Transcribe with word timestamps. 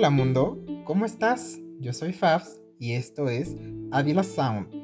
Hola 0.00 0.08
mundo, 0.08 0.64
¿cómo 0.86 1.04
estás? 1.04 1.60
Yo 1.78 1.92
soy 1.92 2.14
Fabs 2.14 2.58
y 2.78 2.94
esto 2.94 3.28
es 3.28 3.54
Avila 3.92 4.22
Sound. 4.22 4.79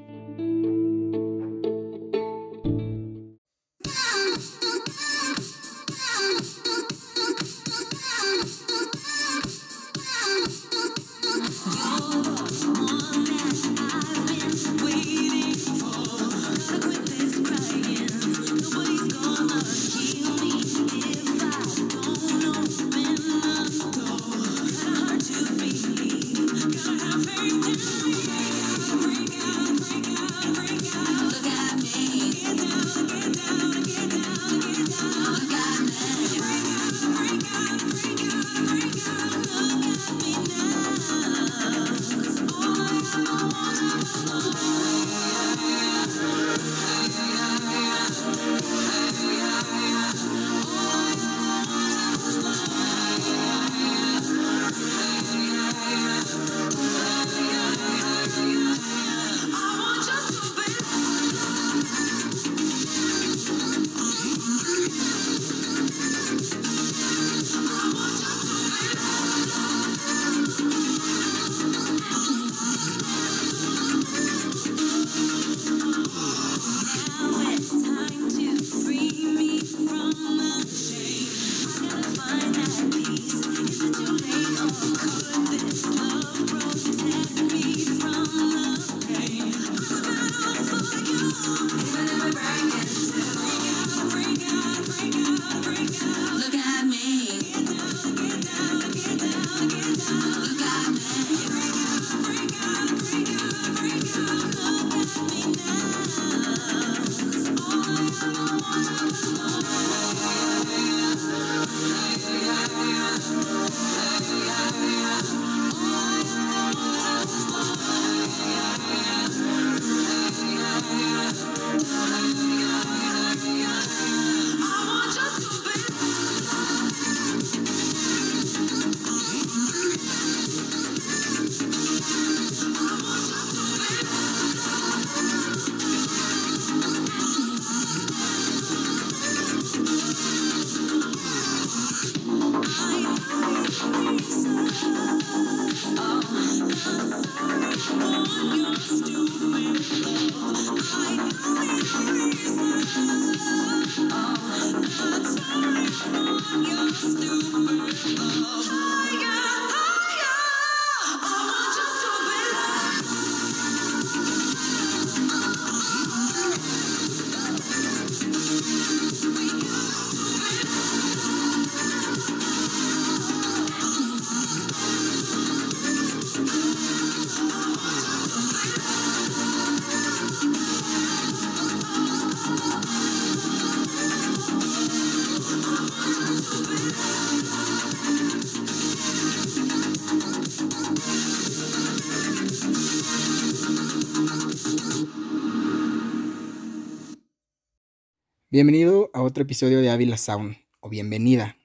Bienvenido 198.56 199.10
a 199.12 199.20
otro 199.20 199.42
episodio 199.42 199.82
de 199.82 199.90
Ávila 199.90 200.16
Sound, 200.16 200.56
o 200.80 200.88
bienvenida, 200.88 201.58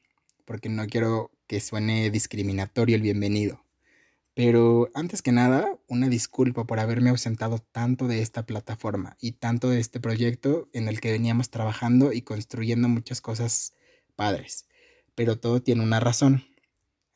porque 0.43 0.67
no 0.67 0.85
quiero 0.87 1.31
que 1.47 1.61
suene 1.61 2.11
discriminatorio 2.11 2.97
el 2.97 3.01
bienvenido. 3.01 3.63
Pero 4.33 4.89
antes 4.93 5.21
que 5.21 5.31
nada, 5.31 5.79
una 5.87 6.09
disculpa 6.09 6.65
por 6.65 6.81
haberme 6.81 7.09
ausentado 7.09 7.59
tanto 7.59 8.09
de 8.09 8.21
esta 8.21 8.45
plataforma 8.45 9.15
y 9.21 9.31
tanto 9.31 9.69
de 9.69 9.79
este 9.79 10.01
proyecto 10.01 10.67
en 10.73 10.89
el 10.89 10.99
que 10.99 11.13
veníamos 11.13 11.49
trabajando 11.49 12.11
y 12.11 12.23
construyendo 12.23 12.89
muchas 12.89 13.21
cosas 13.21 13.73
padres. 14.17 14.67
Pero 15.15 15.39
todo 15.39 15.61
tiene 15.61 15.83
una 15.83 16.01
razón. 16.01 16.43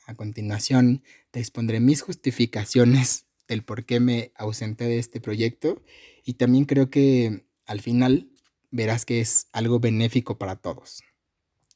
A 0.07 0.15
continuación, 0.15 1.03
te 1.31 1.41
expondré 1.41 1.81
mis 1.81 2.01
justificaciones 2.01 3.25
del 3.49 3.65
por 3.65 3.83
qué 3.83 3.99
me 3.99 4.31
ausenté 4.35 4.85
de 4.85 4.99
este 4.99 5.19
proyecto 5.19 5.83
y 6.23 6.35
también 6.35 6.63
creo 6.63 6.89
que 6.89 7.43
al 7.65 7.81
final 7.81 8.29
verás 8.71 9.05
que 9.05 9.21
es 9.21 9.47
algo 9.51 9.79
benéfico 9.79 10.37
para 10.37 10.55
todos. 10.55 11.03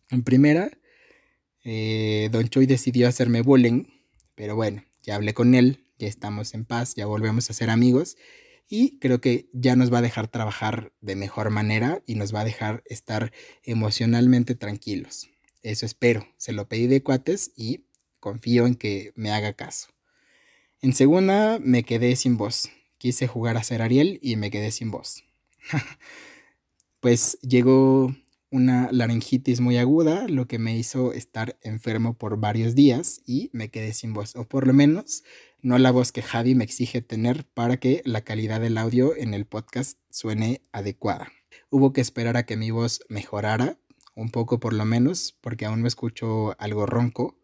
En 0.09 0.23
primera, 0.23 0.71
eh, 1.63 2.29
Don 2.31 2.47
Choi 2.49 2.65
decidió 2.65 3.07
hacerme 3.07 3.41
bullying, 3.41 3.85
pero 4.35 4.55
bueno, 4.55 4.83
ya 5.03 5.15
hablé 5.15 5.33
con 5.33 5.55
él, 5.55 5.85
ya 5.97 6.07
estamos 6.07 6.53
en 6.53 6.65
paz, 6.65 6.95
ya 6.95 7.05
volvemos 7.05 7.49
a 7.49 7.53
ser 7.53 7.69
amigos 7.69 8.17
y 8.67 8.99
creo 8.99 9.19
que 9.19 9.49
ya 9.51 9.75
nos 9.75 9.91
va 9.91 9.97
a 9.97 10.03
dejar 10.03 10.27
trabajar 10.27 10.93
de 11.01 11.15
mejor 11.15 11.49
manera 11.49 12.01
y 12.05 12.15
nos 12.15 12.33
va 12.33 12.41
a 12.41 12.45
dejar 12.45 12.83
estar 12.85 13.33
emocionalmente 13.63 14.55
tranquilos. 14.55 15.29
Eso 15.63 15.85
espero, 15.85 16.27
se 16.37 16.53
lo 16.53 16.69
pedí 16.69 16.87
de 16.87 17.03
cuates 17.03 17.51
y 17.55 17.85
confío 18.19 18.67
en 18.67 18.75
que 18.75 19.11
me 19.15 19.31
haga 19.31 19.53
caso. 19.53 19.89
En 20.81 20.93
segunda, 20.93 21.59
me 21.59 21.83
quedé 21.83 22.15
sin 22.15 22.37
voz. 22.37 22.69
Quise 22.97 23.27
jugar 23.27 23.57
a 23.57 23.63
ser 23.63 23.81
Ariel 23.81 24.19
y 24.21 24.35
me 24.37 24.51
quedé 24.51 24.71
sin 24.71 24.91
voz. 24.91 25.23
pues 26.99 27.39
llegó 27.41 28.13
una 28.51 28.89
laringitis 28.91 29.61
muy 29.61 29.77
aguda, 29.77 30.27
lo 30.27 30.47
que 30.47 30.59
me 30.59 30.75
hizo 30.75 31.13
estar 31.13 31.57
enfermo 31.61 32.17
por 32.17 32.39
varios 32.39 32.73
días 32.73 33.21
y 33.25 33.49
me 33.53 33.69
quedé 33.69 33.93
sin 33.93 34.13
voz, 34.13 34.35
o 34.35 34.47
por 34.47 34.65
lo 34.65 34.73
menos 34.73 35.23
no 35.61 35.77
la 35.77 35.91
voz 35.91 36.11
que 36.11 36.21
Javi 36.21 36.55
me 36.55 36.63
exige 36.63 37.01
tener 37.01 37.45
para 37.45 37.77
que 37.77 38.01
la 38.05 38.21
calidad 38.21 38.61
del 38.61 38.77
audio 38.77 39.15
en 39.15 39.33
el 39.33 39.45
podcast 39.45 39.99
suene 40.09 40.61
adecuada. 40.71 41.31
Hubo 41.69 41.93
que 41.93 42.01
esperar 42.01 42.37
a 42.37 42.45
que 42.45 42.57
mi 42.57 42.71
voz 42.71 43.01
mejorara, 43.09 43.77
un 44.15 44.31
poco 44.31 44.59
por 44.59 44.73
lo 44.73 44.85
menos, 44.85 45.37
porque 45.41 45.65
aún 45.65 45.81
me 45.81 45.87
escucho 45.87 46.55
algo 46.59 46.85
ronco, 46.85 47.37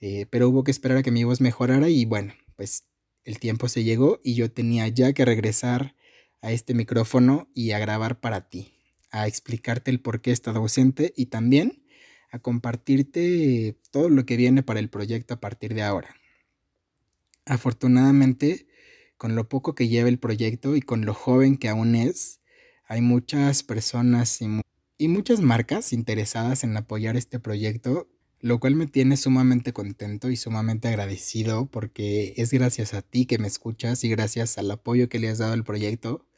eh, 0.00 0.26
pero 0.30 0.48
hubo 0.48 0.62
que 0.62 0.70
esperar 0.70 0.98
a 0.98 1.02
que 1.02 1.10
mi 1.10 1.24
voz 1.24 1.40
mejorara 1.40 1.88
y 1.88 2.04
bueno, 2.04 2.34
pues 2.56 2.84
el 3.24 3.38
tiempo 3.38 3.68
se 3.68 3.84
llegó 3.84 4.20
y 4.22 4.34
yo 4.34 4.50
tenía 4.50 4.88
ya 4.88 5.12
que 5.12 5.24
regresar 5.24 5.94
a 6.40 6.52
este 6.52 6.74
micrófono 6.74 7.48
y 7.54 7.72
a 7.72 7.78
grabar 7.78 8.20
para 8.20 8.48
ti, 8.48 8.74
a 9.10 9.26
explicarte 9.26 9.90
el 9.90 10.00
por 10.00 10.20
qué 10.20 10.30
he 10.30 10.32
estado 10.32 10.60
ausente 10.60 11.12
y 11.16 11.26
también 11.26 11.84
a 12.30 12.38
compartirte 12.38 13.78
todo 13.90 14.08
lo 14.08 14.26
que 14.26 14.36
viene 14.36 14.62
para 14.62 14.80
el 14.80 14.90
proyecto 14.90 15.34
a 15.34 15.40
partir 15.40 15.74
de 15.74 15.82
ahora. 15.82 16.14
Afortunadamente, 17.46 18.68
con 19.16 19.34
lo 19.34 19.48
poco 19.48 19.74
que 19.74 19.88
lleva 19.88 20.08
el 20.08 20.18
proyecto 20.18 20.76
y 20.76 20.82
con 20.82 21.06
lo 21.06 21.14
joven 21.14 21.56
que 21.56 21.68
aún 21.68 21.94
es, 21.94 22.40
hay 22.86 23.00
muchas 23.00 23.62
personas 23.62 24.40
y, 24.42 24.60
y 24.98 25.08
muchas 25.08 25.40
marcas 25.40 25.92
interesadas 25.92 26.64
en 26.64 26.76
apoyar 26.76 27.16
este 27.16 27.40
proyecto, 27.40 28.08
lo 28.40 28.60
cual 28.60 28.76
me 28.76 28.86
tiene 28.86 29.16
sumamente 29.16 29.72
contento 29.72 30.30
y 30.30 30.36
sumamente 30.36 30.88
agradecido 30.88 31.66
porque 31.66 32.34
es 32.36 32.52
gracias 32.52 32.94
a 32.94 33.02
ti 33.02 33.26
que 33.26 33.38
me 33.38 33.48
escuchas 33.48 34.04
y 34.04 34.08
gracias 34.08 34.58
al 34.58 34.70
apoyo 34.70 35.08
que 35.08 35.18
le 35.18 35.28
has 35.28 35.38
dado 35.38 35.52
al 35.52 35.64
proyecto 35.64 36.28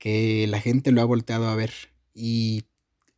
que 0.00 0.46
la 0.48 0.60
gente 0.60 0.90
lo 0.90 1.02
ha 1.02 1.04
volteado 1.04 1.46
a 1.46 1.54
ver. 1.54 1.72
Y 2.12 2.64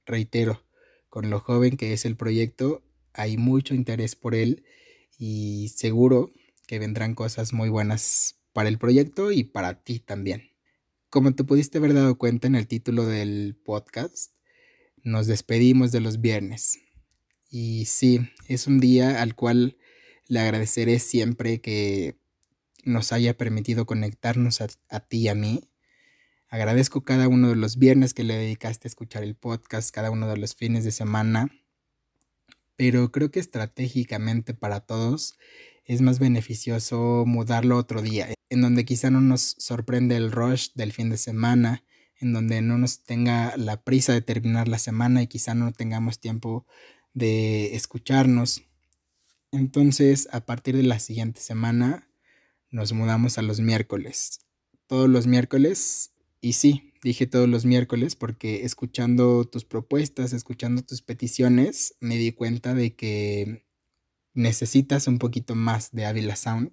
reitero, 0.05 0.63
con 1.09 1.31
lo 1.31 1.41
joven 1.41 1.79
que 1.79 1.95
es 1.95 2.05
el 2.05 2.17
proyecto, 2.17 2.83
hay 3.15 3.39
mucho 3.39 3.75
interés 3.75 4.17
por 4.17 4.35
él 4.35 4.65
y 5.19 5.73
seguro 5.75 6.33
que 6.67 6.79
vendrán 6.79 7.15
cosas 7.15 7.55
muy 7.55 7.71
buenas 7.71 8.41
para 8.53 8.69
el 8.69 8.79
proyecto 8.79 9.33
y 9.33 9.45
para 9.45 9.83
ti 9.83 10.01
también. 10.01 10.51
Como 11.09 11.35
te 11.35 11.45
pudiste 11.45 11.79
haber 11.79 11.95
dado 11.95 12.19
cuenta 12.19 12.49
en 12.49 12.57
el 12.57 12.67
título 12.67 13.07
del 13.07 13.57
podcast, 13.65 14.33
nos 15.05 15.27
despedimos 15.27 15.93
de 15.93 16.01
los 16.01 16.21
viernes. 16.21 16.81
Y 17.55 17.85
sí, 17.85 18.31
es 18.49 18.67
un 18.67 18.81
día 18.81 19.21
al 19.21 19.35
cual 19.35 19.77
le 20.27 20.41
agradeceré 20.41 20.99
siempre 20.99 21.61
que 21.61 22.17
nos 22.83 23.13
haya 23.13 23.37
permitido 23.37 23.85
conectarnos 23.85 24.63
a, 24.63 25.01
ti 25.01 25.19
y 25.19 25.29
a 25.29 25.35
mí. 25.35 25.69
Agradezco 26.49 27.05
cada 27.05 27.29
uno 27.29 27.51
de 27.51 27.57
los 27.57 27.77
viernes 27.77 28.15
que 28.15 28.25
le 28.25 28.37
dedicaste 28.37 28.89
a 28.89 28.89
escuchar 28.89 29.23
el 29.23 29.37
podcast, 29.37 29.91
cada 29.91 30.11
uno 30.11 30.29
de 30.29 30.39
los 30.39 30.55
fines 30.55 30.83
de 30.85 30.93
semana, 30.93 31.51
pero 32.77 33.13
creo 33.13 33.31
que 33.31 33.41
estratégicamente 33.41 34.55
para 34.55 34.81
todos 34.81 35.39
es 35.85 36.01
más 36.01 36.21
beneficioso 36.21 37.25
mudarlo 37.27 37.77
otro 37.77 38.01
día, 38.01 38.33
en 38.49 38.63
donde 38.63 38.87
quizá 38.87 39.11
no 39.11 39.21
nos 39.21 39.57
sorprende 39.59 40.17
el 40.17 40.33
rush 40.33 40.69
del 40.75 40.93
fin 40.93 41.11
de 41.11 41.19
semana, 41.19 41.85
en 42.19 42.33
donde 42.33 42.63
no 42.63 42.79
nos 42.79 43.05
tenga 43.05 43.55
la 43.59 43.83
prisa 43.83 44.15
de 44.15 44.23
terminar 44.23 44.69
la 44.69 44.79
semana 44.79 45.21
y 45.21 45.27
quizá 45.27 45.53
no 45.53 45.71
tengamos 45.73 46.19
tiempo 46.19 46.67
de 47.15 47.75
escucharnos. 47.75 48.63
Entonces, 49.51 50.29
a 50.33 50.45
partir 50.47 50.77
de 50.77 50.83
la 50.83 50.99
siguiente 50.99 51.41
semana, 51.41 52.09
nos 52.71 52.93
mudamos 52.93 53.39
a 53.39 53.43
los 53.43 53.61
miércoles. 53.61 54.41
Todos 54.87 55.09
los 55.09 55.27
miércoles 55.27 56.13
y 56.45 56.55
sí, 56.55 56.93
dije 57.05 57.29
todos 57.29 57.49
los 57.49 57.65
miércoles 57.65 58.17
porque 58.17 58.65
escuchando 58.65 59.45
tus 59.45 59.65
propuestas, 59.65 60.33
escuchando 60.33 60.83
tus 60.83 61.01
peticiones, 61.01 61.95
me 62.01 62.17
di 62.17 62.33
cuenta 62.33 62.75
de 62.75 62.97
que 62.97 63.65
necesitas 64.35 65.07
un 65.07 65.19
poquito 65.21 65.55
más 65.55 65.93
de 65.93 66.05
Avila 66.05 66.35
Sound. 66.35 66.73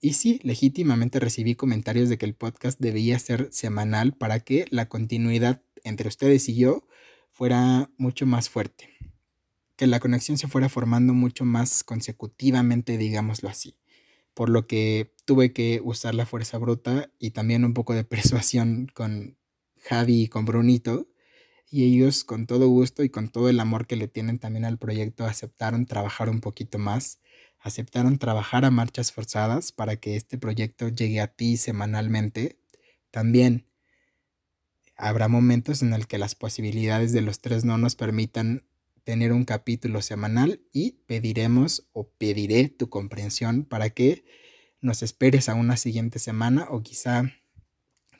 Y 0.00 0.12
sí, 0.12 0.38
legítimamente 0.44 1.18
recibí 1.18 1.56
comentarios 1.56 2.08
de 2.08 2.16
que 2.16 2.26
el 2.26 2.36
podcast 2.36 2.78
debía 2.78 3.18
ser 3.18 3.48
semanal 3.50 4.12
para 4.12 4.38
que 4.40 4.66
la 4.70 4.88
continuidad 4.88 5.62
entre 5.82 6.08
ustedes 6.08 6.48
y 6.48 6.54
yo 6.54 6.86
fuera 7.32 7.90
mucho 7.98 8.24
más 8.24 8.48
fuerte. 8.48 8.88
Que 9.76 9.86
la 9.86 10.00
conexión 10.00 10.38
se 10.38 10.48
fuera 10.48 10.68
formando 10.68 11.12
mucho 11.14 11.44
más 11.44 11.84
consecutivamente, 11.84 12.98
digámoslo 12.98 13.48
así 13.48 13.76
por 14.36 14.50
lo 14.50 14.66
que 14.66 15.14
tuve 15.24 15.54
que 15.54 15.80
usar 15.82 16.14
la 16.14 16.26
fuerza 16.26 16.58
bruta 16.58 17.10
y 17.18 17.30
también 17.30 17.64
un 17.64 17.72
poco 17.72 17.94
de 17.94 18.04
persuasión 18.44 18.86
con 18.92 19.38
Javi 19.78 20.24
y 20.24 20.28
con 20.28 20.44
Brunito. 20.44 21.08
Y 21.70 21.84
ellos 21.84 22.22
con 22.22 22.46
todo 22.46 22.68
gusto 22.68 23.02
y 23.02 23.08
con 23.08 23.30
todo 23.30 23.48
el 23.48 23.58
amor 23.58 23.86
que 23.86 23.96
le 23.96 24.08
tienen 24.08 24.38
también 24.38 24.66
al 24.66 24.76
proyecto 24.76 25.24
aceptaron 25.24 25.86
trabajar 25.86 26.28
un 26.28 26.42
poquito 26.42 26.78
más, 26.78 27.18
aceptaron 27.58 28.18
trabajar 28.18 28.66
a 28.66 28.70
marchas 28.70 29.10
forzadas 29.10 29.72
para 29.72 29.96
que 29.96 30.16
este 30.16 30.36
proyecto 30.36 30.88
llegue 30.90 31.22
a 31.22 31.28
ti 31.28 31.56
semanalmente. 31.56 32.58
También 33.10 33.66
habrá 34.96 35.28
momentos 35.28 35.80
en 35.80 35.94
el 35.94 36.06
que 36.06 36.18
las 36.18 36.34
posibilidades 36.34 37.14
de 37.14 37.22
los 37.22 37.40
tres 37.40 37.64
no 37.64 37.78
nos 37.78 37.96
permitan 37.96 38.64
tener 39.06 39.32
un 39.32 39.44
capítulo 39.44 40.02
semanal 40.02 40.60
y 40.72 40.98
pediremos 41.06 41.88
o 41.92 42.10
pediré 42.18 42.68
tu 42.68 42.90
comprensión 42.90 43.64
para 43.64 43.90
que 43.90 44.24
nos 44.80 45.04
esperes 45.04 45.48
a 45.48 45.54
una 45.54 45.76
siguiente 45.76 46.18
semana 46.18 46.66
o 46.70 46.82
quizá 46.82 47.32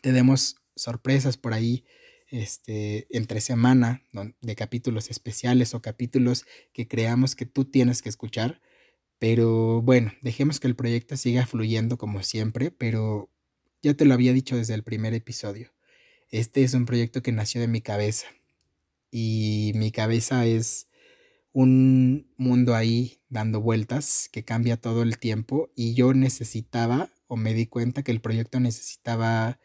te 0.00 0.12
demos 0.12 0.54
sorpresas 0.76 1.38
por 1.38 1.54
ahí 1.54 1.84
este, 2.28 3.08
entre 3.10 3.40
semana 3.40 4.04
de 4.40 4.54
capítulos 4.54 5.10
especiales 5.10 5.74
o 5.74 5.82
capítulos 5.82 6.46
que 6.72 6.86
creamos 6.86 7.34
que 7.34 7.46
tú 7.46 7.64
tienes 7.64 8.00
que 8.00 8.08
escuchar. 8.08 8.62
Pero 9.18 9.82
bueno, 9.82 10.12
dejemos 10.22 10.60
que 10.60 10.68
el 10.68 10.76
proyecto 10.76 11.16
siga 11.16 11.46
fluyendo 11.46 11.98
como 11.98 12.22
siempre, 12.22 12.70
pero 12.70 13.28
ya 13.82 13.94
te 13.94 14.04
lo 14.04 14.14
había 14.14 14.32
dicho 14.32 14.56
desde 14.56 14.74
el 14.74 14.84
primer 14.84 15.14
episodio. 15.14 15.74
Este 16.30 16.62
es 16.62 16.74
un 16.74 16.86
proyecto 16.86 17.22
que 17.22 17.32
nació 17.32 17.60
de 17.60 17.66
mi 17.66 17.80
cabeza 17.80 18.28
y 19.10 19.72
mi 19.74 19.90
cabeza 19.90 20.46
es 20.46 20.88
un 21.52 22.30
mundo 22.36 22.74
ahí 22.74 23.22
dando 23.30 23.62
vueltas 23.62 24.28
que 24.30 24.44
cambia 24.44 24.76
todo 24.76 25.02
el 25.02 25.18
tiempo 25.18 25.70
y 25.74 25.94
yo 25.94 26.12
necesitaba 26.12 27.10
o 27.28 27.36
me 27.36 27.54
di 27.54 27.66
cuenta 27.66 28.02
que 28.02 28.12
el 28.12 28.20
proyecto 28.20 28.60
necesitaba 28.60 29.58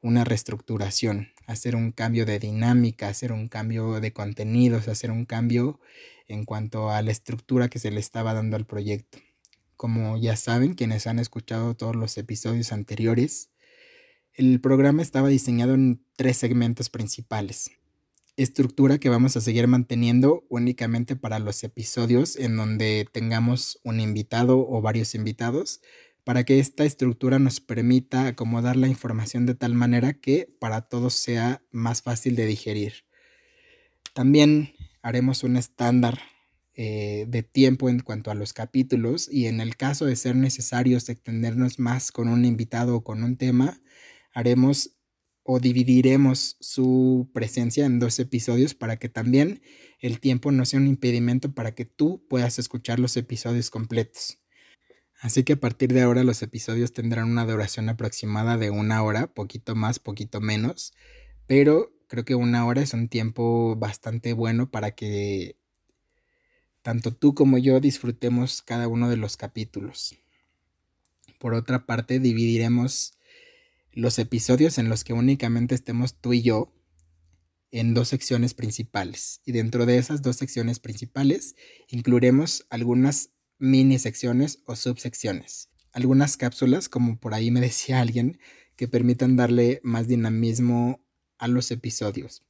una 0.00 0.24
reestructuración, 0.24 1.28
hacer 1.46 1.76
un 1.76 1.92
cambio 1.92 2.24
de 2.24 2.38
dinámica, 2.38 3.08
hacer 3.08 3.32
un 3.32 3.48
cambio 3.48 4.00
de 4.00 4.12
contenidos, 4.12 4.88
hacer 4.88 5.10
un 5.10 5.26
cambio 5.26 5.80
en 6.28 6.44
cuanto 6.44 6.90
a 6.90 7.02
la 7.02 7.10
estructura 7.10 7.68
que 7.68 7.78
se 7.78 7.90
le 7.90 8.00
estaba 8.00 8.32
dando 8.32 8.56
al 8.56 8.64
proyecto. 8.64 9.18
Como 9.76 10.16
ya 10.16 10.36
saben, 10.36 10.74
quienes 10.74 11.06
han 11.06 11.18
escuchado 11.18 11.76
todos 11.76 11.94
los 11.94 12.16
episodios 12.16 12.72
anteriores, 12.72 13.50
el 14.32 14.60
programa 14.60 15.02
estaba 15.02 15.28
diseñado 15.28 15.74
en 15.74 16.04
tres 16.16 16.38
segmentos 16.38 16.88
principales 16.88 17.70
estructura 18.36 18.98
que 18.98 19.08
vamos 19.08 19.36
a 19.36 19.40
seguir 19.40 19.66
manteniendo 19.68 20.44
únicamente 20.48 21.16
para 21.16 21.38
los 21.38 21.62
episodios 21.62 22.36
en 22.36 22.56
donde 22.56 23.06
tengamos 23.12 23.80
un 23.84 24.00
invitado 24.00 24.58
o 24.68 24.80
varios 24.80 25.14
invitados, 25.14 25.80
para 26.24 26.44
que 26.44 26.58
esta 26.58 26.84
estructura 26.84 27.38
nos 27.38 27.60
permita 27.60 28.26
acomodar 28.26 28.76
la 28.76 28.88
información 28.88 29.46
de 29.46 29.54
tal 29.54 29.74
manera 29.74 30.14
que 30.14 30.48
para 30.58 30.82
todos 30.82 31.14
sea 31.14 31.62
más 31.70 32.02
fácil 32.02 32.34
de 32.34 32.46
digerir. 32.46 33.04
También 34.14 34.72
haremos 35.02 35.44
un 35.44 35.56
estándar 35.56 36.18
eh, 36.76 37.26
de 37.28 37.42
tiempo 37.42 37.88
en 37.88 38.00
cuanto 38.00 38.30
a 38.30 38.34
los 38.34 38.52
capítulos 38.52 39.28
y 39.30 39.46
en 39.46 39.60
el 39.60 39.76
caso 39.76 40.06
de 40.06 40.16
ser 40.16 40.34
necesario 40.34 40.96
extendernos 40.96 41.78
más 41.78 42.10
con 42.10 42.28
un 42.28 42.44
invitado 42.44 42.96
o 42.96 43.04
con 43.04 43.22
un 43.22 43.36
tema, 43.36 43.80
haremos 44.32 44.93
o 45.44 45.60
dividiremos 45.60 46.56
su 46.58 47.30
presencia 47.32 47.84
en 47.84 47.98
dos 47.98 48.18
episodios 48.18 48.74
para 48.74 48.98
que 48.98 49.10
también 49.10 49.60
el 50.00 50.18
tiempo 50.18 50.50
no 50.50 50.64
sea 50.64 50.80
un 50.80 50.86
impedimento 50.86 51.52
para 51.54 51.74
que 51.74 51.84
tú 51.84 52.26
puedas 52.28 52.58
escuchar 52.58 52.98
los 52.98 53.16
episodios 53.16 53.70
completos. 53.70 54.38
Así 55.20 55.44
que 55.44 55.54
a 55.54 55.60
partir 55.60 55.92
de 55.92 56.02
ahora 56.02 56.24
los 56.24 56.42
episodios 56.42 56.92
tendrán 56.92 57.30
una 57.30 57.44
duración 57.44 57.88
aproximada 57.88 58.56
de 58.56 58.70
una 58.70 59.02
hora, 59.02 59.28
poquito 59.28 59.74
más, 59.74 59.98
poquito 59.98 60.40
menos, 60.40 60.92
pero 61.46 61.92
creo 62.08 62.24
que 62.24 62.34
una 62.34 62.66
hora 62.66 62.82
es 62.82 62.94
un 62.94 63.08
tiempo 63.08 63.76
bastante 63.76 64.32
bueno 64.32 64.70
para 64.70 64.92
que 64.92 65.56
tanto 66.82 67.14
tú 67.14 67.34
como 67.34 67.58
yo 67.58 67.80
disfrutemos 67.80 68.62
cada 68.62 68.88
uno 68.88 69.08
de 69.08 69.16
los 69.16 69.36
capítulos. 69.36 70.16
Por 71.38 71.54
otra 71.54 71.86
parte, 71.86 72.18
dividiremos 72.18 73.14
los 73.94 74.18
episodios 74.18 74.78
en 74.78 74.88
los 74.88 75.04
que 75.04 75.12
únicamente 75.12 75.74
estemos 75.74 76.20
tú 76.20 76.32
y 76.32 76.42
yo 76.42 76.72
en 77.70 77.94
dos 77.94 78.08
secciones 78.08 78.54
principales. 78.54 79.40
Y 79.44 79.52
dentro 79.52 79.86
de 79.86 79.98
esas 79.98 80.22
dos 80.22 80.36
secciones 80.36 80.78
principales 80.80 81.56
incluiremos 81.88 82.66
algunas 82.70 83.30
mini 83.58 83.98
secciones 83.98 84.62
o 84.66 84.76
subsecciones. 84.76 85.70
Algunas 85.92 86.36
cápsulas, 86.36 86.88
como 86.88 87.18
por 87.18 87.34
ahí 87.34 87.50
me 87.50 87.60
decía 87.62 88.00
alguien, 88.00 88.38
que 88.76 88.88
permitan 88.88 89.36
darle 89.36 89.80
más 89.84 90.08
dinamismo 90.08 91.04
a 91.38 91.48
los 91.48 91.70
episodios. 91.70 92.44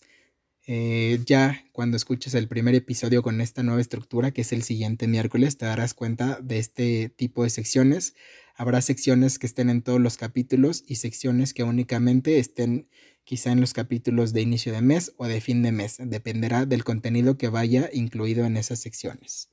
Eh, 0.67 1.21
ya 1.27 1.63
cuando 1.73 1.97
escuches 1.97 2.33
el 2.35 2.49
primer 2.49 2.75
episodio 2.75 3.23
con 3.23 3.41
esta 3.41 3.63
nueva 3.63 3.81
estructura, 3.81 4.31
que 4.31 4.41
es 4.41 4.53
el 4.53 4.63
siguiente 4.63 5.07
miércoles, 5.07 5.59
te 5.59 5.67
darás 5.67 5.93
cuenta 5.93 6.39
de 6.43 6.59
este 6.59 7.11
tipo 7.11 7.45
de 7.45 7.51
secciones. 7.51 8.15
Habrá 8.57 8.81
secciones 8.81 9.39
que 9.39 9.47
estén 9.47 9.69
en 9.69 9.83
todos 9.83 10.01
los 10.01 10.17
capítulos 10.17 10.85
y 10.87 10.97
secciones 10.97 11.53
que 11.53 11.65
únicamente 11.65 12.39
estén 12.39 12.89
quizá 13.25 13.53
en 13.53 13.61
los 13.61 13.73
capítulos 13.73 14.33
de 14.33 14.43
inicio 14.43 14.73
de 14.73 14.81
mes 14.81 15.13
o 15.17 15.27
de 15.27 15.41
fin 15.41 15.63
de 15.63 15.73
mes. 15.73 15.97
Dependerá 15.99 16.65
del 16.67 16.85
contenido 16.85 17.37
que 17.37 17.49
vaya 17.49 17.91
incluido 17.93 18.45
en 18.45 18.57
esas 18.57 18.79
secciones. 18.79 19.51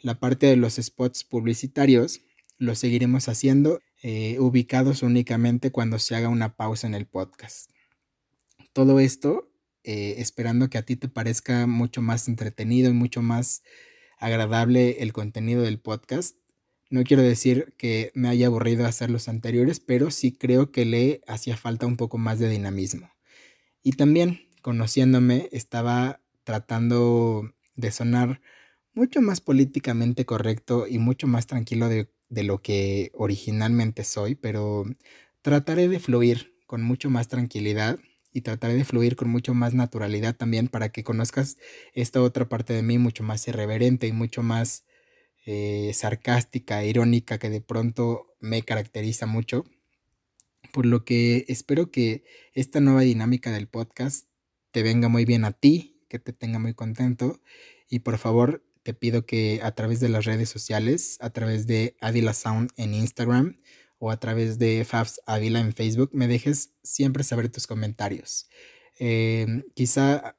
La 0.00 0.18
parte 0.18 0.46
de 0.46 0.56
los 0.56 0.76
spots 0.76 1.24
publicitarios 1.24 2.22
lo 2.58 2.74
seguiremos 2.74 3.28
haciendo 3.28 3.80
eh, 4.02 4.38
ubicados 4.38 5.02
únicamente 5.02 5.70
cuando 5.70 5.98
se 5.98 6.16
haga 6.16 6.28
una 6.28 6.56
pausa 6.56 6.86
en 6.86 6.94
el 6.94 7.06
podcast. 7.06 7.70
Todo 8.72 9.00
esto 9.00 9.49
eh, 9.84 10.16
esperando 10.18 10.68
que 10.68 10.78
a 10.78 10.82
ti 10.82 10.96
te 10.96 11.08
parezca 11.08 11.66
mucho 11.66 12.02
más 12.02 12.28
entretenido 12.28 12.90
y 12.90 12.94
mucho 12.94 13.22
más 13.22 13.62
agradable 14.18 15.02
el 15.02 15.12
contenido 15.12 15.62
del 15.62 15.80
podcast. 15.80 16.36
No 16.90 17.04
quiero 17.04 17.22
decir 17.22 17.74
que 17.78 18.10
me 18.14 18.28
haya 18.28 18.48
aburrido 18.48 18.84
hacer 18.86 19.10
los 19.10 19.28
anteriores, 19.28 19.80
pero 19.80 20.10
sí 20.10 20.32
creo 20.32 20.70
que 20.70 20.84
le 20.84 21.22
hacía 21.26 21.56
falta 21.56 21.86
un 21.86 21.96
poco 21.96 22.18
más 22.18 22.38
de 22.38 22.48
dinamismo. 22.48 23.10
Y 23.82 23.92
también, 23.92 24.48
conociéndome, 24.60 25.48
estaba 25.52 26.20
tratando 26.44 27.54
de 27.76 27.90
sonar 27.92 28.40
mucho 28.92 29.22
más 29.22 29.40
políticamente 29.40 30.26
correcto 30.26 30.86
y 30.86 30.98
mucho 30.98 31.26
más 31.26 31.46
tranquilo 31.46 31.88
de, 31.88 32.12
de 32.28 32.42
lo 32.42 32.60
que 32.60 33.10
originalmente 33.14 34.04
soy, 34.04 34.34
pero 34.34 34.84
trataré 35.42 35.88
de 35.88 36.00
fluir 36.00 36.56
con 36.66 36.82
mucho 36.82 37.08
más 37.08 37.28
tranquilidad 37.28 37.98
y 38.32 38.42
trataré 38.42 38.74
de 38.74 38.84
fluir 38.84 39.16
con 39.16 39.28
mucho 39.28 39.54
más 39.54 39.74
naturalidad 39.74 40.36
también 40.36 40.68
para 40.68 40.90
que 40.90 41.04
conozcas 41.04 41.56
esta 41.94 42.22
otra 42.22 42.48
parte 42.48 42.72
de 42.72 42.82
mí 42.82 42.98
mucho 42.98 43.22
más 43.22 43.46
irreverente 43.48 44.06
y 44.06 44.12
mucho 44.12 44.42
más 44.42 44.84
eh, 45.46 45.90
sarcástica, 45.94 46.84
irónica 46.84 47.38
que 47.38 47.50
de 47.50 47.60
pronto 47.60 48.36
me 48.40 48.62
caracteriza 48.62 49.26
mucho. 49.26 49.64
Por 50.72 50.86
lo 50.86 51.04
que 51.04 51.44
espero 51.48 51.90
que 51.90 52.24
esta 52.54 52.80
nueva 52.80 53.00
dinámica 53.00 53.50
del 53.50 53.68
podcast 53.68 54.28
te 54.70 54.82
venga 54.82 55.08
muy 55.08 55.24
bien 55.24 55.44
a 55.44 55.52
ti, 55.52 56.04
que 56.08 56.18
te 56.18 56.32
tenga 56.32 56.58
muy 56.58 56.74
contento 56.74 57.40
y 57.88 58.00
por 58.00 58.18
favor 58.18 58.64
te 58.82 58.94
pido 58.94 59.26
que 59.26 59.60
a 59.62 59.74
través 59.74 60.00
de 60.00 60.08
las 60.08 60.24
redes 60.24 60.48
sociales, 60.48 61.18
a 61.20 61.30
través 61.30 61.66
de 61.66 61.96
Adila 62.00 62.32
Sound 62.32 62.70
en 62.76 62.94
Instagram 62.94 63.60
o 64.00 64.10
a 64.10 64.18
través 64.18 64.58
de 64.58 64.84
Fabs 64.84 65.20
Avila 65.26 65.60
en 65.60 65.74
Facebook, 65.74 66.10
me 66.12 66.26
dejes 66.26 66.72
siempre 66.82 67.22
saber 67.22 67.50
tus 67.50 67.66
comentarios. 67.66 68.48
Em, 68.98 69.62
quizá 69.74 70.36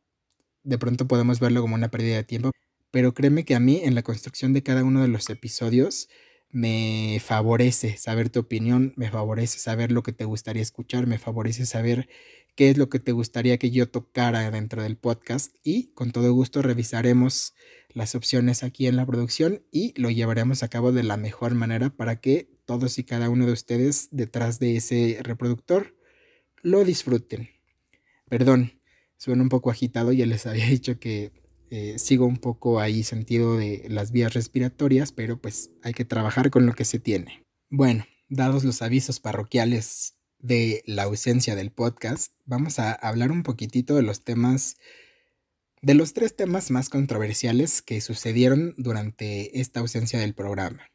de 0.64 0.78
pronto 0.78 1.08
podemos 1.08 1.40
verlo 1.40 1.62
como 1.62 1.76
una 1.76 1.90
pérdida 1.90 2.16
de 2.18 2.24
tiempo, 2.24 2.52
pero 2.92 3.14
créeme 3.14 3.46
que 3.46 3.56
a 3.56 3.60
mí 3.60 3.80
en 3.84 3.96
la 3.96 4.04
construcción 4.04 4.52
de 4.54 4.64
cada 4.64 4.84
uno 4.84 5.02
de 5.02 5.08
los 5.08 5.30
episodios 5.30 6.10
me 6.50 7.22
favorece 7.24 7.98
saber 7.98 8.30
tu 8.30 8.42
opinión, 8.42 8.94
me 8.98 9.10
favorece 9.10 9.60
saber 9.60 9.92
lo 9.92 10.04
que 10.04 10.12
te 10.12 10.26
gustaría 10.26 10.62
escuchar, 10.62 11.08
me 11.08 11.18
favorece 11.20 11.66
saber 11.66 12.10
qué 12.56 12.70
es 12.70 12.78
lo 12.78 12.90
que 12.90 13.00
te 13.00 13.14
gustaría 13.14 13.58
que 13.58 13.72
yo 13.72 13.90
tocara 13.90 14.50
dentro 14.52 14.84
del 14.84 14.98
podcast 14.98 15.56
y 15.64 15.94
con 15.94 16.12
todo 16.12 16.34
gusto 16.34 16.62
revisaremos 16.62 17.54
las 17.90 18.16
opciones 18.16 18.64
aquí 18.64 18.88
en 18.88 18.98
la 18.98 19.06
producción 19.06 19.64
y 19.72 19.94
lo 20.00 20.10
llevaremos 20.10 20.64
a 20.64 20.68
cabo 20.68 20.92
de 20.92 21.04
la 21.04 21.16
mejor 21.16 21.56
manera 21.56 21.90
para 21.92 22.20
que 22.20 22.51
todos 22.66 23.00
y 23.00 23.04
cada 23.04 23.30
uno 23.30 23.46
de 23.46 23.54
ustedes 23.54 24.10
detrás 24.12 24.60
de 24.60 24.78
ese 24.78 25.20
reproductor 25.22 25.96
lo 26.62 26.84
disfruten. 26.84 27.50
Perdón, 28.30 28.80
suena 29.18 29.44
un 29.44 29.50
poco 29.50 29.72
agitado, 29.72 30.12
ya 30.12 30.26
les 30.26 30.46
había 30.48 30.66
dicho 30.66 31.00
que 31.00 31.32
eh, 31.70 31.98
sigo 32.00 32.26
un 32.26 32.38
poco 32.38 32.80
ahí 32.80 33.04
sentido 33.04 33.58
de 33.58 33.86
las 33.88 34.12
vías 34.12 34.34
respiratorias, 34.34 35.12
pero 35.12 35.40
pues 35.40 35.72
hay 35.84 35.94
que 35.94 36.06
trabajar 36.06 36.50
con 36.50 36.66
lo 36.66 36.74
que 36.74 36.86
se 36.86 37.00
tiene. 37.00 37.46
Bueno, 37.70 38.06
dados 38.28 38.64
los 38.64 38.82
avisos 38.82 39.20
parroquiales 39.20 40.16
de 40.40 40.84
la 40.86 41.04
ausencia 41.04 41.56
del 41.56 41.72
podcast, 41.72 42.34
vamos 42.46 42.80
a 42.80 42.92
hablar 42.92 43.32
un 43.32 43.44
poquitito 43.44 43.96
de 43.96 44.02
los 44.02 44.24
temas, 44.24 44.78
de 45.82 45.94
los 45.94 46.14
tres 46.14 46.36
temas 46.36 46.72
más 46.72 46.90
controversiales 46.90 47.82
que 47.82 48.02
sucedieron 48.02 48.74
durante 48.78 49.62
esta 49.62 49.80
ausencia 49.80 50.20
del 50.20 50.34
programa. 50.34 50.92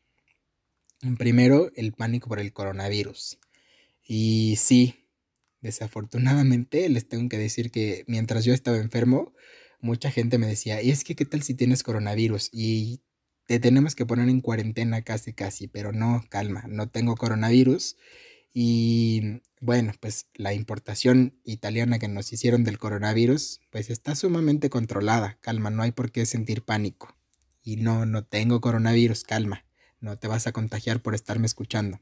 Primero, 1.18 1.70
el 1.76 1.92
pánico 1.92 2.28
por 2.28 2.40
el 2.40 2.52
coronavirus. 2.52 3.38
Y 4.02 4.56
sí, 4.56 5.06
desafortunadamente 5.60 6.88
les 6.88 7.08
tengo 7.08 7.28
que 7.28 7.38
decir 7.38 7.70
que 7.70 8.04
mientras 8.06 8.44
yo 8.44 8.54
estaba 8.54 8.78
enfermo, 8.78 9.34
mucha 9.80 10.10
gente 10.10 10.38
me 10.38 10.46
decía, 10.46 10.82
y 10.82 10.90
es 10.90 11.04
que, 11.04 11.14
¿qué 11.14 11.24
tal 11.24 11.42
si 11.42 11.54
tienes 11.54 11.82
coronavirus? 11.82 12.50
Y 12.52 13.02
te 13.46 13.60
tenemos 13.60 13.94
que 13.94 14.06
poner 14.06 14.28
en 14.28 14.40
cuarentena 14.40 15.02
casi, 15.02 15.32
casi, 15.32 15.68
pero 15.68 15.92
no, 15.92 16.24
calma, 16.30 16.64
no 16.68 16.88
tengo 16.88 17.14
coronavirus. 17.16 17.96
Y 18.52 19.42
bueno, 19.60 19.92
pues 20.00 20.28
la 20.34 20.54
importación 20.54 21.38
italiana 21.44 21.98
que 21.98 22.08
nos 22.08 22.32
hicieron 22.32 22.64
del 22.64 22.78
coronavirus, 22.78 23.60
pues 23.70 23.90
está 23.90 24.14
sumamente 24.14 24.70
controlada, 24.70 25.38
calma, 25.42 25.70
no 25.70 25.82
hay 25.82 25.92
por 25.92 26.10
qué 26.10 26.24
sentir 26.26 26.62
pánico. 26.62 27.14
Y 27.62 27.76
no, 27.76 28.06
no 28.06 28.24
tengo 28.24 28.60
coronavirus, 28.60 29.24
calma, 29.24 29.65
no 30.06 30.18
te 30.18 30.28
vas 30.28 30.46
a 30.46 30.52
contagiar 30.52 31.02
por 31.02 31.14
estarme 31.14 31.46
escuchando. 31.46 32.00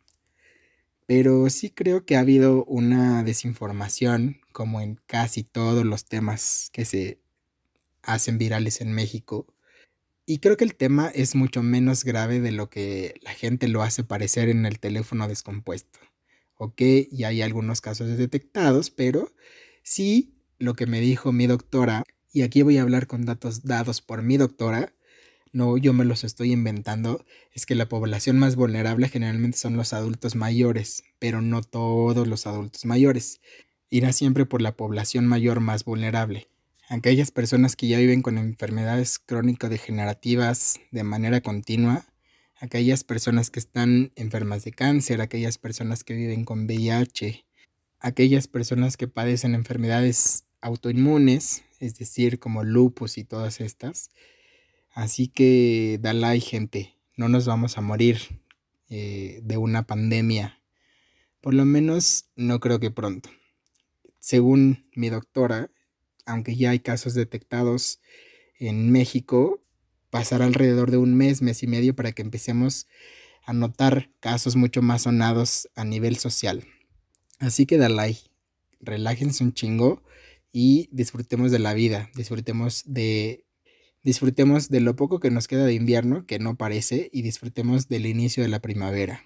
Pero 1.07 1.51
sí 1.51 1.71
creo 1.71 2.07
que 2.07 2.17
ha 2.17 2.21
habido 2.21 2.65
una 2.65 3.25
desinformación, 3.25 4.41
como 4.53 4.81
en 4.81 5.01
casi 5.07 5.43
todos 5.43 5.85
los 5.85 6.05
temas 6.07 6.71
que 6.73 6.85
se 6.85 7.21
hacen 8.03 8.39
virales 8.39 8.81
en 8.81 8.93
México. 8.93 9.47
Y 10.27 10.39
creo 10.39 10.57
que 10.57 10.65
el 10.65 10.77
tema 10.77 11.09
es 11.09 11.35
mucho 11.35 11.63
menos 11.63 12.05
grave 12.05 12.41
de 12.41 12.53
lo 12.53 12.71
que 12.71 13.17
la 13.23 13.33
gente 13.33 13.69
lo 13.69 13.83
hace 13.83 14.05
parecer 14.05 14.49
en 14.49 14.67
el 14.67 14.79
teléfono 14.79 15.29
descompuesto. 15.29 15.99
Ok, 16.57 16.81
y 17.11 17.25
hay 17.25 17.43
algunos 17.43 17.81
casos 17.81 18.17
detectados, 18.17 18.91
pero 18.91 19.33
sí 19.83 20.35
lo 20.59 20.75
que 20.75 20.87
me 20.87 21.01
dijo 21.01 21.33
mi 21.33 21.47
doctora, 21.47 22.05
y 22.33 22.43
aquí 22.43 22.63
voy 22.63 22.79
a 22.79 22.83
hablar 22.83 23.07
con 23.07 23.25
datos 23.27 23.65
dados 23.65 24.01
por 24.01 24.23
mi 24.23 24.37
doctora, 24.37 24.95
no 25.55 25.79
yo 25.79 25.95
me 25.95 26.05
los 26.05 26.25
estoy 26.25 26.53
inventando, 26.53 27.25
es 27.53 27.65
que 27.65 27.75
la 27.75 27.89
población 27.89 28.39
más 28.39 28.57
vulnerable 28.57 29.09
generalmente 29.09 29.57
son 29.57 29.77
los 29.77 29.95
adultos 29.95 30.37
mayores, 30.37 31.05
pero 31.19 31.41
no 31.41 31.63
todos 31.63 32.29
los 32.29 32.47
adultos 32.47 32.85
mayores. 32.85 33.41
Irá 33.89 34.13
siempre 34.13 34.45
por 34.45 34.61
la 34.61 34.77
población 34.77 35.27
mayor 35.27 35.61
más 35.61 35.85
vulnerable 35.85 36.49
aquellas 36.89 37.31
personas 37.31 37.77
que 37.77 37.89
ya 37.89 37.99
viven 37.99 38.23
con 38.23 38.39
enfermedades 38.39 39.19
crónico-degenerativas 39.19 40.81
de 40.91 41.05
manera 41.05 41.41
continua, 41.41 42.05
aquellas 42.57 43.05
personas 43.05 43.51
que 43.51 43.61
están 43.61 44.13
enfermas 44.17 44.65
de 44.65 44.73
cáncer, 44.73 45.21
aquellas 45.21 45.59
personas 45.59 46.05
que 46.05 46.15
viven 46.15 46.45
con 46.45 46.67
VIH, 46.67 47.45
aquellas 48.01 48.49
personas 48.49 48.97
que 48.97 49.09
padecen 49.09 49.55
enfermedades 49.55 50.45
autoinmunes, 50.61 51.65
es 51.81 51.97
decir, 51.97 52.39
como 52.39 52.65
lupus 52.65 53.19
y 53.19 53.25
todas 53.25 53.61
estas. 53.61 54.11
Así 54.95 55.27
que 55.27 55.99
dale 56.01 56.39
gente, 56.39 56.95
no 57.17 57.29
nos 57.29 57.47
vamos 57.47 57.77
a 57.77 57.81
morir 57.81 58.41
eh, 58.89 59.41
de 59.43 59.57
una 59.57 59.89
pandemia. 59.89 60.61
Por 61.41 61.53
lo 61.53 61.65
menos 61.65 62.27
no 62.37 62.61
creo 62.61 62.79
que 62.79 62.93
pronto. 62.93 63.29
Según 64.21 64.89
mi 64.95 65.09
doctora, 65.09 65.71
aunque 66.27 66.55
ya 66.55 66.71
hay 66.71 66.79
casos 66.79 67.15
detectados 67.15 68.01
en 68.61 68.93
México, 68.93 69.61
pasará 70.11 70.45
alrededor 70.45 70.93
de 70.93 70.97
un 70.97 71.17
mes, 71.17 71.43
mes 71.43 71.65
y 71.65 71.67
medio 71.67 71.97
para 71.97 72.13
que 72.13 72.23
empecemos 72.23 72.87
a 73.45 73.53
notar 73.53 74.11
casos 74.21 74.55
mucho 74.55 74.81
más 74.81 75.03
sonados 75.03 75.69
a 75.75 75.85
nivel 75.85 76.19
social. 76.19 76.65
Así 77.41 77.67
que 77.67 77.79
Dalai, 77.79 78.17
relájense 78.79 79.43
un 79.43 79.55
chingo 79.55 80.05
y 80.53 80.89
disfrutemos 80.93 81.51
de 81.51 81.59
la 81.59 81.75
vida, 81.75 82.11
disfrutemos 82.15 82.85
de 82.87 83.45
disfrutemos 84.05 84.69
de 84.69 84.81
lo 84.81 84.95
poco 84.95 85.19
que 85.19 85.31
nos 85.31 85.49
queda 85.49 85.65
de 85.65 85.75
invierno, 85.75 86.27
que 86.27 86.39
no 86.39 86.57
parece, 86.57 87.11
y 87.13 87.23
disfrutemos 87.23 87.89
del 87.89 88.07
inicio 88.07 88.43
de 88.43 88.51
la 88.51 88.61
primavera. 88.61 89.25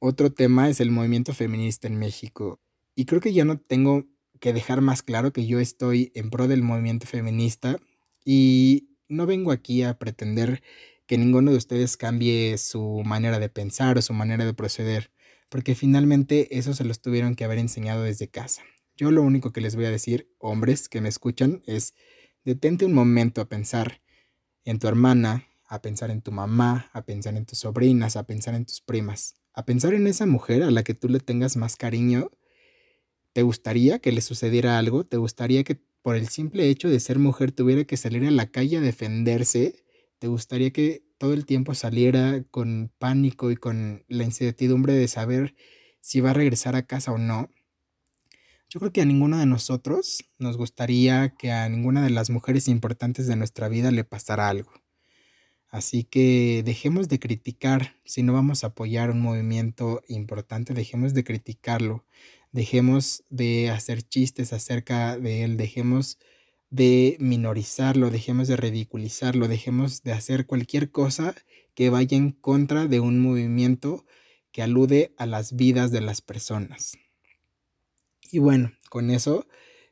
Otro 0.00 0.30
tema 0.30 0.68
es 0.68 0.80
el 0.80 0.90
movimiento 0.90 1.32
feminista 1.32 1.88
en 1.88 1.98
México. 1.98 2.60
Y 2.94 3.06
creo 3.06 3.20
que 3.20 3.32
ya 3.32 3.44
no 3.44 3.58
tengo 3.58 4.04
que 4.40 4.52
dejar 4.52 4.80
más 4.82 5.02
claro 5.02 5.32
que 5.32 5.46
yo 5.46 5.60
estoy 5.60 6.12
en 6.14 6.28
pro 6.28 6.48
del 6.48 6.62
movimiento 6.62 7.06
feminista 7.06 7.78
y 8.24 8.90
no 9.08 9.24
vengo 9.24 9.52
aquí 9.52 9.82
a 9.82 9.98
pretender 9.98 10.62
que 11.06 11.16
ninguno 11.16 11.50
de 11.50 11.56
ustedes 11.56 11.96
cambie 11.96 12.58
su 12.58 13.02
manera 13.04 13.38
de 13.38 13.48
pensar 13.48 13.96
o 13.96 14.02
su 14.02 14.12
manera 14.12 14.44
de 14.44 14.54
proceder, 14.54 15.10
porque 15.48 15.74
finalmente 15.74 16.58
eso 16.58 16.74
se 16.74 16.84
los 16.84 17.00
tuvieron 17.00 17.34
que 17.34 17.44
haber 17.44 17.58
enseñado 17.58 18.02
desde 18.02 18.28
casa. 18.28 18.62
Yo 18.96 19.10
lo 19.10 19.22
único 19.22 19.52
que 19.52 19.60
les 19.60 19.76
voy 19.76 19.86
a 19.86 19.90
decir, 19.90 20.30
hombres 20.38 20.88
que 20.88 21.00
me 21.00 21.08
escuchan, 21.08 21.62
es 21.66 21.94
detente 22.44 22.84
un 22.86 22.92
momento 22.92 23.40
a 23.40 23.48
pensar 23.48 24.00
en 24.64 24.78
tu 24.78 24.88
hermana, 24.88 25.46
a 25.66 25.82
pensar 25.82 26.10
en 26.10 26.22
tu 26.22 26.32
mamá, 26.32 26.90
a 26.92 27.04
pensar 27.04 27.36
en 27.36 27.46
tus 27.46 27.58
sobrinas, 27.60 28.16
a 28.16 28.24
pensar 28.26 28.54
en 28.54 28.66
tus 28.66 28.80
primas, 28.80 29.36
a 29.54 29.64
pensar 29.64 29.94
en 29.94 30.06
esa 30.06 30.26
mujer 30.26 30.62
a 30.62 30.70
la 30.70 30.84
que 30.84 30.94
tú 30.94 31.08
le 31.08 31.20
tengas 31.20 31.56
más 31.56 31.76
cariño 31.76 32.30
¿Te 33.32 33.42
gustaría 33.42 33.98
que 33.98 34.12
le 34.12 34.20
sucediera 34.20 34.78
algo? 34.78 35.04
¿Te 35.04 35.16
gustaría 35.16 35.64
que 35.64 35.80
por 36.02 36.16
el 36.16 36.28
simple 36.28 36.68
hecho 36.68 36.88
de 36.88 37.00
ser 37.00 37.18
mujer 37.18 37.50
tuviera 37.52 37.84
que 37.84 37.96
salir 37.96 38.24
a 38.24 38.30
la 38.30 38.50
calle 38.50 38.76
a 38.76 38.80
defenderse? 38.80 39.84
¿Te 40.20 40.28
gustaría 40.28 40.70
que 40.70 41.04
todo 41.18 41.32
el 41.32 41.44
tiempo 41.44 41.74
saliera 41.74 42.44
con 42.50 42.92
pánico 42.98 43.50
y 43.50 43.56
con 43.56 44.04
la 44.08 44.24
incertidumbre 44.24 44.92
de 44.94 45.08
saber 45.08 45.54
si 46.00 46.20
va 46.20 46.30
a 46.30 46.34
regresar 46.34 46.76
a 46.76 46.86
casa 46.86 47.12
o 47.12 47.18
no? 47.18 47.48
Yo 48.74 48.80
creo 48.80 48.92
que 48.92 49.02
a 49.02 49.04
ninguno 49.04 49.38
de 49.38 49.46
nosotros 49.46 50.24
nos 50.36 50.56
gustaría 50.56 51.36
que 51.36 51.52
a 51.52 51.68
ninguna 51.68 52.02
de 52.02 52.10
las 52.10 52.28
mujeres 52.28 52.66
importantes 52.66 53.28
de 53.28 53.36
nuestra 53.36 53.68
vida 53.68 53.92
le 53.92 54.02
pasara 54.02 54.48
algo. 54.48 54.72
Así 55.68 56.02
que 56.02 56.64
dejemos 56.64 57.08
de 57.08 57.20
criticar, 57.20 57.94
si 58.04 58.24
no 58.24 58.32
vamos 58.32 58.64
a 58.64 58.68
apoyar 58.68 59.12
un 59.12 59.20
movimiento 59.20 60.02
importante, 60.08 60.74
dejemos 60.74 61.14
de 61.14 61.22
criticarlo, 61.22 62.04
dejemos 62.50 63.22
de 63.30 63.70
hacer 63.70 64.02
chistes 64.02 64.52
acerca 64.52 65.18
de 65.18 65.44
él, 65.44 65.56
dejemos 65.56 66.18
de 66.68 67.16
minorizarlo, 67.20 68.10
dejemos 68.10 68.48
de 68.48 68.56
ridiculizarlo, 68.56 69.46
dejemos 69.46 70.02
de 70.02 70.14
hacer 70.14 70.46
cualquier 70.46 70.90
cosa 70.90 71.36
que 71.76 71.90
vaya 71.90 72.16
en 72.16 72.32
contra 72.32 72.88
de 72.88 72.98
un 72.98 73.20
movimiento 73.20 74.04
que 74.50 74.62
alude 74.62 75.14
a 75.16 75.26
las 75.26 75.54
vidas 75.54 75.92
de 75.92 76.00
las 76.00 76.22
personas. 76.22 76.98
Y 78.34 78.40
bueno, 78.40 78.72
con 78.90 79.12
eso 79.12 79.46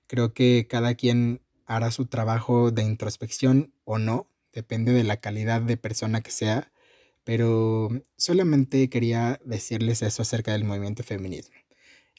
creo 0.08 0.34
que 0.34 0.66
cada 0.68 0.96
quien 0.96 1.42
hará 1.64 1.92
su 1.92 2.06
trabajo 2.06 2.72
de 2.72 2.82
introspección 2.82 3.72
o 3.84 3.98
no, 3.98 4.26
depende 4.52 4.92
de 4.92 5.04
la 5.04 5.18
calidad 5.18 5.62
de 5.62 5.76
persona 5.76 6.22
que 6.22 6.32
sea, 6.32 6.72
pero 7.22 7.88
solamente 8.16 8.90
quería 8.90 9.40
decirles 9.44 10.02
eso 10.02 10.22
acerca 10.22 10.50
del 10.50 10.64
movimiento 10.64 11.04
feminismo. 11.04 11.54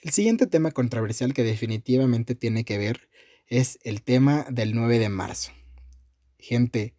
El 0.01 0.11
siguiente 0.11 0.47
tema 0.47 0.71
controversial 0.71 1.33
que 1.33 1.43
definitivamente 1.43 2.35
tiene 2.35 2.63
que 2.63 2.77
ver 2.77 3.09
es 3.47 3.77
el 3.83 4.01
tema 4.01 4.45
del 4.49 4.75
9 4.75 4.99
de 4.99 5.09
marzo. 5.09 5.51
Gente, 6.39 6.95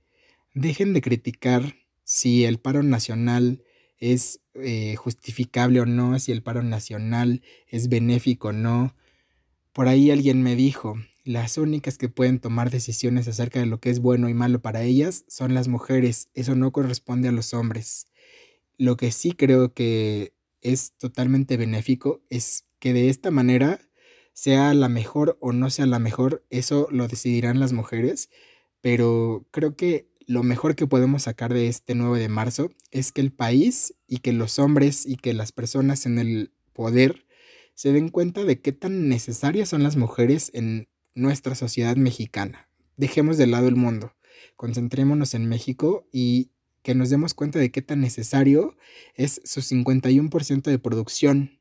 dejen 0.52 0.92
de 0.92 1.00
criticar 1.00 1.76
si 2.02 2.44
el 2.44 2.58
paro 2.58 2.82
nacional 2.82 3.64
es 3.96 4.42
eh, 4.52 4.96
justificable 4.96 5.80
o 5.80 5.86
no, 5.86 6.18
si 6.18 6.30
el 6.30 6.42
paro 6.42 6.62
nacional 6.62 7.40
es 7.68 7.88
benéfico 7.88 8.48
o 8.48 8.52
no. 8.52 8.94
Por 9.74 9.88
ahí 9.88 10.12
alguien 10.12 10.40
me 10.40 10.54
dijo, 10.54 10.94
las 11.24 11.58
únicas 11.58 11.98
que 11.98 12.08
pueden 12.08 12.38
tomar 12.38 12.70
decisiones 12.70 13.26
acerca 13.26 13.58
de 13.58 13.66
lo 13.66 13.80
que 13.80 13.90
es 13.90 13.98
bueno 13.98 14.28
y 14.28 14.34
malo 14.34 14.62
para 14.62 14.84
ellas 14.84 15.24
son 15.26 15.52
las 15.52 15.66
mujeres. 15.66 16.28
Eso 16.32 16.54
no 16.54 16.70
corresponde 16.70 17.28
a 17.28 17.32
los 17.32 17.54
hombres. 17.54 18.06
Lo 18.78 18.96
que 18.96 19.10
sí 19.10 19.32
creo 19.32 19.74
que 19.74 20.32
es 20.62 20.92
totalmente 20.92 21.56
benéfico 21.56 22.22
es 22.30 22.66
que 22.78 22.92
de 22.92 23.08
esta 23.08 23.32
manera, 23.32 23.80
sea 24.32 24.74
la 24.74 24.88
mejor 24.88 25.38
o 25.40 25.52
no 25.52 25.70
sea 25.70 25.86
la 25.86 25.98
mejor, 25.98 26.44
eso 26.50 26.86
lo 26.92 27.08
decidirán 27.08 27.58
las 27.58 27.72
mujeres. 27.72 28.30
Pero 28.80 29.44
creo 29.50 29.74
que 29.74 30.08
lo 30.24 30.44
mejor 30.44 30.76
que 30.76 30.86
podemos 30.86 31.24
sacar 31.24 31.52
de 31.52 31.66
este 31.66 31.96
9 31.96 32.20
de 32.20 32.28
marzo 32.28 32.70
es 32.92 33.10
que 33.10 33.22
el 33.22 33.32
país 33.32 33.96
y 34.06 34.18
que 34.18 34.32
los 34.32 34.60
hombres 34.60 35.04
y 35.04 35.16
que 35.16 35.34
las 35.34 35.50
personas 35.50 36.06
en 36.06 36.20
el 36.20 36.52
poder 36.74 37.23
se 37.74 37.92
den 37.92 38.08
cuenta 38.08 38.44
de 38.44 38.60
qué 38.60 38.72
tan 38.72 39.08
necesarias 39.08 39.68
son 39.68 39.82
las 39.82 39.96
mujeres 39.96 40.50
en 40.54 40.88
nuestra 41.14 41.54
sociedad 41.54 41.96
mexicana. 41.96 42.68
Dejemos 42.96 43.36
de 43.36 43.46
lado 43.46 43.68
el 43.68 43.76
mundo, 43.76 44.14
concentrémonos 44.56 45.34
en 45.34 45.48
México 45.48 46.06
y 46.12 46.50
que 46.82 46.94
nos 46.94 47.10
demos 47.10 47.34
cuenta 47.34 47.58
de 47.58 47.70
qué 47.70 47.82
tan 47.82 48.00
necesario 48.00 48.76
es 49.14 49.40
su 49.44 49.60
51% 49.60 50.62
de 50.62 50.78
producción 50.78 51.58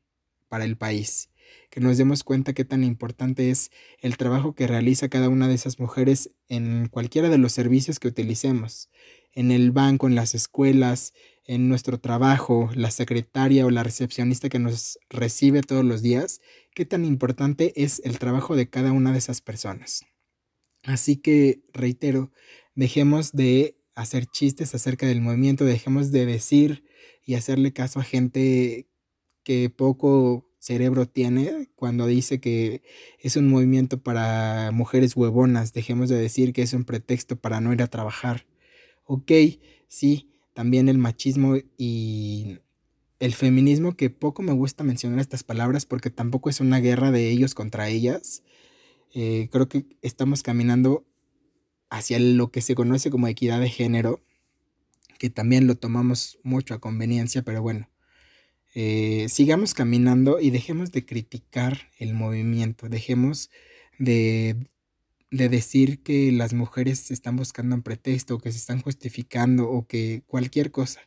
para 0.48 0.64
el 0.64 0.76
país. 0.76 1.30
Que 1.70 1.80
nos 1.80 1.98
demos 1.98 2.22
cuenta 2.24 2.52
qué 2.52 2.64
tan 2.64 2.84
importante 2.84 3.50
es 3.50 3.70
el 4.00 4.16
trabajo 4.16 4.54
que 4.54 4.66
realiza 4.66 5.08
cada 5.08 5.28
una 5.28 5.48
de 5.48 5.54
esas 5.54 5.80
mujeres 5.80 6.30
en 6.48 6.88
cualquiera 6.88 7.30
de 7.30 7.38
los 7.38 7.52
servicios 7.52 7.98
que 7.98 8.08
utilicemos, 8.08 8.90
en 9.32 9.50
el 9.50 9.72
banco, 9.72 10.06
en 10.06 10.14
las 10.14 10.34
escuelas, 10.34 11.14
en 11.46 11.68
nuestro 11.68 11.98
trabajo, 11.98 12.70
la 12.74 12.90
secretaria 12.90 13.66
o 13.66 13.70
la 13.70 13.82
recepcionista 13.82 14.48
que 14.48 14.58
nos 14.58 14.98
recibe 15.10 15.62
todos 15.62 15.84
los 15.84 16.02
días, 16.02 16.40
qué 16.74 16.84
tan 16.84 17.04
importante 17.04 17.72
es 17.76 18.00
el 18.04 18.18
trabajo 18.18 18.56
de 18.56 18.68
cada 18.68 18.92
una 18.92 19.12
de 19.12 19.18
esas 19.18 19.40
personas. 19.40 20.04
Así 20.82 21.16
que, 21.16 21.62
reitero, 21.72 22.32
dejemos 22.74 23.32
de 23.32 23.78
hacer 23.94 24.26
chistes 24.26 24.74
acerca 24.74 25.06
del 25.06 25.20
movimiento, 25.20 25.64
dejemos 25.64 26.10
de 26.10 26.26
decir 26.26 26.84
y 27.24 27.34
hacerle 27.34 27.72
caso 27.72 28.00
a 28.00 28.04
gente 28.04 28.88
que 29.44 29.70
poco 29.70 30.50
cerebro 30.58 31.06
tiene 31.06 31.68
cuando 31.76 32.06
dice 32.06 32.40
que 32.40 32.82
es 33.18 33.36
un 33.36 33.48
movimiento 33.48 34.02
para 34.02 34.70
mujeres 34.72 35.14
huevonas, 35.14 35.74
dejemos 35.74 36.08
de 36.08 36.16
decir 36.16 36.52
que 36.52 36.62
es 36.62 36.72
un 36.72 36.84
pretexto 36.84 37.36
para 37.36 37.60
no 37.60 37.72
ir 37.72 37.82
a 37.82 37.86
trabajar. 37.86 38.46
Ok, 39.04 39.30
sí, 39.88 40.33
también 40.54 40.88
el 40.88 40.98
machismo 40.98 41.56
y 41.76 42.58
el 43.18 43.34
feminismo, 43.34 43.96
que 43.96 44.10
poco 44.10 44.42
me 44.42 44.52
gusta 44.52 44.84
mencionar 44.84 45.18
estas 45.18 45.42
palabras 45.42 45.84
porque 45.84 46.10
tampoco 46.10 46.48
es 46.48 46.60
una 46.60 46.80
guerra 46.80 47.10
de 47.10 47.30
ellos 47.30 47.54
contra 47.54 47.88
ellas. 47.88 48.42
Eh, 49.12 49.48
creo 49.52 49.68
que 49.68 49.84
estamos 50.02 50.42
caminando 50.42 51.06
hacia 51.90 52.18
lo 52.18 52.50
que 52.50 52.60
se 52.60 52.74
conoce 52.74 53.10
como 53.10 53.28
equidad 53.28 53.60
de 53.60 53.68
género, 53.68 54.20
que 55.18 55.30
también 55.30 55.66
lo 55.66 55.76
tomamos 55.76 56.38
mucho 56.42 56.74
a 56.74 56.80
conveniencia, 56.80 57.42
pero 57.42 57.62
bueno, 57.62 57.88
eh, 58.74 59.26
sigamos 59.28 59.74
caminando 59.74 60.40
y 60.40 60.50
dejemos 60.50 60.90
de 60.90 61.06
criticar 61.06 61.90
el 61.98 62.14
movimiento, 62.14 62.88
dejemos 62.88 63.50
de, 63.98 64.66
de 65.36 65.48
decir 65.48 66.00
que 66.00 66.30
las 66.30 66.54
mujeres 66.54 67.10
están 67.10 67.34
buscando 67.36 67.74
un 67.74 67.82
pretexto, 67.82 68.38
que 68.38 68.52
se 68.52 68.58
están 68.58 68.80
justificando 68.80 69.68
o 69.68 69.86
que 69.86 70.22
cualquier 70.28 70.70
cosa. 70.70 71.00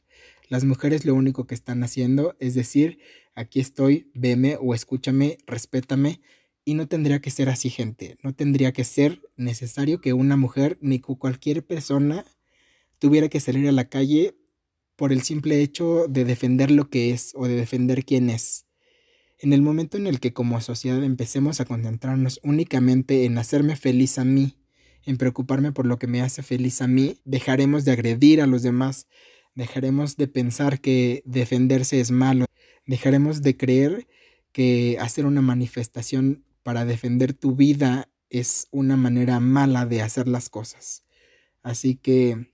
Las 0.49 0.65
mujeres 0.65 1.05
lo 1.05 1.15
único 1.15 1.47
que 1.47 1.55
están 1.55 1.81
haciendo 1.81 2.35
es 2.39 2.53
decir, 2.53 2.99
aquí 3.35 3.61
estoy, 3.61 4.11
veme 4.13 4.57
o 4.59 4.73
escúchame, 4.73 5.37
respétame. 5.47 6.19
Y 6.65 6.73
no 6.73 6.89
tendría 6.89 7.21
que 7.21 7.31
ser 7.31 7.47
así, 7.47 7.69
gente. 7.69 8.17
No 8.21 8.33
tendría 8.33 8.73
que 8.73 8.83
ser 8.83 9.21
necesario 9.37 10.01
que 10.01 10.11
una 10.11 10.35
mujer 10.35 10.77
ni 10.81 10.99
cualquier 10.99 11.65
persona 11.65 12.25
tuviera 12.99 13.29
que 13.29 13.39
salir 13.39 13.65
a 13.69 13.71
la 13.71 13.87
calle 13.87 14.35
por 14.97 15.13
el 15.13 15.21
simple 15.21 15.61
hecho 15.61 16.07
de 16.09 16.25
defender 16.25 16.69
lo 16.71 16.89
que 16.89 17.11
es 17.11 17.31
o 17.35 17.47
de 17.47 17.55
defender 17.55 18.03
quién 18.03 18.29
es. 18.29 18.66
En 19.39 19.53
el 19.53 19.61
momento 19.61 19.97
en 19.97 20.07
el 20.07 20.19
que 20.19 20.33
como 20.33 20.59
sociedad 20.61 21.03
empecemos 21.03 21.59
a 21.59 21.65
concentrarnos 21.65 22.39
únicamente 22.43 23.25
en 23.25 23.37
hacerme 23.37 23.75
feliz 23.75 24.17
a 24.17 24.25
mí, 24.25 24.55
en 25.05 25.17
preocuparme 25.17 25.71
por 25.71 25.85
lo 25.85 25.99
que 25.99 26.07
me 26.07 26.21
hace 26.21 26.43
feliz 26.43 26.81
a 26.81 26.87
mí, 26.87 27.17
dejaremos 27.23 27.85
de 27.85 27.91
agredir 27.91 28.41
a 28.41 28.47
los 28.47 28.63
demás, 28.63 29.07
Dejaremos 29.57 30.17
de 30.17 30.27
pensar 30.27 30.81
que 30.81 31.23
defenderse 31.25 31.99
es 31.99 32.11
malo. 32.11 32.45
Dejaremos 32.85 33.41
de 33.41 33.57
creer 33.57 34.07
que 34.51 34.99
hacer 35.01 35.25
una 35.25 35.41
manifestación 35.41 36.45
para 36.61 36.85
defender 36.85 37.33
tu 37.33 37.55
vida 37.55 38.07
es 38.29 38.67
una 38.69 38.97
manera 38.97 39.39
mala 39.39 39.87
de 39.87 40.03
hacer 40.03 40.27
las 40.27 40.49
cosas. 40.49 41.05
Así 41.63 41.95
que 41.95 42.51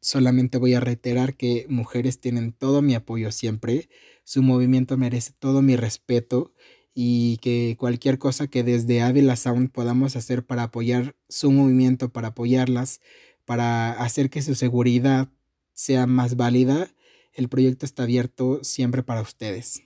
solamente 0.00 0.58
voy 0.58 0.74
a 0.74 0.80
reiterar 0.80 1.34
que 1.34 1.66
mujeres 1.68 2.20
tienen 2.20 2.52
todo 2.52 2.80
mi 2.80 2.94
apoyo 2.94 3.32
siempre, 3.32 3.88
su 4.24 4.42
movimiento 4.42 4.96
merece 4.96 5.32
todo 5.38 5.62
mi 5.62 5.76
respeto 5.76 6.52
y 6.94 7.38
que 7.38 7.76
cualquier 7.78 8.18
cosa 8.18 8.46
que 8.46 8.62
desde 8.62 9.02
Ávila 9.02 9.36
Sound 9.36 9.70
podamos 9.70 10.16
hacer 10.16 10.44
para 10.46 10.64
apoyar 10.64 11.16
su 11.28 11.50
movimiento, 11.50 12.10
para 12.10 12.28
apoyarlas, 12.28 13.00
para 13.44 13.92
hacer 13.92 14.30
que 14.30 14.42
su 14.42 14.54
seguridad 14.54 15.28
sea 15.72 16.06
más 16.06 16.36
válida, 16.36 16.88
el 17.32 17.48
proyecto 17.48 17.84
está 17.84 18.04
abierto 18.04 18.62
siempre 18.62 19.02
para 19.02 19.20
ustedes. 19.20 19.82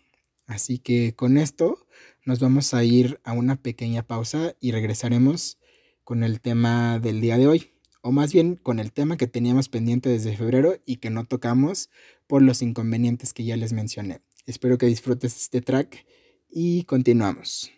Así 0.46 0.78
que 0.78 1.14
con 1.14 1.38
esto 1.38 1.86
nos 2.24 2.40
vamos 2.40 2.74
a 2.74 2.84
ir 2.84 3.20
a 3.24 3.32
una 3.32 3.56
pequeña 3.56 4.02
pausa 4.02 4.54
y 4.60 4.72
regresaremos 4.72 5.58
con 6.04 6.22
el 6.22 6.40
tema 6.40 6.98
del 6.98 7.20
día 7.20 7.38
de 7.38 7.46
hoy, 7.46 7.72
o 8.02 8.12
más 8.12 8.32
bien 8.32 8.56
con 8.56 8.78
el 8.78 8.92
tema 8.92 9.16
que 9.16 9.26
teníamos 9.26 9.68
pendiente 9.68 10.08
desde 10.08 10.36
febrero 10.36 10.76
y 10.86 10.96
que 10.96 11.10
no 11.10 11.24
tocamos 11.24 11.90
por 12.26 12.42
los 12.42 12.62
inconvenientes 12.62 13.32
que 13.32 13.44
ya 13.44 13.56
les 13.56 13.72
mencioné. 13.72 14.20
Espero 14.48 14.78
que 14.78 14.86
disfrutes 14.86 15.36
este 15.36 15.60
track 15.60 16.06
y 16.48 16.84
continuamos. 16.84 17.70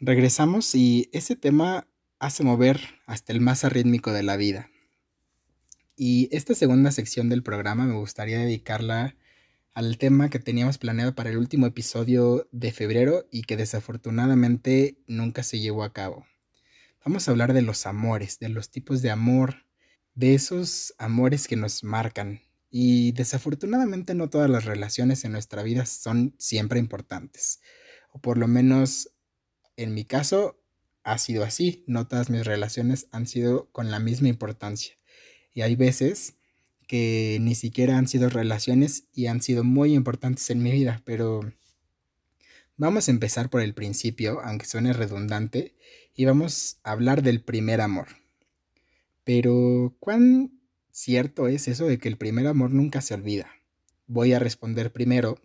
Regresamos 0.00 0.74
y 0.74 1.08
ese 1.12 1.36
tema 1.36 1.88
hace 2.18 2.44
mover 2.44 2.80
hasta 3.06 3.32
el 3.32 3.40
más 3.40 3.64
arrítmico 3.64 4.12
de 4.12 4.22
la 4.22 4.36
vida. 4.36 4.68
Y 5.96 6.28
esta 6.36 6.54
segunda 6.54 6.92
sección 6.92 7.30
del 7.30 7.42
programa 7.42 7.86
me 7.86 7.94
gustaría 7.94 8.38
dedicarla 8.38 9.16
al 9.72 9.96
tema 9.96 10.28
que 10.28 10.38
teníamos 10.38 10.76
planeado 10.76 11.14
para 11.14 11.30
el 11.30 11.38
último 11.38 11.66
episodio 11.66 12.46
de 12.52 12.72
febrero 12.72 13.26
y 13.30 13.44
que 13.44 13.56
desafortunadamente 13.56 14.98
nunca 15.06 15.42
se 15.42 15.60
llevó 15.60 15.82
a 15.82 15.94
cabo. 15.94 16.26
Vamos 17.02 17.26
a 17.26 17.30
hablar 17.30 17.54
de 17.54 17.62
los 17.62 17.86
amores, 17.86 18.38
de 18.38 18.50
los 18.50 18.70
tipos 18.70 19.00
de 19.00 19.10
amor, 19.10 19.64
de 20.14 20.34
esos 20.34 20.94
amores 20.98 21.48
que 21.48 21.56
nos 21.56 21.84
marcan. 21.84 22.42
Y 22.68 23.12
desafortunadamente 23.12 24.14
no 24.14 24.28
todas 24.28 24.50
las 24.50 24.66
relaciones 24.66 25.24
en 25.24 25.32
nuestra 25.32 25.62
vida 25.62 25.86
son 25.86 26.34
siempre 26.36 26.78
importantes. 26.80 27.60
O 28.12 28.20
por 28.20 28.36
lo 28.36 28.46
menos 28.46 29.10
en 29.76 29.94
mi 29.94 30.04
caso 30.04 30.60
ha 31.02 31.18
sido 31.18 31.44
así. 31.44 31.84
No 31.86 32.06
todas 32.06 32.30
mis 32.30 32.44
relaciones 32.44 33.08
han 33.12 33.26
sido 33.26 33.70
con 33.72 33.90
la 33.90 34.00
misma 34.00 34.28
importancia. 34.28 34.96
Y 35.54 35.62
hay 35.62 35.76
veces 35.76 36.34
que 36.86 37.38
ni 37.40 37.54
siquiera 37.54 37.98
han 37.98 38.08
sido 38.08 38.28
relaciones 38.28 39.04
y 39.12 39.26
han 39.26 39.42
sido 39.42 39.64
muy 39.64 39.94
importantes 39.94 40.50
en 40.50 40.62
mi 40.62 40.70
vida, 40.70 41.02
pero 41.04 41.52
vamos 42.76 43.08
a 43.08 43.10
empezar 43.10 43.50
por 43.50 43.60
el 43.60 43.74
principio, 43.74 44.40
aunque 44.42 44.66
suene 44.66 44.92
redundante, 44.92 45.74
y 46.14 46.24
vamos 46.24 46.78
a 46.82 46.92
hablar 46.92 47.22
del 47.22 47.42
primer 47.42 47.80
amor. 47.80 48.08
Pero, 49.24 49.96
¿cuán 49.98 50.60
cierto 50.92 51.48
es 51.48 51.68
eso 51.68 51.86
de 51.86 51.98
que 51.98 52.08
el 52.08 52.16
primer 52.16 52.46
amor 52.46 52.70
nunca 52.70 53.00
se 53.00 53.14
olvida? 53.14 53.50
Voy 54.06 54.32
a 54.32 54.38
responder 54.38 54.92
primero, 54.92 55.40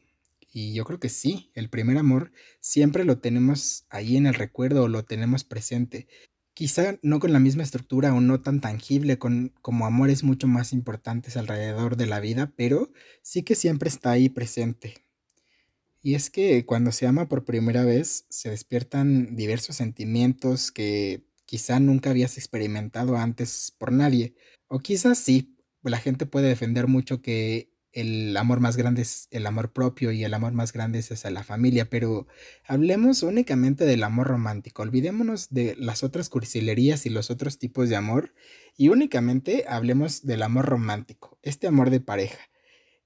y 0.51 0.73
yo 0.73 0.85
creo 0.85 0.99
que 0.99 1.09
sí, 1.09 1.51
el 1.53 1.69
primer 1.69 1.97
amor 1.97 2.31
siempre 2.59 3.05
lo 3.05 3.19
tenemos 3.19 3.85
ahí 3.89 4.17
en 4.17 4.27
el 4.27 4.33
recuerdo, 4.33 4.87
lo 4.87 5.05
tenemos 5.05 5.43
presente, 5.43 6.07
Quizá 6.53 6.99
no 7.01 7.19
con 7.19 7.31
la 7.31 7.39
misma 7.39 7.63
estructura 7.63 8.13
o 8.13 8.19
no 8.19 8.41
tan 8.41 8.59
tangible 8.59 9.17
con, 9.17 9.53
como 9.61 9.85
amores 9.85 10.23
mucho 10.23 10.47
más 10.47 10.73
importantes 10.73 11.37
alrededor 11.37 11.95
de 11.95 12.07
la 12.07 12.19
vida, 12.19 12.51
pero 12.57 12.91
sí 13.21 13.43
que 13.43 13.55
siempre 13.55 13.87
está 13.87 14.11
ahí 14.11 14.27
presente. 14.27 14.95
Y 16.03 16.15
es 16.15 16.29
que 16.29 16.65
cuando 16.65 16.91
se 16.91 17.07
ama 17.07 17.29
por 17.29 17.45
primera 17.45 17.85
vez 17.85 18.25
se 18.29 18.49
despiertan 18.49 19.35
diversos 19.35 19.77
sentimientos 19.77 20.71
que 20.71 21.23
quizá 21.45 21.79
nunca 21.79 22.09
habías 22.09 22.37
experimentado 22.37 23.15
antes 23.15 23.73
por 23.77 23.91
nadie. 23.93 24.35
O 24.67 24.79
quizás 24.79 25.19
sí, 25.19 25.55
la 25.83 25.99
gente 25.99 26.25
puede 26.25 26.49
defender 26.49 26.87
mucho 26.87 27.21
que 27.21 27.70
el 27.93 28.35
amor 28.37 28.59
más 28.59 28.77
grande 28.77 29.01
es 29.01 29.27
el 29.31 29.45
amor 29.45 29.73
propio 29.73 30.11
y 30.11 30.23
el 30.23 30.33
amor 30.33 30.53
más 30.53 30.71
grande 30.71 30.99
es 30.99 31.11
hacia 31.11 31.29
la 31.29 31.43
familia, 31.43 31.89
pero 31.89 32.27
hablemos 32.65 33.23
únicamente 33.23 33.85
del 33.85 34.03
amor 34.03 34.27
romántico, 34.27 34.81
olvidémonos 34.81 35.49
de 35.49 35.75
las 35.77 36.03
otras 36.03 36.29
cursilerías 36.29 37.05
y 37.05 37.09
los 37.09 37.29
otros 37.29 37.59
tipos 37.59 37.89
de 37.89 37.95
amor 37.95 38.33
y 38.77 38.89
únicamente 38.89 39.65
hablemos 39.67 40.25
del 40.25 40.43
amor 40.43 40.65
romántico, 40.65 41.37
este 41.43 41.67
amor 41.67 41.89
de 41.89 41.99
pareja. 41.99 42.39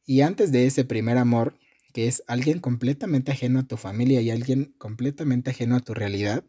Y 0.06 0.22
antes 0.22 0.52
de 0.52 0.68
ese 0.68 0.86
primer 0.86 1.18
amor, 1.18 1.58
que 1.94 2.08
es 2.08 2.24
alguien 2.28 2.60
completamente 2.60 3.32
ajeno 3.32 3.60
a 3.60 3.68
tu 3.68 3.78
familia 3.78 4.22
y 4.22 4.30
alguien 4.30 4.76
completamente 4.78 5.50
ajeno 5.50 5.76
a 5.76 5.80
tu 5.80 5.94
realidad, 5.94 6.44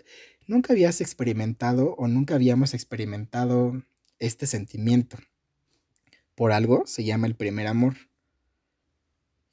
nunca 0.46 0.72
habías 0.72 1.00
experimentado 1.00 1.94
o 1.96 2.08
nunca 2.08 2.34
habíamos 2.34 2.74
experimentado 2.74 3.82
este 4.18 4.46
sentimiento. 4.46 5.18
Por 6.34 6.52
algo 6.52 6.82
se 6.86 7.04
llama 7.04 7.26
el 7.26 7.34
primer 7.34 7.66
amor. 7.66 7.94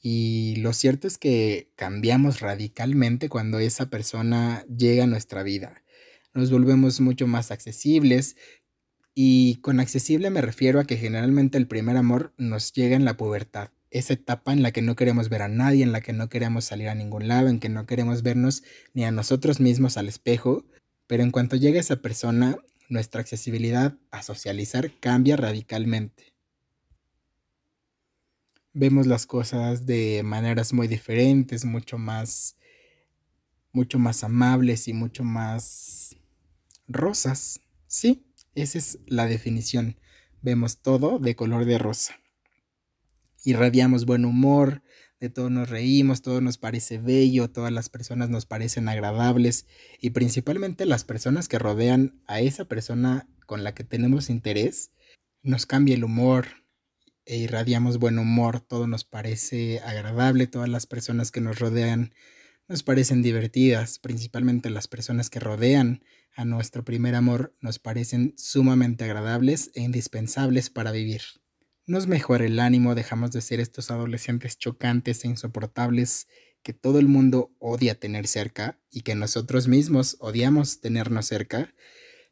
Y 0.05 0.57
lo 0.57 0.73
cierto 0.73 1.07
es 1.07 1.17
que 1.17 1.71
cambiamos 1.77 2.41
radicalmente 2.41 3.29
cuando 3.29 3.59
esa 3.59 3.89
persona 3.89 4.65
llega 4.65 5.05
a 5.05 5.07
nuestra 5.07 5.43
vida. 5.43 5.81
Nos 6.33 6.51
volvemos 6.51 6.99
mucho 6.99 7.25
más 7.25 7.51
accesibles 7.51 8.35
y 9.15 9.61
con 9.61 9.79
accesible 9.79 10.29
me 10.29 10.41
refiero 10.41 10.81
a 10.81 10.83
que 10.83 10.97
generalmente 10.97 11.57
el 11.57 11.67
primer 11.67 11.95
amor 11.95 12.33
nos 12.37 12.73
llega 12.73 12.97
en 12.97 13.05
la 13.05 13.15
pubertad. 13.15 13.69
Esa 13.91 14.11
etapa 14.13 14.51
en 14.51 14.61
la 14.61 14.73
que 14.73 14.81
no 14.81 14.97
queremos 14.97 15.29
ver 15.29 15.41
a 15.41 15.47
nadie, 15.47 15.83
en 15.83 15.93
la 15.93 16.01
que 16.01 16.11
no 16.11 16.27
queremos 16.27 16.65
salir 16.65 16.89
a 16.89 16.95
ningún 16.95 17.29
lado, 17.29 17.47
en 17.47 17.61
que 17.61 17.69
no 17.69 17.85
queremos 17.85 18.23
vernos 18.23 18.63
ni 18.93 19.05
a 19.05 19.11
nosotros 19.11 19.61
mismos 19.61 19.95
al 19.95 20.09
espejo. 20.09 20.65
Pero 21.07 21.23
en 21.23 21.31
cuanto 21.31 21.55
llega 21.55 21.79
esa 21.79 22.01
persona, 22.01 22.57
nuestra 22.89 23.21
accesibilidad 23.21 23.95
a 24.11 24.21
socializar 24.21 24.91
cambia 24.99 25.37
radicalmente 25.37 26.32
vemos 28.73 29.07
las 29.07 29.25
cosas 29.25 29.85
de 29.85 30.21
maneras 30.23 30.73
muy 30.73 30.87
diferentes, 30.87 31.63
mucho 31.63 31.97
más, 31.97 32.57
mucho 33.71 33.99
más 33.99 34.23
amables 34.23 34.87
y 34.87 34.93
mucho 34.93 35.23
más 35.23 36.15
rosas. 36.87 37.61
Sí, 37.87 38.25
esa 38.55 38.77
es 38.79 38.99
la 39.05 39.27
definición. 39.27 39.97
Vemos 40.41 40.81
todo 40.81 41.19
de 41.19 41.35
color 41.35 41.65
de 41.65 41.77
rosa. 41.77 42.15
Irradiamos 43.45 44.05
buen 44.05 44.25
humor, 44.25 44.81
de 45.19 45.29
todo 45.29 45.49
nos 45.49 45.69
reímos, 45.69 46.21
todo 46.21 46.41
nos 46.41 46.57
parece 46.57 46.97
bello, 46.97 47.49
todas 47.49 47.71
las 47.71 47.89
personas 47.89 48.29
nos 48.29 48.45
parecen 48.45 48.89
agradables 48.89 49.67
y 50.01 50.09
principalmente 50.09 50.85
las 50.85 51.05
personas 51.05 51.47
que 51.47 51.59
rodean 51.59 52.21
a 52.25 52.41
esa 52.41 52.65
persona 52.65 53.29
con 53.45 53.63
la 53.63 53.73
que 53.73 53.83
tenemos 53.83 54.29
interés, 54.29 54.91
nos 55.41 55.65
cambia 55.65 55.95
el 55.95 56.03
humor, 56.03 56.62
e 57.25 57.37
irradiamos 57.37 57.99
buen 57.99 58.19
humor, 58.19 58.59
todo 58.59 58.87
nos 58.87 59.03
parece 59.03 59.79
agradable, 59.79 60.47
todas 60.47 60.69
las 60.69 60.85
personas 60.85 61.31
que 61.31 61.41
nos 61.41 61.59
rodean 61.59 62.13
nos 62.67 62.81
parecen 62.81 63.21
divertidas, 63.21 63.99
principalmente 63.99 64.69
las 64.69 64.87
personas 64.87 65.29
que 65.29 65.39
rodean 65.39 66.03
a 66.35 66.45
nuestro 66.45 66.83
primer 66.83 67.13
amor 67.13 67.53
nos 67.61 67.77
parecen 67.77 68.33
sumamente 68.37 69.03
agradables 69.03 69.69
e 69.75 69.81
indispensables 69.81 70.69
para 70.69 70.91
vivir. 70.91 71.21
Nos 71.85 72.07
mejora 72.07 72.45
el 72.45 72.59
ánimo, 72.59 72.95
dejamos 72.95 73.31
de 73.31 73.41
ser 73.41 73.59
estos 73.59 73.91
adolescentes 73.91 74.57
chocantes 74.57 75.25
e 75.25 75.27
insoportables 75.27 76.27
que 76.63 76.73
todo 76.73 76.97
el 76.97 77.07
mundo 77.09 77.53
odia 77.59 77.99
tener 77.99 78.25
cerca 78.27 78.79
y 78.89 79.01
que 79.01 79.15
nosotros 79.15 79.67
mismos 79.67 80.15
odiamos 80.19 80.79
tenernos 80.79 81.25
cerca. 81.25 81.75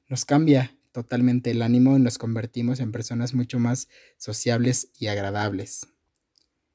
Nos 0.08 0.24
cambia 0.24 0.74
totalmente 0.92 1.52
el 1.52 1.62
ánimo 1.62 1.98
y 1.98 2.02
nos 2.02 2.18
convertimos 2.18 2.80
en 2.80 2.92
personas 2.92 3.34
mucho 3.34 3.60
más 3.60 3.88
sociables 4.18 4.90
y 4.98 5.08
agradables. 5.08 5.88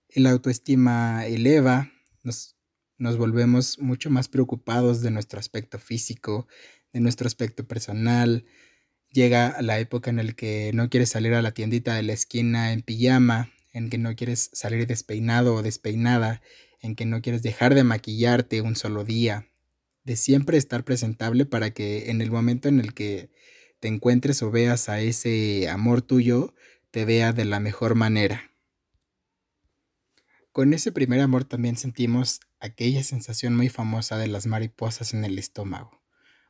El 0.09 0.27
autoestima 0.27 1.27
eleva, 1.27 1.93
nos, 2.23 2.57
nos 2.99 3.17
volvemos 3.19 3.79
mucho 3.79 4.11
más 4.11 4.29
preocupados 4.29 5.03
de 5.03 5.11
nuestro 5.11 5.39
aspecto 5.39 5.79
físico, 5.79 6.47
de 6.93 7.01
nuestro 7.01 7.27
aspecto 7.27 7.67
personal. 7.67 8.47
Llega 9.11 9.61
la 9.61 9.79
época 9.79 10.11
en 10.11 10.17
la 10.17 10.33
que 10.33 10.71
no 10.75 10.89
quieres 10.89 11.11
salir 11.11 11.35
a 11.35 11.43
la 11.43 11.53
tiendita 11.53 11.95
de 11.95 12.03
la 12.03 12.13
esquina 12.13 12.73
en 12.73 12.83
pijama, 12.83 13.53
en 13.73 13.91
que 13.91 13.99
no 13.99 14.17
quieres 14.17 14.51
salir 14.55 14.87
despeinado 14.87 15.55
o 15.55 15.63
despeinada, 15.63 16.41
en 16.81 16.95
que 16.95 17.05
no 17.05 17.21
quieres 17.21 17.43
dejar 17.43 17.75
de 17.75 17.85
maquillarte 17.85 18.63
un 18.63 18.77
solo 18.77 19.05
día, 19.05 19.49
de 20.05 20.17
siempre 20.17 20.57
estar 20.57 20.85
presentable 20.85 21.45
para 21.45 21.73
que 21.73 22.11
en 22.11 22.21
el 22.23 22.31
momento 22.31 22.69
en 22.69 22.81
el 22.81 22.95
que 22.95 23.31
te 23.81 23.89
encuentres 23.89 24.43
o 24.43 24.51
veas 24.51 24.89
a 24.89 25.01
ese 25.01 25.69
amor 25.69 26.03
tuyo, 26.03 26.55
te 26.91 27.05
vea 27.05 27.33
de 27.33 27.45
la 27.45 27.61
mejor 27.61 27.95
manera. 27.95 28.51
Con 30.53 30.73
ese 30.73 30.93
primer 30.93 31.21
amor 31.21 31.45
también 31.45 31.77
sentimos 31.77 32.41
aquella 32.61 33.05
sensación 33.05 33.55
muy 33.55 33.69
famosa 33.69 34.17
de 34.17 34.27
las 34.27 34.47
mariposas 34.47 35.13
en 35.13 35.25
el 35.25 35.39
estómago, 35.39 36.03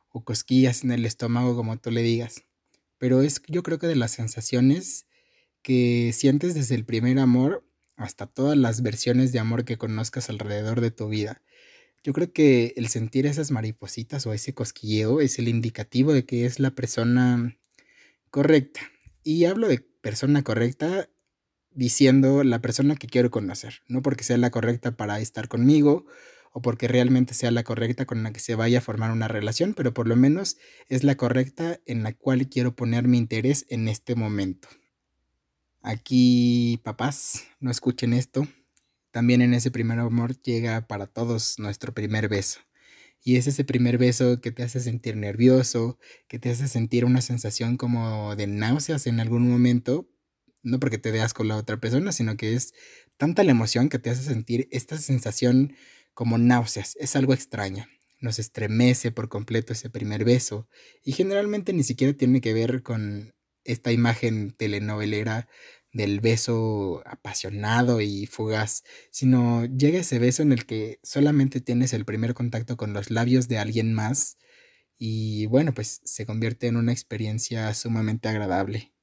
o 0.09 0.23
cosquillas 0.23 0.83
en 0.83 0.91
el 0.91 1.05
estómago 1.05 1.55
como 1.55 1.77
tú 1.77 1.91
le 1.91 2.01
digas. 2.01 2.43
Pero 2.97 3.21
es 3.21 3.41
yo 3.47 3.63
creo 3.63 3.79
que 3.79 3.87
de 3.87 3.97
las 3.97 4.11
sensaciones 4.11 5.07
que 5.61 6.13
sientes 6.13 6.53
desde 6.55 6.75
el 6.75 6.85
primer 6.85 7.19
amor 7.19 7.69
hasta 7.97 8.27
todas 8.27 8.57
las 8.57 8.81
versiones 8.81 9.33
de 9.33 9.39
amor 9.39 9.65
que 9.65 9.77
conozcas 9.77 10.29
alrededor 10.29 10.79
de 10.79 10.91
tu 10.91 11.09
vida. 11.09 11.41
Yo 12.03 12.13
creo 12.13 12.31
que 12.31 12.73
el 12.77 12.87
sentir 12.87 13.25
esas 13.25 13.51
maripositas 13.51 14.25
o 14.25 14.33
ese 14.33 14.53
cosquilleo 14.53 15.19
es 15.19 15.39
el 15.39 15.47
indicativo 15.47 16.13
de 16.13 16.25
que 16.25 16.45
es 16.45 16.59
la 16.59 16.71
persona 16.71 17.57
correcta. 18.29 18.81
Y 19.23 19.45
hablo 19.45 19.67
de 19.67 19.79
persona 19.79 20.43
correcta 20.43 21.09
diciendo 21.71 22.43
la 22.43 22.59
persona 22.59 22.95
que 22.95 23.07
quiero 23.07 23.29
conocer, 23.29 23.81
no 23.87 24.01
porque 24.01 24.23
sea 24.23 24.37
la 24.37 24.49
correcta 24.49 24.97
para 24.97 25.19
estar 25.19 25.47
conmigo 25.47 26.05
o 26.51 26.61
porque 26.61 26.87
realmente 26.87 27.35
sea 27.35 27.51
la 27.51 27.63
correcta 27.63 28.05
con 28.05 28.23
la 28.23 28.33
que 28.33 28.39
se 28.39 28.55
vaya 28.55 28.79
a 28.79 28.81
formar 28.81 29.11
una 29.11 29.27
relación, 29.27 29.75
pero 29.75 29.93
por 29.93 30.07
lo 30.07 30.15
menos 30.15 30.57
es 30.89 31.03
la 31.03 31.15
correcta 31.15 31.79
en 31.85 32.01
la 32.01 32.13
cual 32.13 32.49
quiero 32.49 32.75
poner 32.75 33.07
mi 33.07 33.19
interés 33.19 33.65
en 33.69 33.87
este 33.87 34.15
momento. 34.15 34.67
Aquí, 35.81 36.79
papás, 36.83 37.45
no 37.59 37.69
escuchen 37.69 38.13
esto, 38.13 38.47
también 39.17 39.41
en 39.41 39.55
ese 39.55 39.71
primer 39.71 39.97
amor 39.97 40.39
llega 40.43 40.85
para 40.85 41.07
todos 41.07 41.57
nuestro 41.57 41.91
primer 41.91 42.29
beso. 42.29 42.59
Y 43.23 43.37
es 43.37 43.47
ese 43.47 43.63
primer 43.63 43.97
beso 43.97 44.41
que 44.41 44.51
te 44.51 44.61
hace 44.61 44.79
sentir 44.79 45.15
nervioso, 45.15 45.97
que 46.27 46.37
te 46.37 46.51
hace 46.51 46.67
sentir 46.67 47.03
una 47.03 47.21
sensación 47.21 47.77
como 47.77 48.35
de 48.35 48.45
náuseas 48.45 49.07
en 49.07 49.19
algún 49.19 49.49
momento, 49.49 50.07
no 50.61 50.79
porque 50.79 50.99
te 50.99 51.09
veas 51.09 51.33
con 51.33 51.47
la 51.47 51.55
otra 51.55 51.79
persona, 51.79 52.11
sino 52.11 52.37
que 52.37 52.53
es 52.53 52.75
tanta 53.17 53.43
la 53.43 53.49
emoción 53.49 53.89
que 53.89 53.97
te 53.97 54.11
hace 54.11 54.21
sentir 54.21 54.67
esta 54.69 54.99
sensación 54.99 55.73
como 56.13 56.37
náuseas, 56.37 56.95
es 56.99 57.15
algo 57.15 57.33
extraño. 57.33 57.87
nos 58.19 58.37
estremece 58.37 59.11
por 59.11 59.29
completo 59.29 59.73
ese 59.73 59.89
primer 59.89 60.25
beso 60.25 60.69
y 61.03 61.13
generalmente 61.13 61.73
ni 61.73 61.81
siquiera 61.81 62.13
tiene 62.13 62.39
que 62.39 62.53
ver 62.53 62.83
con 62.83 63.33
esta 63.63 63.91
imagen 63.91 64.51
telenovelera 64.51 65.47
del 65.97 66.21
beso 66.21 67.01
apasionado 67.05 67.99
y 68.01 68.27
fugaz, 68.27 68.83
sino 69.11 69.65
llega 69.65 69.99
ese 69.99 70.19
beso 70.19 70.43
en 70.43 70.51
el 70.53 70.65
que 70.65 70.99
solamente 71.03 71.59
tienes 71.59 71.91
el 71.93 72.05
primer 72.05 72.33
contacto 72.33 72.77
con 72.77 72.93
los 72.93 73.09
labios 73.11 73.47
de 73.47 73.57
alguien 73.57 73.93
más 73.93 74.37
y 74.97 75.47
bueno, 75.47 75.73
pues 75.73 76.01
se 76.03 76.25
convierte 76.25 76.67
en 76.67 76.77
una 76.77 76.91
experiencia 76.91 77.73
sumamente 77.73 78.29
agradable. 78.29 78.93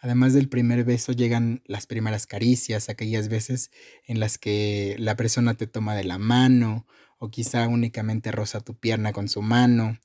Además 0.00 0.32
del 0.32 0.48
primer 0.48 0.84
beso 0.84 1.12
llegan 1.12 1.62
las 1.66 1.86
primeras 1.86 2.26
caricias, 2.26 2.88
aquellas 2.88 3.28
veces 3.28 3.70
en 4.06 4.20
las 4.20 4.38
que 4.38 4.94
la 4.98 5.16
persona 5.16 5.54
te 5.54 5.66
toma 5.66 5.96
de 5.96 6.04
la 6.04 6.18
mano 6.18 6.86
o 7.18 7.30
quizá 7.30 7.66
únicamente 7.66 8.30
roza 8.30 8.60
tu 8.60 8.78
pierna 8.78 9.12
con 9.12 9.28
su 9.28 9.42
mano. 9.42 9.98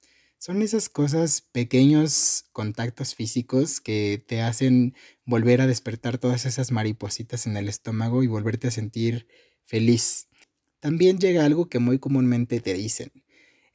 Son 0.46 0.62
esas 0.62 0.90
cosas, 0.90 1.40
pequeños 1.40 2.44
contactos 2.52 3.16
físicos 3.16 3.80
que 3.80 4.22
te 4.28 4.42
hacen 4.42 4.94
volver 5.24 5.62
a 5.62 5.68
despertar 5.68 6.18
todas 6.18 6.46
esas 6.46 6.70
maripositas 6.70 7.48
en 7.48 7.56
el 7.56 7.70
estómago 7.70 8.24
y 8.24 8.28
volverte 8.28 8.68
a 8.68 8.72
sentir 8.72 9.26
feliz. 9.64 10.28
También 10.82 11.18
llega 11.18 11.46
algo 11.46 11.70
que 11.70 11.80
muy 11.80 11.98
comúnmente 11.98 12.60
te 12.60 12.74
dicen, 12.74 13.14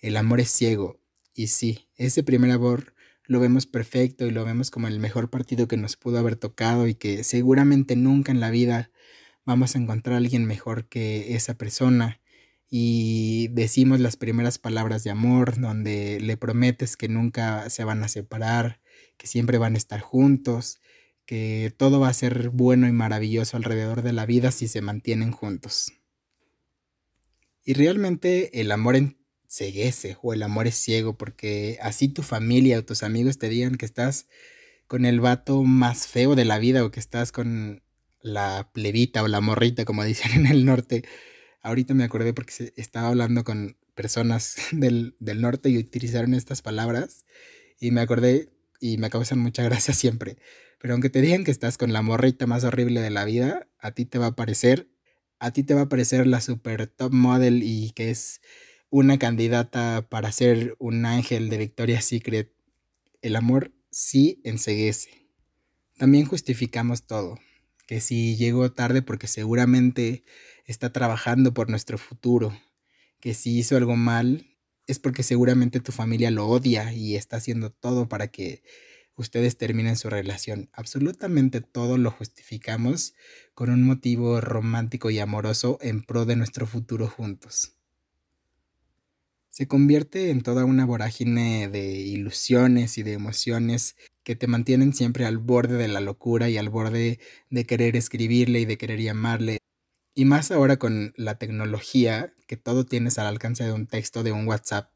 el 0.00 0.18
amor 0.18 0.40
es 0.40 0.50
ciego. 0.50 1.00
Y 1.32 1.46
sí, 1.46 1.88
ese 1.96 2.22
primer 2.22 2.50
amor 2.50 2.92
lo 3.24 3.40
vemos 3.40 3.64
perfecto 3.64 4.26
y 4.26 4.30
lo 4.30 4.44
vemos 4.44 4.70
como 4.70 4.88
el 4.88 5.00
mejor 5.00 5.30
partido 5.30 5.68
que 5.68 5.78
nos 5.78 5.96
pudo 5.96 6.18
haber 6.18 6.36
tocado 6.36 6.86
y 6.86 6.94
que 6.94 7.24
seguramente 7.24 7.96
nunca 7.96 8.30
en 8.30 8.40
la 8.40 8.50
vida 8.50 8.90
vamos 9.46 9.74
a 9.74 9.78
encontrar 9.78 10.16
a 10.16 10.18
alguien 10.18 10.44
mejor 10.44 10.86
que 10.86 11.34
esa 11.34 11.54
persona. 11.54 12.20
Y 12.70 13.48
decimos 13.48 14.00
las 14.00 14.16
primeras 14.16 14.58
palabras 14.58 15.04
de 15.04 15.10
amor, 15.10 15.58
donde 15.58 16.20
le 16.20 16.36
prometes 16.36 16.96
que 16.96 17.08
nunca 17.08 17.70
se 17.70 17.84
van 17.84 18.02
a 18.02 18.08
separar, 18.08 18.80
que 19.16 19.26
siempre 19.26 19.58
van 19.58 19.74
a 19.74 19.78
estar 19.78 20.00
juntos, 20.00 20.80
que 21.24 21.74
todo 21.76 22.00
va 22.00 22.08
a 22.08 22.14
ser 22.14 22.50
bueno 22.50 22.88
y 22.88 22.92
maravilloso 22.92 23.56
alrededor 23.56 24.02
de 24.02 24.12
la 24.12 24.26
vida 24.26 24.50
si 24.50 24.68
se 24.68 24.82
mantienen 24.82 25.32
juntos. 25.32 25.92
Y 27.64 27.74
realmente 27.74 28.60
el 28.60 28.72
amor 28.72 28.96
en 28.96 29.18
ceguece 29.48 30.16
o 30.22 30.32
el 30.32 30.42
amor 30.42 30.66
es 30.66 30.76
ciego, 30.76 31.16
porque 31.16 31.78
así 31.82 32.08
tu 32.08 32.22
familia 32.22 32.78
o 32.78 32.84
tus 32.84 33.02
amigos 33.02 33.38
te 33.38 33.48
digan 33.48 33.76
que 33.76 33.86
estás 33.86 34.26
con 34.86 35.04
el 35.04 35.20
vato 35.20 35.62
más 35.62 36.06
feo 36.06 36.34
de 36.34 36.44
la 36.44 36.58
vida 36.58 36.84
o 36.84 36.90
que 36.90 37.00
estás 37.00 37.32
con 37.32 37.82
la 38.20 38.70
plebita 38.72 39.22
o 39.22 39.28
la 39.28 39.40
morrita, 39.40 39.84
como 39.84 40.04
dicen 40.06 40.32
en 40.32 40.46
el 40.46 40.64
norte. 40.64 41.04
Ahorita 41.68 41.92
me 41.92 42.04
acordé 42.04 42.32
porque 42.32 42.72
estaba 42.76 43.08
hablando 43.08 43.44
con 43.44 43.76
personas 43.94 44.56
del, 44.72 45.16
del 45.20 45.42
norte 45.42 45.68
y 45.68 45.76
utilizaron 45.76 46.32
estas 46.32 46.62
palabras 46.62 47.26
y 47.78 47.90
me 47.90 48.00
acordé 48.00 48.48
y 48.80 48.96
me 48.96 49.10
causan 49.10 49.38
mucha 49.38 49.62
gracia 49.62 49.92
siempre. 50.02 50.38
Pero 50.80 50.94
aunque 50.94 51.10
te 51.10 51.20
digan 51.20 51.44
que 51.44 51.50
estás 51.50 51.76
con 51.76 51.92
la 51.92 52.00
morrita 52.00 52.46
más 52.46 52.64
horrible 52.64 53.02
de 53.02 53.10
la 53.10 53.26
vida, 53.26 53.68
a 53.80 53.90
ti 53.90 54.06
te 54.06 54.16
va 54.18 54.28
a 54.28 54.34
parecer, 54.34 54.88
a 55.40 55.50
ti 55.50 55.62
te 55.62 55.74
va 55.74 55.82
a 55.82 55.88
parecer 55.90 56.26
la 56.26 56.40
super 56.40 56.86
top 56.86 57.12
model 57.12 57.62
y 57.62 57.90
que 57.90 58.08
es 58.08 58.40
una 58.88 59.18
candidata 59.18 60.06
para 60.08 60.32
ser 60.32 60.74
un 60.78 61.04
ángel 61.04 61.50
de 61.50 61.58
Victoria's 61.58 62.06
Secret, 62.06 62.50
el 63.20 63.36
amor 63.36 63.72
sí 63.90 64.40
enseguece. 64.42 65.28
También 65.98 66.24
justificamos 66.24 67.06
todo, 67.06 67.38
que 67.86 68.00
si 68.00 68.36
llegó 68.36 68.72
tarde 68.72 69.02
porque 69.02 69.26
seguramente 69.26 70.24
está 70.68 70.92
trabajando 70.92 71.52
por 71.52 71.68
nuestro 71.68 71.98
futuro, 71.98 72.56
que 73.18 73.34
si 73.34 73.58
hizo 73.58 73.76
algo 73.76 73.96
mal 73.96 74.46
es 74.86 75.00
porque 75.00 75.24
seguramente 75.24 75.80
tu 75.80 75.90
familia 75.90 76.30
lo 76.30 76.46
odia 76.46 76.92
y 76.92 77.16
está 77.16 77.38
haciendo 77.38 77.70
todo 77.72 78.08
para 78.08 78.28
que 78.28 78.62
ustedes 79.16 79.58
terminen 79.58 79.96
su 79.96 80.08
relación. 80.08 80.70
Absolutamente 80.72 81.60
todo 81.60 81.98
lo 81.98 82.12
justificamos 82.12 83.14
con 83.54 83.70
un 83.70 83.82
motivo 83.82 84.40
romántico 84.40 85.10
y 85.10 85.18
amoroso 85.18 85.78
en 85.82 86.04
pro 86.04 86.24
de 86.24 86.36
nuestro 86.36 86.66
futuro 86.66 87.08
juntos 87.08 87.74
se 89.58 89.66
convierte 89.66 90.30
en 90.30 90.42
toda 90.42 90.64
una 90.64 90.86
vorágine 90.86 91.68
de 91.68 91.90
ilusiones 91.90 92.96
y 92.96 93.02
de 93.02 93.14
emociones 93.14 93.96
que 94.22 94.36
te 94.36 94.46
mantienen 94.46 94.94
siempre 94.94 95.26
al 95.26 95.38
borde 95.38 95.76
de 95.76 95.88
la 95.88 96.00
locura 96.00 96.48
y 96.48 96.56
al 96.58 96.68
borde 96.68 97.18
de 97.50 97.64
querer 97.64 97.96
escribirle 97.96 98.60
y 98.60 98.66
de 98.66 98.78
querer 98.78 99.00
llamarle. 99.00 99.58
Y 100.14 100.24
más 100.24 100.50
ahora 100.50 100.78
con 100.78 101.12
la 101.16 101.38
tecnología, 101.38 102.34
que 102.46 102.56
todo 102.56 102.84
tienes 102.84 103.18
al 103.18 103.26
alcance 103.26 103.64
de 103.64 103.72
un 103.72 103.86
texto, 103.86 104.22
de 104.22 104.32
un 104.32 104.46
WhatsApp. 104.48 104.90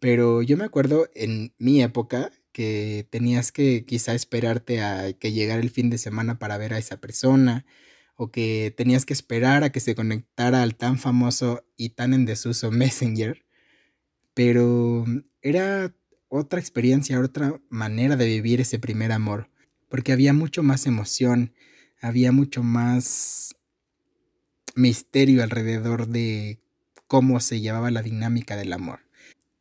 Pero 0.00 0.42
yo 0.42 0.56
me 0.56 0.64
acuerdo 0.64 1.08
en 1.14 1.54
mi 1.58 1.82
época 1.82 2.30
que 2.52 3.06
tenías 3.10 3.52
que 3.52 3.84
quizá 3.86 4.14
esperarte 4.14 4.82
a 4.82 5.12
que 5.14 5.32
llegara 5.32 5.62
el 5.62 5.70
fin 5.70 5.90
de 5.90 5.98
semana 5.98 6.38
para 6.38 6.58
ver 6.58 6.74
a 6.74 6.78
esa 6.78 6.98
persona, 7.00 7.64
o 8.16 8.30
que 8.30 8.74
tenías 8.76 9.06
que 9.06 9.14
esperar 9.14 9.64
a 9.64 9.72
que 9.72 9.80
se 9.80 9.94
conectara 9.94 10.62
al 10.62 10.76
tan 10.76 10.98
famoso 10.98 11.64
y 11.76 11.90
tan 11.90 12.14
en 12.14 12.26
desuso 12.26 12.70
Messenger 12.72 13.44
pero 14.34 15.04
era 15.40 15.94
otra 16.28 16.60
experiencia, 16.60 17.20
otra 17.20 17.60
manera 17.68 18.16
de 18.16 18.26
vivir 18.26 18.60
ese 18.60 18.78
primer 18.78 19.12
amor, 19.12 19.50
porque 19.88 20.12
había 20.12 20.32
mucho 20.32 20.62
más 20.62 20.86
emoción, 20.86 21.52
había 22.00 22.32
mucho 22.32 22.62
más 22.62 23.56
misterio 24.74 25.42
alrededor 25.42 26.08
de 26.08 26.58
cómo 27.06 27.40
se 27.40 27.60
llevaba 27.60 27.90
la 27.90 28.02
dinámica 28.02 28.56
del 28.56 28.72
amor. 28.72 29.00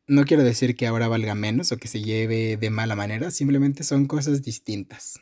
No 0.08 0.26
quiero 0.26 0.44
decir 0.44 0.76
que 0.76 0.88
ahora 0.88 1.08
valga 1.08 1.36
menos 1.36 1.72
o 1.72 1.78
que 1.78 1.88
se 1.88 2.02
lleve 2.02 2.58
de 2.58 2.70
mala 2.70 2.96
manera, 2.96 3.32
simplemente 3.32 3.84
son 3.84 4.08
cosas 4.08 4.42
distintas. 4.42 5.20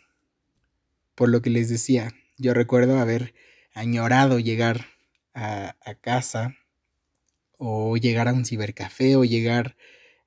Por 1.16 1.30
lo 1.30 1.42
que 1.42 1.50
les 1.50 1.70
decía, 1.70 2.14
yo 2.38 2.54
recuerdo 2.54 2.98
haber 3.00 3.34
añorado 3.74 4.40
llegar 4.40 4.86
a, 5.34 5.76
a 5.84 5.96
casa 5.96 6.56
o 7.58 7.98
llegar 7.98 8.28
a 8.28 8.34
un 8.34 8.46
cibercafé 8.46 9.16
o 9.16 9.26
llegar 9.26 9.76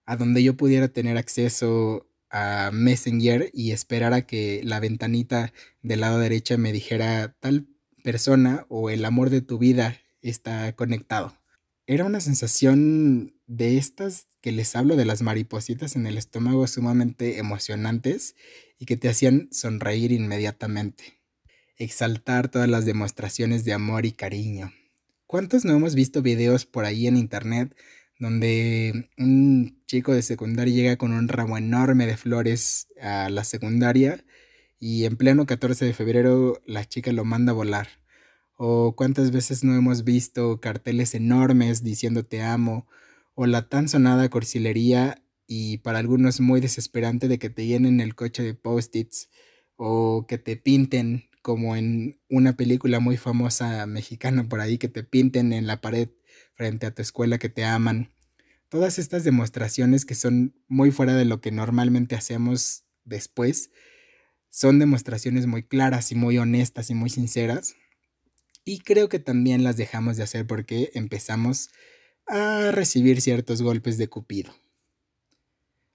a 0.05 0.17
donde 0.17 0.43
yo 0.43 0.57
pudiera 0.57 0.89
tener 0.89 1.17
acceso 1.17 2.07
a 2.31 2.71
Messenger 2.73 3.51
y 3.53 3.73
esperar 3.73 4.13
a 4.13 4.27
que 4.27 4.61
la 4.65 4.81
ventanita 4.81 5.53
del 5.83 6.01
lado 6.01 6.19
derecha 6.19 6.57
me 6.57 6.73
dijera 6.73 7.35
tal 7.41 7.67
persona 8.03 8.67
o 8.69 8.91
el 8.91 9.05
amor 9.05 9.31
de 9.31 9.41
tu 9.41 9.59
vida 9.59 9.99
está 10.21 10.75
conectado. 10.75 11.37
Era 11.87 12.05
una 12.05 12.21
sensación 12.21 13.35
de 13.47 13.77
estas 13.77 14.27
que 14.41 14.53
les 14.53 14.75
hablo 14.77 14.97
de 14.97 15.05
las 15.05 15.23
maripositas 15.23 15.97
en 15.97 16.07
el 16.07 16.17
estómago 16.17 16.67
sumamente 16.67 17.39
emocionantes 17.39 18.37
y 18.79 18.87
que 18.87 18.97
te 18.97 19.09
hacían 19.09 19.49
sonreír 19.51 20.13
inmediatamente. 20.13 21.21
Exaltar 21.77 22.49
todas 22.49 22.69
las 22.69 22.85
demostraciones 22.85 23.65
de 23.65 23.73
amor 23.73 24.07
y 24.07 24.13
cariño. 24.13 24.73
¿Cuántos 25.27 25.65
no 25.65 25.75
hemos 25.75 25.95
visto 25.95 26.23
videos 26.23 26.67
por 26.67 26.85
ahí 26.85 27.07
en 27.07 27.17
internet 27.17 27.75
donde 28.19 29.11
un 29.19 29.83
chico 29.87 30.15
de 30.15 30.23
secundaria 30.23 30.75
llega 30.75 30.97
con 30.97 31.13
un 31.13 31.27
ramo 31.27 31.59
enorme 31.59 32.07
de 32.07 32.17
flores 32.17 32.87
a 33.01 33.29
la 33.31 33.43
secundaria 33.43 34.25
y 34.83 35.05
en 35.05 35.17
pleno 35.17 35.47
14 35.47 35.85
de 35.85 35.93
febrero 35.93 36.61
la 36.67 36.85
chica 36.85 37.13
lo 37.13 37.25
manda 37.25 37.53
a 37.53 37.55
volar? 37.55 37.87
¿O 38.57 38.97
cuántas 38.97 39.31
veces 39.31 39.63
no 39.63 39.77
hemos 39.77 40.03
visto 40.03 40.61
carteles 40.61 41.15
enormes 41.15 41.85
diciendo 41.85 42.25
te 42.25 42.43
amo? 42.43 42.89
¿O 43.35 43.47
la 43.47 43.69
tan 43.69 43.89
sonada 43.89 44.29
corsilería 44.29 45.23
y 45.47 45.79
para 45.79 46.01
algunos 46.01 46.41
muy 46.41 46.61
desesperante 46.61 47.29
de 47.29 47.39
que 47.39 47.49
te 47.49 47.65
llenen 47.65 48.01
el 48.01 48.17
coche 48.17 48.43
de 48.43 48.55
post-its 48.55 49.29
o 49.77 50.27
que 50.27 50.39
te 50.39 50.57
pinten 50.57 51.29
como 51.43 51.77
en 51.77 52.19
una 52.29 52.57
película 52.57 52.99
muy 52.99 53.17
famosa 53.17 53.87
mexicana 53.87 54.49
por 54.49 54.59
ahí 54.59 54.79
que 54.79 54.89
te 54.89 55.05
pinten 55.05 55.53
en 55.53 55.69
la 55.69 55.81
pared 55.81 56.09
frente 56.55 56.87
a 56.87 56.91
tu 56.93 57.03
escuela 57.03 57.39
que 57.39 57.49
te 57.49 57.65
aman. 57.65 58.11
Todas 58.69 58.99
estas 58.99 59.23
demostraciones 59.23 60.05
que 60.05 60.17
son 60.17 60.57
muy 60.67 60.91
fuera 60.91 61.15
de 61.15 61.25
lo 61.25 61.41
que 61.41 61.53
normalmente 61.53 62.17
hacemos 62.17 62.83
después, 63.05 63.71
son 64.53 64.79
demostraciones 64.79 65.47
muy 65.47 65.63
claras 65.63 66.13
y 66.13 66.15
muy 66.15 66.37
honestas 66.37 66.91
y 66.91 66.95
muy 66.95 67.09
sinceras. 67.09 67.75
Y 68.67 68.81
creo 68.81 69.09
que 69.09 69.19
también 69.19 69.65
las 69.65 69.79
dejamos 69.79 70.19
de 70.19 70.25
hacer 70.25 70.47
porque 70.47 70.91
empezamos 70.93 71.71
a 72.27 72.71
recibir 72.71 73.23
ciertos 73.23 73.63
golpes 73.63 73.97
de 73.97 74.09
Cupido. 74.09 74.55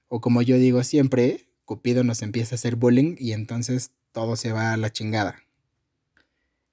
O 0.08 0.22
como 0.22 0.42
yo 0.42 0.58
digo 0.58 0.84
siempre, 0.84 1.48
Cupido 1.66 2.04
nos 2.04 2.24
empieza 2.24 2.56
a 2.56 2.58
hacer 2.58 2.78
bullying 2.78 3.16
y 3.20 3.34
entonces 3.34 3.92
todo 4.12 4.36
se 4.36 4.52
va 4.52 4.74
a 4.74 4.78
la 4.78 4.92
chingada. 4.92 5.44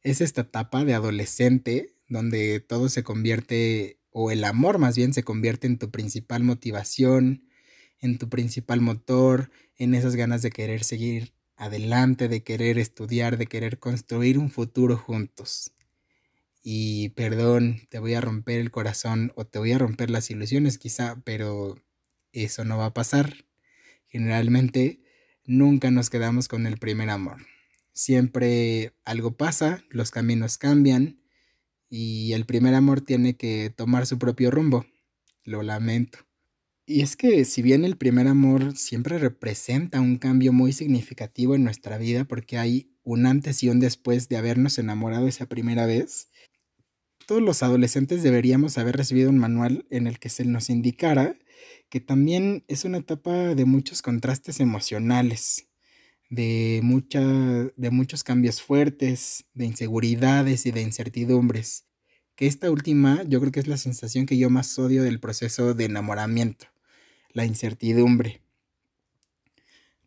Es 0.03 0.23
esta 0.23 0.41
etapa 0.41 0.87
de 0.87 0.95
adolescente 0.95 1.91
donde 2.09 2.61
todo 2.61 2.89
se 2.89 3.03
convierte, 3.03 3.99
o 4.11 4.31
el 4.31 4.45
amor 4.45 4.79
más 4.79 4.97
bien 4.97 5.13
se 5.13 5.23
convierte 5.23 5.67
en 5.67 5.79
tu 5.79 5.91
principal 5.91 6.45
motivación, 6.45 7.47
en 8.01 8.17
tu 8.17 8.31
principal 8.31 8.81
motor, 8.81 9.51
en 9.77 9.95
esas 9.95 10.17
ganas 10.17 10.41
de 10.41 10.51
querer 10.51 10.83
seguir 10.83 11.35
adelante, 11.57 12.29
de 12.29 12.43
querer 12.43 12.79
estudiar, 12.79 13.39
de 13.39 13.47
querer 13.47 13.79
construir 13.79 14.39
un 14.39 14.51
futuro 14.51 14.97
juntos. 14.97 15.73
y 16.63 17.11
perdón, 17.11 17.83
te 17.91 17.99
voy 17.99 18.15
a 18.15 18.21
romper 18.23 18.59
el 18.61 18.71
corazón 18.71 19.33
o 19.37 19.45
te 19.47 19.59
voy 19.59 19.73
a 19.73 19.79
romper 19.79 20.11
las 20.11 20.31
ilusiones 20.31 20.79
quizá, 20.79 21.21
pero 21.25 21.77
eso 22.33 22.65
no 22.65 22.79
va 22.79 22.87
a 22.87 22.95
pasar. 22.95 23.47
Generalmente 24.09 25.01
nunca 25.45 25.91
nos 25.91 26.11
quedamos 26.11 26.49
con 26.49 26.67
el 26.67 26.79
primer 26.79 27.11
amor. 27.11 27.39
Siempre 27.93 28.95
algo 29.05 29.37
pasa, 29.37 29.85
los 29.91 30.11
caminos 30.11 30.59
cambian 30.59 31.21
y 31.89 32.33
el 32.33 32.47
primer 32.47 32.75
amor 32.75 33.01
tiene 33.03 33.37
que 33.37 33.71
tomar 33.75 34.07
su 34.07 34.19
propio 34.19 34.51
rumbo. 34.51 34.87
Lo 35.45 35.63
lamento. 35.63 36.24
Y 36.87 37.01
es 37.01 37.17
que 37.17 37.47
si 37.47 37.63
bien 37.63 37.85
el 37.85 37.97
primer 37.97 38.29
amor 38.29 38.77
siempre 38.77 39.19
representa 39.19 40.01
un 40.03 40.19
cambio 40.19 40.53
muy 40.53 40.73
significativo 40.73 41.55
en 41.55 41.65
nuestra 41.65 41.97
vida 41.97 42.25
porque 42.25 42.59
hay 42.59 42.91
un 43.05 43.25
antes 43.27 43.63
y 43.63 43.71
un 43.71 43.81
después 43.81 44.29
de 44.29 44.37
habernos 44.37 44.79
enamorado 44.79 45.27
esa 45.27 45.47
primera 45.47 45.87
vez, 45.87 46.29
todos 47.27 47.41
los 47.41 47.63
adolescentes 47.63 48.23
deberíamos 48.23 48.77
haber 48.77 48.97
recibido 48.97 49.31
un 49.31 49.39
manual 49.39 49.87
en 49.89 50.07
el 50.07 50.19
que 50.19 50.29
se 50.29 50.45
nos 50.45 50.69
indicara 50.69 51.39
que 51.89 52.01
también 52.01 52.65
es 52.69 52.85
una 52.85 52.99
etapa 52.99 53.55
de 53.55 53.65
muchos 53.65 54.03
contrastes 54.03 54.61
emocionales, 54.61 55.69
de, 56.29 56.83
de 57.77 57.91
muchos 57.91 58.25
cambios 58.25 58.61
fuertes, 58.61 59.47
de 59.55 59.67
inseguridades 59.67 60.67
y 60.67 60.71
de 60.71 60.83
incertidumbres. 60.83 61.87
Que 62.37 62.47
esta 62.47 62.71
última 62.71 63.23
yo 63.23 63.41
creo 63.41 63.53
que 63.53 63.61
es 63.61 63.69
la 63.69 63.77
sensación 63.77 64.27
que 64.27 64.37
yo 64.37 64.51
más 64.51 64.79
odio 64.79 65.03
del 65.05 65.21
proceso 65.21 65.73
de 65.73 65.85
enamoramiento, 65.85 66.67
la 67.35 67.45
incertidumbre. 67.45 68.41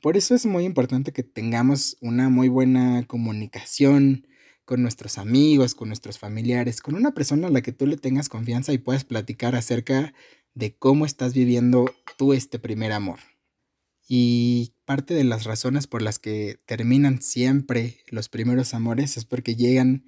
Por 0.01 0.17
eso 0.17 0.33
es 0.33 0.47
muy 0.47 0.63
importante 0.63 1.11
que 1.11 1.23
tengamos 1.23 1.97
una 2.01 2.29
muy 2.29 2.49
buena 2.49 3.05
comunicación, 3.05 4.25
con 4.67 4.81
nuestros 4.81 5.17
amigos, 5.17 5.75
con 5.75 5.87
nuestros 5.87 6.19
familiares, 6.19 6.81
con 6.81 6.95
una 6.95 7.13
persona 7.13 7.47
a 7.47 7.49
la 7.49 7.61
que 7.61 7.71
tú 7.71 7.87
le 7.87 7.95
tengas 7.95 8.27
confianza 8.27 8.73
y 8.73 8.77
puedas 8.77 9.05
platicar 9.05 9.55
acerca 9.55 10.13
de 10.55 10.75
cómo 10.75 11.05
estás 11.05 11.33
viviendo 11.33 11.89
tú 12.17 12.33
este 12.33 12.59
primer 12.59 12.91
amor. 12.91 13.19
Y 14.09 14.73
parte 14.83 15.13
de 15.13 15.23
las 15.23 15.45
razones 15.45 15.87
por 15.87 16.01
las 16.01 16.19
que 16.19 16.59
terminan 16.65 17.21
siempre 17.21 17.99
los 18.07 18.27
primeros 18.27 18.73
amores 18.73 19.15
es 19.15 19.23
porque 19.23 19.55
llegan 19.55 20.03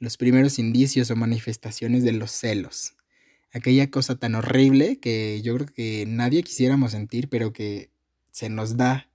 los 0.00 0.18
primeros 0.18 0.58
indicios 0.58 1.10
o 1.10 1.16
manifestaciones 1.16 2.04
de 2.04 2.12
los 2.12 2.30
celos. 2.30 2.96
Aquella 3.54 3.88
cosa 3.88 4.16
tan 4.16 4.34
horrible 4.34 4.98
que 4.98 5.40
yo 5.42 5.54
creo 5.54 5.68
que 5.68 6.06
nadie 6.08 6.42
quisiéramos 6.42 6.90
sentir, 6.90 7.28
pero 7.28 7.52
que 7.52 7.92
se 8.32 8.48
nos 8.48 8.76
da 8.76 9.08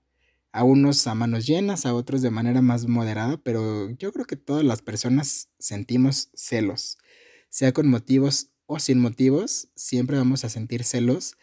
a 0.50 0.64
unos 0.64 1.06
a 1.06 1.14
manos 1.14 1.46
llenas, 1.46 1.84
a 1.84 1.92
otros 1.92 2.22
de 2.22 2.30
manera 2.30 2.62
más 2.62 2.88
moderada, 2.88 3.36
pero 3.36 3.90
yo 3.90 4.12
creo 4.14 4.24
que 4.24 4.36
todas 4.36 4.64
las 4.64 4.80
personas 4.80 5.50
sentimos 5.58 6.30
celos, 6.34 6.96
sea 7.50 7.72
con 7.72 7.86
motivos 7.88 8.48
o 8.64 8.78
sin 8.78 8.98
motivos, 8.98 9.68
siempre 9.74 10.16
vamos 10.16 10.42
a 10.44 10.48
sentir 10.48 10.84
celos, 10.84 11.36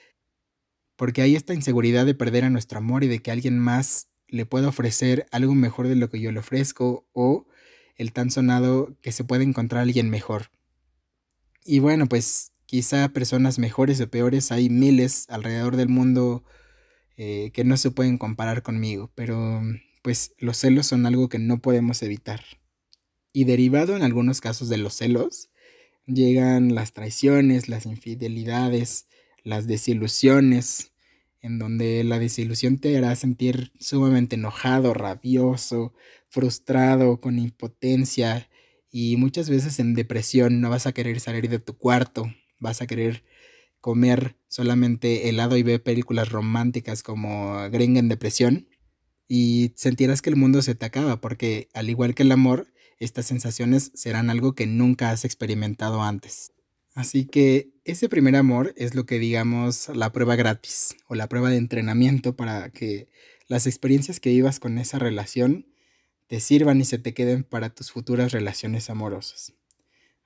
porque 0.95 1.21
hay 1.21 1.35
esta 1.35 1.53
inseguridad 1.53 2.03
de 2.03 2.15
perder 2.15 2.45
a 2.45 2.49
nuestro 2.49 2.79
amor 2.79 3.03
y 3.03 3.07
de 3.07 3.19
que 3.19 3.29
alguien 3.29 3.59
más 3.59 4.09
le 4.27 4.47
pueda 4.47 4.69
ofrecer 4.69 5.27
algo 5.31 5.53
mejor 5.53 5.87
de 5.87 5.95
lo 5.95 6.09
que 6.09 6.19
yo 6.19 6.31
le 6.31 6.39
ofrezco, 6.39 7.07
o 7.13 7.45
el 7.95 8.11
tan 8.11 8.31
sonado 8.31 8.97
que 9.01 9.11
se 9.11 9.23
puede 9.23 9.43
encontrar 9.43 9.83
alguien 9.83 10.09
mejor. 10.09 10.49
Y 11.63 11.77
bueno, 11.77 12.07
pues 12.07 12.53
quizá 12.67 13.09
personas 13.09 13.57
mejores 13.57 13.99
o 13.99 14.09
peores 14.09 14.51
hay 14.51 14.69
miles 14.69 15.25
alrededor 15.29 15.75
del 15.77 15.89
mundo 15.89 16.43
eh, 17.15 17.49
que 17.53 17.63
no 17.63 17.77
se 17.77 17.89
pueden 17.89 18.19
comparar 18.19 18.61
conmigo, 18.61 19.11
pero 19.15 19.61
pues 20.03 20.35
los 20.37 20.57
celos 20.57 20.85
son 20.85 21.07
algo 21.07 21.29
que 21.29 21.39
no 21.39 21.59
podemos 21.59 22.03
evitar. 22.03 22.43
Y 23.33 23.45
derivado 23.45 23.95
en 23.95 24.03
algunos 24.03 24.41
casos 24.41 24.69
de 24.69 24.77
los 24.77 24.93
celos, 24.93 25.49
llegan 26.05 26.75
las 26.75 26.93
traiciones, 26.93 27.69
las 27.69 27.85
infidelidades, 27.85 29.07
las 29.43 29.65
desilusiones, 29.65 30.91
en 31.41 31.59
donde 31.59 32.03
la 32.03 32.19
desilusión 32.19 32.77
te 32.77 32.97
hará 32.97 33.15
sentir 33.15 33.71
sumamente 33.79 34.35
enojado, 34.35 34.93
rabioso, 34.93 35.93
frustrado, 36.27 37.21
con 37.21 37.39
impotencia 37.39 38.49
y 38.91 39.15
muchas 39.17 39.49
veces 39.49 39.79
en 39.79 39.93
depresión 39.93 40.61
no 40.61 40.69
vas 40.69 40.87
a 40.87 40.91
querer 40.91 41.19
salir 41.19 41.49
de 41.49 41.59
tu 41.59 41.77
cuarto, 41.77 42.31
vas 42.59 42.81
a 42.81 42.87
querer 42.87 43.23
comer 43.81 44.35
solamente 44.47 45.29
helado 45.29 45.57
y 45.57 45.63
ver 45.63 45.83
películas 45.83 46.29
románticas 46.29 47.03
como 47.03 47.69
Gringa 47.69 47.99
en 47.99 48.09
Depresión 48.09 48.67
y 49.27 49.73
sentirás 49.75 50.21
que 50.21 50.29
el 50.29 50.35
mundo 50.35 50.61
se 50.61 50.75
te 50.75 50.85
acaba 50.85 51.21
porque 51.21 51.69
al 51.73 51.89
igual 51.89 52.15
que 52.15 52.23
el 52.23 52.31
amor, 52.31 52.71
estas 52.99 53.25
sensaciones 53.25 53.91
serán 53.93 54.29
algo 54.29 54.55
que 54.55 54.65
nunca 54.65 55.11
has 55.11 55.25
experimentado 55.25 56.01
antes. 56.01 56.53
Así 56.95 57.25
que 57.25 57.69
ese 57.83 58.09
primer 58.09 58.35
amor 58.35 58.73
es 58.75 58.95
lo 58.95 59.05
que 59.05 59.19
digamos 59.19 59.89
la 59.89 60.11
prueba 60.11 60.35
gratis 60.35 60.95
o 61.07 61.13
la 61.13 61.29
prueba 61.29 61.51
de 61.51 61.57
entrenamiento 61.57 62.35
para 62.35 62.71
que 62.71 63.07
las 63.47 63.67
experiencias 63.67 64.19
que 64.19 64.31
vivas 64.31 64.59
con 64.59 64.79
esa 64.79 64.97
relación 64.97 65.67
te 66.25 66.39
sirvan 66.39 66.81
y 66.81 66.85
se 66.85 66.97
te 66.97 67.13
queden 67.13 67.43
para 67.43 67.69
tus 67.69 67.91
futuras 67.91 68.31
relaciones 68.31 68.89
amorosas. 68.89 69.53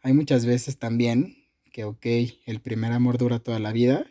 Hay 0.01 0.13
muchas 0.13 0.45
veces 0.45 0.79
también 0.79 1.41
que, 1.72 1.86
ok, 1.86 2.05
el 2.45 2.61
primer 2.61 2.91
amor 2.91 3.17
dura 3.17 3.39
toda 3.39 3.59
la 3.59 3.72
vida, 3.72 4.05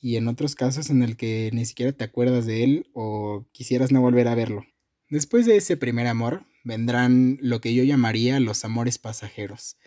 y 0.00 0.16
en 0.16 0.28
otros 0.28 0.54
casos 0.54 0.90
en 0.90 1.02
el 1.02 1.16
que 1.16 1.50
ni 1.54 1.64
siquiera 1.64 1.92
te 1.92 2.04
acuerdas 2.04 2.44
de 2.44 2.62
él 2.62 2.90
o 2.92 3.46
quisieras 3.52 3.90
no 3.90 4.02
volver 4.02 4.28
a 4.28 4.34
verlo. 4.34 4.64
Después 5.08 5.46
de 5.46 5.56
ese 5.56 5.76
primer 5.78 6.06
amor, 6.06 6.44
vendrán 6.62 7.38
lo 7.40 7.60
que 7.60 7.74
yo 7.74 7.84
llamaría 7.84 8.38
los 8.38 8.64
amores 8.64 8.98
pasajeros. 8.98 9.78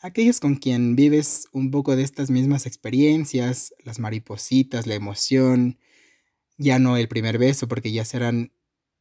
Aquellos 0.00 0.38
con 0.38 0.56
quien 0.56 0.94
vives 0.94 1.48
un 1.52 1.70
poco 1.70 1.96
de 1.96 2.02
estas 2.02 2.30
mismas 2.30 2.66
experiencias, 2.66 3.74
las 3.82 3.98
maripositas, 3.98 4.86
la 4.86 4.94
emoción, 4.94 5.78
ya 6.56 6.78
no 6.78 6.96
el 6.96 7.08
primer 7.08 7.38
beso, 7.38 7.66
porque 7.66 7.90
ya 7.90 8.04
serán 8.04 8.52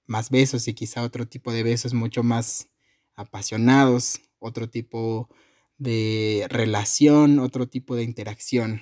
más 0.06 0.30
besos 0.30 0.68
y 0.68 0.74
quizá 0.74 1.04
otro 1.04 1.28
tipo 1.28 1.52
de 1.52 1.64
besos 1.64 1.94
mucho 1.94 2.24
más 2.24 2.70
apasionados, 3.16 4.22
otro 4.40 4.70
tipo 4.70 5.30
de 5.84 6.48
relación, 6.50 7.40
otro 7.40 7.68
tipo 7.68 7.96
de 7.96 8.04
interacción. 8.04 8.82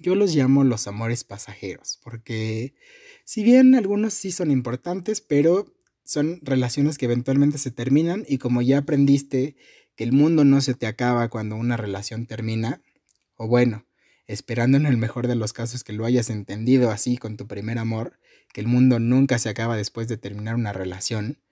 Yo 0.00 0.14
los 0.14 0.34
llamo 0.34 0.64
los 0.64 0.86
amores 0.86 1.24
pasajeros, 1.24 2.00
porque 2.02 2.74
si 3.24 3.44
bien 3.44 3.74
algunos 3.74 4.14
sí 4.14 4.32
son 4.32 4.50
importantes, 4.50 5.20
pero 5.20 5.74
son 6.04 6.40
relaciones 6.42 6.96
que 6.96 7.04
eventualmente 7.04 7.58
se 7.58 7.70
terminan 7.70 8.24
y 8.26 8.38
como 8.38 8.62
ya 8.62 8.78
aprendiste 8.78 9.56
que 9.94 10.04
el 10.04 10.12
mundo 10.12 10.44
no 10.44 10.60
se 10.60 10.74
te 10.74 10.86
acaba 10.86 11.28
cuando 11.28 11.56
una 11.56 11.76
relación 11.76 12.26
termina, 12.26 12.82
o 13.36 13.46
bueno, 13.46 13.86
esperando 14.26 14.78
en 14.78 14.86
el 14.86 14.96
mejor 14.96 15.26
de 15.28 15.34
los 15.34 15.52
casos 15.52 15.84
que 15.84 15.92
lo 15.92 16.06
hayas 16.06 16.30
entendido 16.30 16.90
así 16.90 17.18
con 17.18 17.36
tu 17.36 17.46
primer 17.46 17.78
amor, 17.78 18.18
que 18.52 18.62
el 18.62 18.68
mundo 18.68 18.98
nunca 18.98 19.38
se 19.38 19.50
acaba 19.50 19.76
después 19.76 20.08
de 20.08 20.16
terminar 20.16 20.54
una 20.54 20.72
relación, 20.72 21.42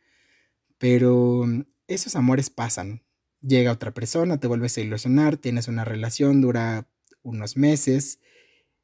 pero 0.78 1.44
esos 1.86 2.16
amores 2.16 2.50
pasan, 2.50 3.02
llega 3.40 3.72
otra 3.72 3.92
persona, 3.92 4.38
te 4.38 4.46
vuelves 4.46 4.76
a 4.78 4.80
ilusionar, 4.80 5.36
tienes 5.36 5.68
una 5.68 5.84
relación, 5.84 6.40
dura 6.40 6.88
unos 7.22 7.56
meses, 7.56 8.20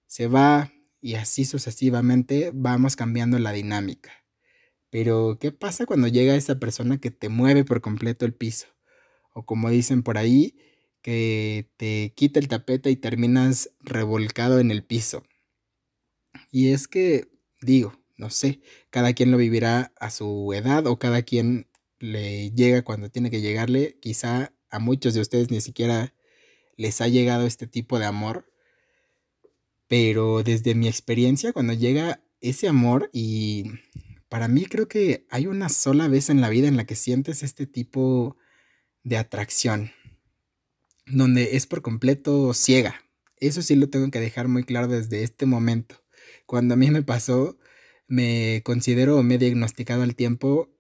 se 0.07 0.27
va 0.29 0.73
y 1.01 1.15
así 1.15 1.45
sucesivamente 1.45 2.51
vamos 2.55 2.97
cambiando 2.97 3.39
la 3.39 3.53
dinámica. 3.53 4.13
Pero, 4.91 5.39
¿qué 5.41 5.53
pasa 5.53 5.87
cuando 5.87 6.09
llega 6.09 6.37
esa 6.37 6.61
persona 6.61 6.99
que 6.99 7.11
te 7.11 7.29
mueve 7.29 7.65
por 7.65 7.81
completo 7.81 8.25
el 8.25 8.35
piso? 8.35 8.69
O 9.33 9.45
como 9.45 9.69
dicen 9.71 10.03
por 10.03 10.19
ahí, 10.19 10.57
que 11.03 11.71
te 11.77 12.15
quita 12.17 12.41
el 12.41 12.49
tapete 12.49 12.91
y 12.91 12.97
terminas 12.97 13.71
revolcado 13.81 14.61
en 14.61 14.71
el 14.71 14.85
piso. 14.85 15.25
Y 16.51 16.73
es 16.73 16.89
que, 16.89 17.29
digo, 17.61 17.93
no 18.17 18.31
sé, 18.31 18.61
cada 18.91 19.13
quien 19.13 19.31
lo 19.31 19.37
vivirá 19.37 19.93
a 19.99 20.11
su 20.11 20.53
edad 20.55 20.87
o 20.87 20.99
cada 20.99 21.23
quien 21.23 21.69
le 22.05 22.51
llega 22.51 22.83
cuando 22.83 23.11
tiene 23.11 23.31
que 23.31 23.41
llegarle. 23.41 23.99
Quizá 24.01 24.53
a 24.71 24.79
muchos 24.79 25.15
de 25.15 25.21
ustedes 25.21 25.51
ni 25.51 25.61
siquiera 25.61 26.15
les 26.77 27.01
ha 27.01 27.09
llegado 27.09 27.47
este 27.47 27.67
tipo 27.67 27.99
de 27.99 28.05
amor. 28.05 28.53
Pero 29.89 30.43
desde 30.43 30.75
mi 30.75 30.87
experiencia, 30.87 31.53
cuando 31.53 31.73
llega 31.73 32.23
ese 32.41 32.69
amor 32.69 33.11
y 33.13 33.65
para 34.29 34.49
mí 34.49 34.67
creo 34.67 34.89
que 34.89 35.27
hay 35.31 35.47
una 35.47 35.69
sola 35.69 36.09
vez 36.09 36.29
en 36.29 36.41
la 36.41 36.49
vida 36.51 36.69
en 36.69 36.77
la 36.77 36.85
que 36.85 36.95
sientes 36.95 37.43
este 37.43 37.67
tipo 37.67 38.37
de 39.03 39.17
atracción, 39.17 39.93
donde 41.07 41.57
es 41.57 41.67
por 41.67 41.83
completo 41.83 42.53
ciega. 42.55 43.01
Eso 43.39 43.63
sí 43.63 43.77
lo 43.77 43.89
tengo 43.89 44.11
que 44.11 44.21
dejar 44.21 44.49
muy 44.49 44.65
claro 44.65 44.89
desde 44.89 45.23
este 45.23 45.47
momento. 45.47 46.03
Cuando 46.47 46.75
a 46.75 46.77
mí 46.77 46.91
me 46.91 47.03
pasó, 47.03 47.59
me 48.09 48.63
considero, 48.65 49.23
me 49.23 49.35
he 49.35 49.39
diagnosticado 49.39 50.03
al 50.03 50.17
tiempo 50.17 50.74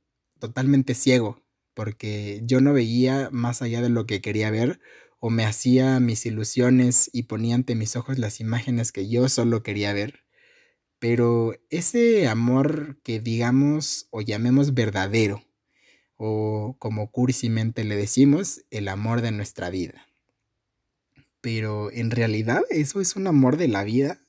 totalmente 0.44 0.94
ciego, 0.94 1.42
porque 1.72 2.42
yo 2.44 2.60
no 2.60 2.74
veía 2.74 3.30
más 3.32 3.62
allá 3.62 3.80
de 3.80 3.88
lo 3.88 4.04
que 4.04 4.20
quería 4.20 4.50
ver 4.50 4.78
o 5.18 5.30
me 5.30 5.46
hacía 5.46 6.00
mis 6.00 6.26
ilusiones 6.26 7.08
y 7.14 7.22
ponía 7.22 7.54
ante 7.54 7.74
mis 7.74 7.96
ojos 7.96 8.18
las 8.18 8.40
imágenes 8.40 8.92
que 8.92 9.08
yo 9.08 9.30
solo 9.30 9.62
quería 9.62 9.94
ver. 9.94 10.26
Pero 10.98 11.54
ese 11.70 12.28
amor 12.28 13.00
que 13.02 13.20
digamos 13.20 14.06
o 14.10 14.20
llamemos 14.20 14.74
verdadero, 14.74 15.42
o 16.16 16.76
como 16.78 17.10
cursimente 17.10 17.84
le 17.84 17.96
decimos, 17.96 18.66
el 18.70 18.86
amor 18.86 19.22
de 19.22 19.32
nuestra 19.32 19.70
vida. 19.70 20.06
Pero 21.40 21.90
en 21.90 22.10
realidad 22.10 22.60
eso 22.68 23.00
es 23.00 23.16
un 23.16 23.26
amor 23.26 23.56
de 23.56 23.68
la 23.68 23.82
vida. 23.82 24.20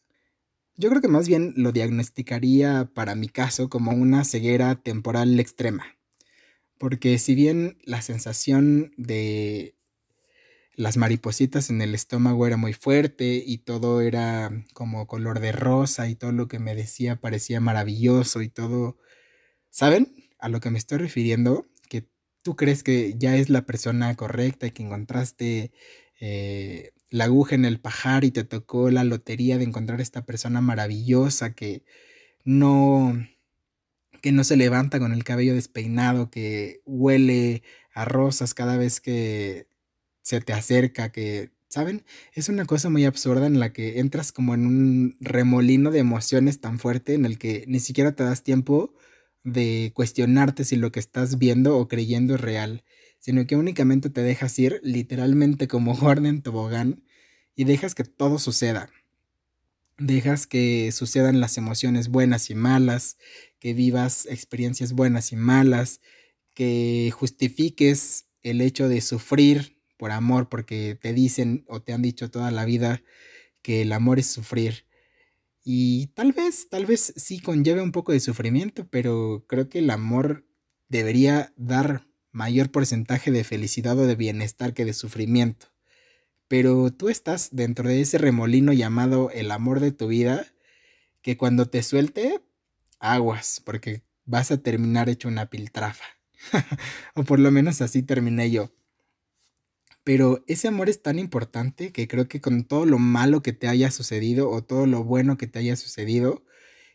Yo 0.77 0.87
creo 0.87 1.01
que 1.01 1.09
más 1.09 1.27
bien 1.27 1.53
lo 1.57 1.73
diagnosticaría 1.73 2.89
para 2.93 3.15
mi 3.15 3.27
caso 3.27 3.67
como 3.69 3.91
una 3.91 4.23
ceguera 4.23 4.75
temporal 4.75 5.37
extrema. 5.41 5.94
Porque 6.77 7.17
si 7.19 7.35
bien 7.35 7.77
la 7.85 8.01
sensación 8.01 8.93
de 8.97 9.75
las 10.75 10.97
maripositas 10.97 11.69
en 11.69 11.81
el 11.81 11.95
estómago 11.95 12.47
era 12.47 12.57
muy 12.57 12.73
fuerte 12.73 13.41
y 13.45 13.59
todo 13.59 14.01
era 14.01 14.51
como 14.73 15.07
color 15.07 15.39
de 15.39 15.51
rosa 15.53 16.09
y 16.09 16.15
todo 16.15 16.31
lo 16.33 16.47
que 16.47 16.59
me 16.59 16.75
decía 16.75 17.15
parecía 17.15 17.61
maravilloso 17.61 18.41
y 18.41 18.49
todo, 18.49 18.97
¿saben? 19.71 20.15
A 20.39 20.49
lo 20.49 20.59
que 20.61 20.71
me 20.71 20.79
estoy 20.79 20.99
refiriendo, 20.99 21.67
que 21.89 22.09
tú 22.43 22.55
crees 22.55 22.83
que 22.83 23.15
ya 23.17 23.37
es 23.37 23.49
la 23.49 23.65
persona 23.65 24.15
correcta 24.15 24.67
y 24.67 24.71
que 24.71 24.83
encontraste 24.83 25.71
eh, 26.21 26.93
la 27.09 27.25
aguja 27.25 27.55
en 27.55 27.65
el 27.65 27.79
pajar 27.81 28.23
y 28.25 28.31
te 28.31 28.43
tocó 28.45 28.89
la 28.91 29.03
lotería 29.03 29.57
de 29.57 29.65
encontrar 29.65 30.01
esta 30.01 30.25
persona 30.25 30.61
maravillosa 30.61 31.53
que 31.55 31.83
no 32.45 33.13
que 34.25 34.31
no 34.31 34.43
se 34.43 34.57
levanta 34.57 34.97
con 34.97 35.13
el 35.13 35.23
cabello 35.23 35.53
despeinado, 35.53 36.31
que 36.31 36.81
huele 36.87 37.61
a 37.93 38.05
rosas 38.05 38.55
cada 38.55 38.75
vez 38.75 38.99
que 38.99 39.67
se 40.23 40.41
te 40.41 40.51
acerca, 40.51 41.11
que, 41.11 41.51
¿saben? 41.69 42.03
Es 42.33 42.49
una 42.49 42.65
cosa 42.65 42.89
muy 42.89 43.05
absurda 43.05 43.45
en 43.45 43.59
la 43.59 43.71
que 43.71 43.99
entras 43.99 44.31
como 44.31 44.55
en 44.55 44.65
un 44.65 45.17
remolino 45.19 45.91
de 45.91 45.99
emociones 45.99 46.59
tan 46.59 46.79
fuerte 46.79 47.13
en 47.13 47.25
el 47.25 47.37
que 47.37 47.65
ni 47.67 47.79
siquiera 47.79 48.15
te 48.15 48.23
das 48.23 48.41
tiempo 48.41 48.95
de 49.43 49.91
cuestionarte 49.93 50.63
si 50.63 50.75
lo 50.75 50.91
que 50.91 50.99
estás 50.99 51.37
viendo 51.37 51.77
o 51.77 51.87
creyendo 51.87 52.33
es 52.33 52.41
real 52.41 52.83
sino 53.19 53.45
que 53.45 53.55
únicamente 53.55 54.09
te 54.09 54.21
dejas 54.23 54.57
ir 54.57 54.79
literalmente 54.83 55.67
como 55.67 55.95
Gordon 55.99 56.41
tobogán 56.41 57.03
y 57.55 57.65
dejas 57.65 57.93
que 57.93 58.05
todo 58.05 58.39
suceda. 58.39 58.89
Dejas 59.97 60.45
que 60.45 60.91
sucedan 60.91 61.39
las 61.39 61.57
emociones 61.57 62.09
buenas 62.09 62.49
y 62.49 62.55
malas, 62.55 63.17
que 63.59 63.73
vivas 63.73 64.25
experiencias 64.25 64.91
buenas 64.91 65.31
y 65.31 65.37
malas, 65.37 66.01
que 66.53 67.11
justifiques 67.13 68.27
el 68.43 68.59
hecho 68.61 68.89
de 68.89 68.99
sufrir 68.99 69.79
por 69.97 70.11
amor, 70.11 70.49
porque 70.49 70.97
te 71.01 71.13
dicen 71.13 71.63
o 71.67 71.81
te 71.81 71.93
han 71.93 72.01
dicho 72.01 72.29
toda 72.29 72.51
la 72.51 72.65
vida 72.65 73.03
que 73.61 73.81
el 73.83 73.93
amor 73.93 74.19
es 74.19 74.27
sufrir. 74.27 74.85
Y 75.63 76.07
tal 76.07 76.33
vez, 76.33 76.69
tal 76.69 76.85
vez 76.85 77.13
sí 77.15 77.39
conlleve 77.39 77.81
un 77.81 77.91
poco 77.91 78.11
de 78.11 78.19
sufrimiento, 78.19 78.87
pero 78.89 79.45
creo 79.47 79.69
que 79.69 79.79
el 79.79 79.89
amor 79.89 80.45
debería 80.89 81.53
dar 81.57 82.07
mayor 82.31 82.71
porcentaje 82.71 83.31
de 83.31 83.43
felicidad 83.45 83.97
o 83.97 84.05
de 84.05 84.15
bienestar 84.15 84.73
que 84.73 84.85
de 84.85 84.93
sufrimiento. 84.93 85.74
Pero 86.47 86.91
tú 86.91 87.09
estás 87.09 87.49
dentro 87.51 87.89
de 87.89 88.01
ese 88.01 88.17
remolino 88.17 88.73
llamado 88.73 89.31
el 89.31 89.51
amor 89.51 89.79
de 89.79 89.91
tu 89.91 90.07
vida, 90.07 90.45
que 91.21 91.37
cuando 91.37 91.67
te 91.67 91.81
suelte, 91.81 92.41
aguas, 92.99 93.61
porque 93.65 94.03
vas 94.25 94.51
a 94.51 94.61
terminar 94.61 95.09
hecho 95.09 95.27
una 95.27 95.49
piltrafa. 95.49 96.05
o 97.15 97.23
por 97.23 97.39
lo 97.39 97.51
menos 97.51 97.81
así 97.81 98.03
terminé 98.03 98.51
yo. 98.51 98.71
Pero 100.03 100.43
ese 100.47 100.67
amor 100.67 100.87
es 100.87 101.01
tan 101.01 101.17
importante 101.17 101.91
que 101.91 102.07
creo 102.07 102.27
que 102.27 102.39
con 102.39 102.63
todo 102.65 102.85
lo 102.85 102.99
malo 102.99 103.41
que 103.41 103.53
te 103.53 103.67
haya 103.67 103.89
sucedido 103.89 104.51
o 104.51 104.63
todo 104.63 104.85
lo 104.85 105.03
bueno 105.03 105.35
que 105.37 105.47
te 105.47 105.57
haya 105.57 105.75
sucedido, 105.75 106.45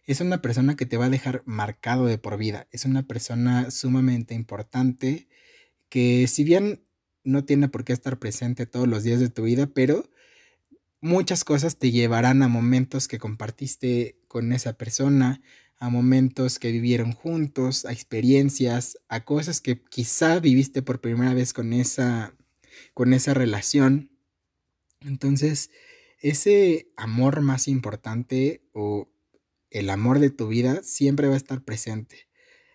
es 0.04 0.20
una 0.20 0.40
persona 0.40 0.76
que 0.76 0.86
te 0.86 0.96
va 0.96 1.06
a 1.06 1.10
dejar 1.10 1.42
marcado 1.44 2.06
de 2.06 2.18
por 2.18 2.36
vida. 2.36 2.68
Es 2.70 2.84
una 2.84 3.02
persona 3.02 3.70
sumamente 3.72 4.34
importante 4.34 5.28
que 5.88 6.28
si 6.28 6.44
bien 6.44 6.84
no 7.24 7.44
tiene 7.44 7.68
por 7.68 7.84
qué 7.84 7.92
estar 7.92 8.18
presente 8.18 8.66
todos 8.66 8.88
los 8.88 9.02
días 9.02 9.20
de 9.20 9.28
tu 9.28 9.42
vida, 9.42 9.66
pero 9.66 10.08
muchas 11.00 11.44
cosas 11.44 11.78
te 11.78 11.90
llevarán 11.90 12.42
a 12.42 12.48
momentos 12.48 13.08
que 13.08 13.18
compartiste 13.18 14.16
con 14.28 14.52
esa 14.52 14.74
persona, 14.74 15.42
a 15.78 15.88
momentos 15.88 16.58
que 16.58 16.72
vivieron 16.72 17.12
juntos, 17.12 17.86
a 17.86 17.92
experiencias, 17.92 18.98
a 19.08 19.24
cosas 19.24 19.60
que 19.60 19.82
quizá 19.82 20.38
viviste 20.38 20.82
por 20.82 21.00
primera 21.00 21.34
vez 21.34 21.52
con 21.52 21.72
esa 21.72 22.34
con 22.94 23.12
esa 23.14 23.34
relación. 23.34 24.10
Entonces, 25.00 25.70
ese 26.20 26.90
amor 26.96 27.40
más 27.40 27.68
importante 27.68 28.62
o 28.72 29.08
el 29.70 29.88
amor 29.90 30.18
de 30.18 30.30
tu 30.30 30.48
vida 30.48 30.82
siempre 30.82 31.28
va 31.28 31.34
a 31.34 31.38
estar 31.38 31.62
presente. 31.62 32.28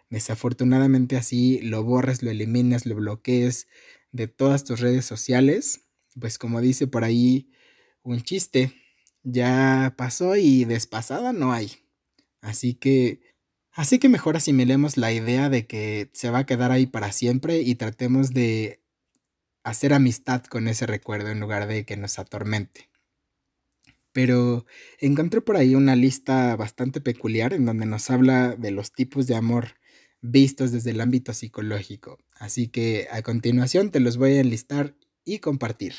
Desafortunadamente 0.10 1.18
así 1.18 1.60
lo 1.62 1.84
borras, 1.84 2.24
lo 2.24 2.32
eliminas, 2.32 2.86
lo 2.86 2.96
bloquees 2.96 3.68
de 4.16 4.28
todas 4.28 4.64
tus 4.64 4.80
redes 4.80 5.06
sociales. 5.06 5.82
Pues 6.20 6.38
como 6.38 6.62
dice 6.62 6.88
por 6.88 7.04
ahí 7.04 7.52
un 8.02 8.22
chiste, 8.22 8.74
ya 9.24 9.94
pasó 9.98 10.36
y 10.38 10.66
despasada 10.66 11.34
no 11.34 11.52
hay. 11.52 11.72
Así 12.42 12.76
que, 12.76 13.20
así 13.72 14.00
que 14.00 14.08
mejor 14.08 14.38
asimilemos 14.38 14.98
la 14.98 15.12
idea 15.12 15.50
de 15.50 15.68
que 15.68 16.10
se 16.14 16.30
va 16.30 16.40
a 16.40 16.46
quedar 16.46 16.72
ahí 16.72 16.86
para 16.86 17.12
siempre 17.12 17.60
y 17.60 17.76
tratemos 17.76 18.34
de 18.34 18.82
hacer 19.64 19.94
amistad 19.94 20.44
con 20.44 20.68
ese 20.68 20.86
recuerdo 20.86 21.30
en 21.30 21.40
lugar 21.40 21.68
de 21.68 21.86
que 21.86 21.98
nos 21.98 22.18
atormente. 22.20 22.90
Pero 24.14 24.66
encontré 25.00 25.42
por 25.42 25.58
ahí 25.58 25.76
una 25.76 25.96
lista 25.98 26.56
bastante 26.56 27.02
peculiar 27.02 27.52
en 27.52 27.66
donde 27.66 27.86
nos 27.86 28.10
habla 28.10 28.56
de 28.56 28.72
los 28.72 28.94
tipos 28.94 29.28
de 29.28 29.36
amor 29.36 29.76
vistos 30.22 30.72
desde 30.72 30.92
el 30.92 31.02
ámbito 31.02 31.34
psicológico. 31.34 32.18
Así 32.36 32.68
que 32.68 33.08
a 33.12 33.22
continuación 33.22 33.92
te 33.92 34.00
los 34.00 34.18
voy 34.18 34.34
a 34.34 34.42
enlistar 34.42 34.96
y 35.24 35.40
compartir. 35.40 35.94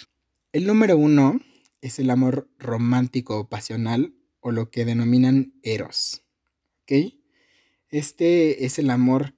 El 0.52 0.66
número 0.66 0.96
uno 0.96 1.40
es 1.80 1.98
el 1.98 2.10
amor 2.10 2.48
romántico 2.58 3.38
o 3.38 3.48
pasional 3.48 4.14
o 4.40 4.52
lo 4.52 4.70
que 4.70 4.84
denominan 4.84 5.54
eros. 5.62 6.22
¿Ok? 6.82 7.14
Este 7.88 8.64
es 8.64 8.78
el 8.78 8.90
amor 8.90 9.34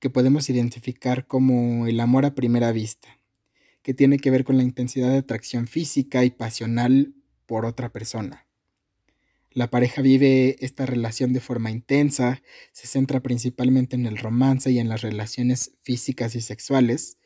que 0.00 0.10
podemos 0.10 0.50
identificar 0.50 1.26
como 1.26 1.86
el 1.86 1.98
amor 2.00 2.26
a 2.26 2.34
primera 2.34 2.72
vista, 2.72 3.20
que 3.82 3.94
tiene 3.94 4.18
que 4.18 4.30
ver 4.30 4.44
con 4.44 4.56
la 4.56 4.62
intensidad 4.62 5.10
de 5.10 5.18
atracción 5.18 5.66
física 5.66 6.24
y 6.24 6.30
pasional 6.30 7.14
por 7.46 7.64
otra 7.64 7.90
persona. 7.90 8.46
La 9.54 9.70
pareja 9.70 10.02
vive 10.02 10.56
esta 10.58 10.84
relación 10.84 11.32
de 11.32 11.38
forma 11.38 11.70
intensa, 11.70 12.42
se 12.72 12.88
centra 12.88 13.20
principalmente 13.20 13.94
en 13.94 14.04
el 14.04 14.18
romance 14.18 14.72
y 14.72 14.80
en 14.80 14.88
las 14.88 15.02
relaciones 15.02 15.76
físicas 15.82 16.34
y 16.34 16.40
sexuales, 16.40 17.18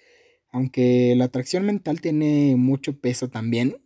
aunque 0.51 1.15
la 1.17 1.25
atracción 1.25 1.65
mental 1.65 2.03
tiene 2.03 2.55
mucho 2.57 3.01
peso 3.01 3.31
también, 3.31 3.83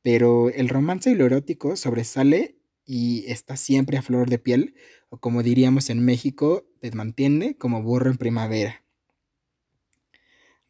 pero 0.00 0.48
el 0.48 0.70
romance 0.70 1.10
y 1.10 1.14
lo 1.14 1.26
erótico 1.26 1.76
sobresale 1.76 2.56
y 2.86 3.26
está 3.26 3.58
siempre 3.58 3.98
a 3.98 4.02
flor 4.02 4.30
de 4.30 4.38
piel, 4.38 4.74
o 5.10 5.18
como 5.18 5.42
diríamos 5.42 5.90
en 5.90 6.02
México, 6.02 6.66
te 6.80 6.90
mantiene 6.92 7.58
como 7.58 7.82
burro 7.82 8.10
en 8.10 8.16
primavera. 8.16 8.82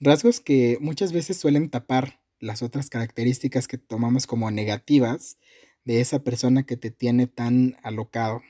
Rasgos 0.01 0.40
que 0.40 0.78
muchas 0.80 1.12
veces 1.12 1.36
suelen 1.36 1.70
tapar 1.70 2.20
las 2.40 2.62
otras 2.62 2.90
características 2.90 3.68
que 3.68 3.78
tomamos 3.78 4.26
como 4.26 4.51
negativas 4.51 5.38
de 5.89 6.03
esa 6.03 6.22
persona 6.22 6.64
que 6.64 6.76
te 6.76 6.91
tiene 6.91 7.26
tan 7.26 7.78
alocado. 7.82 8.43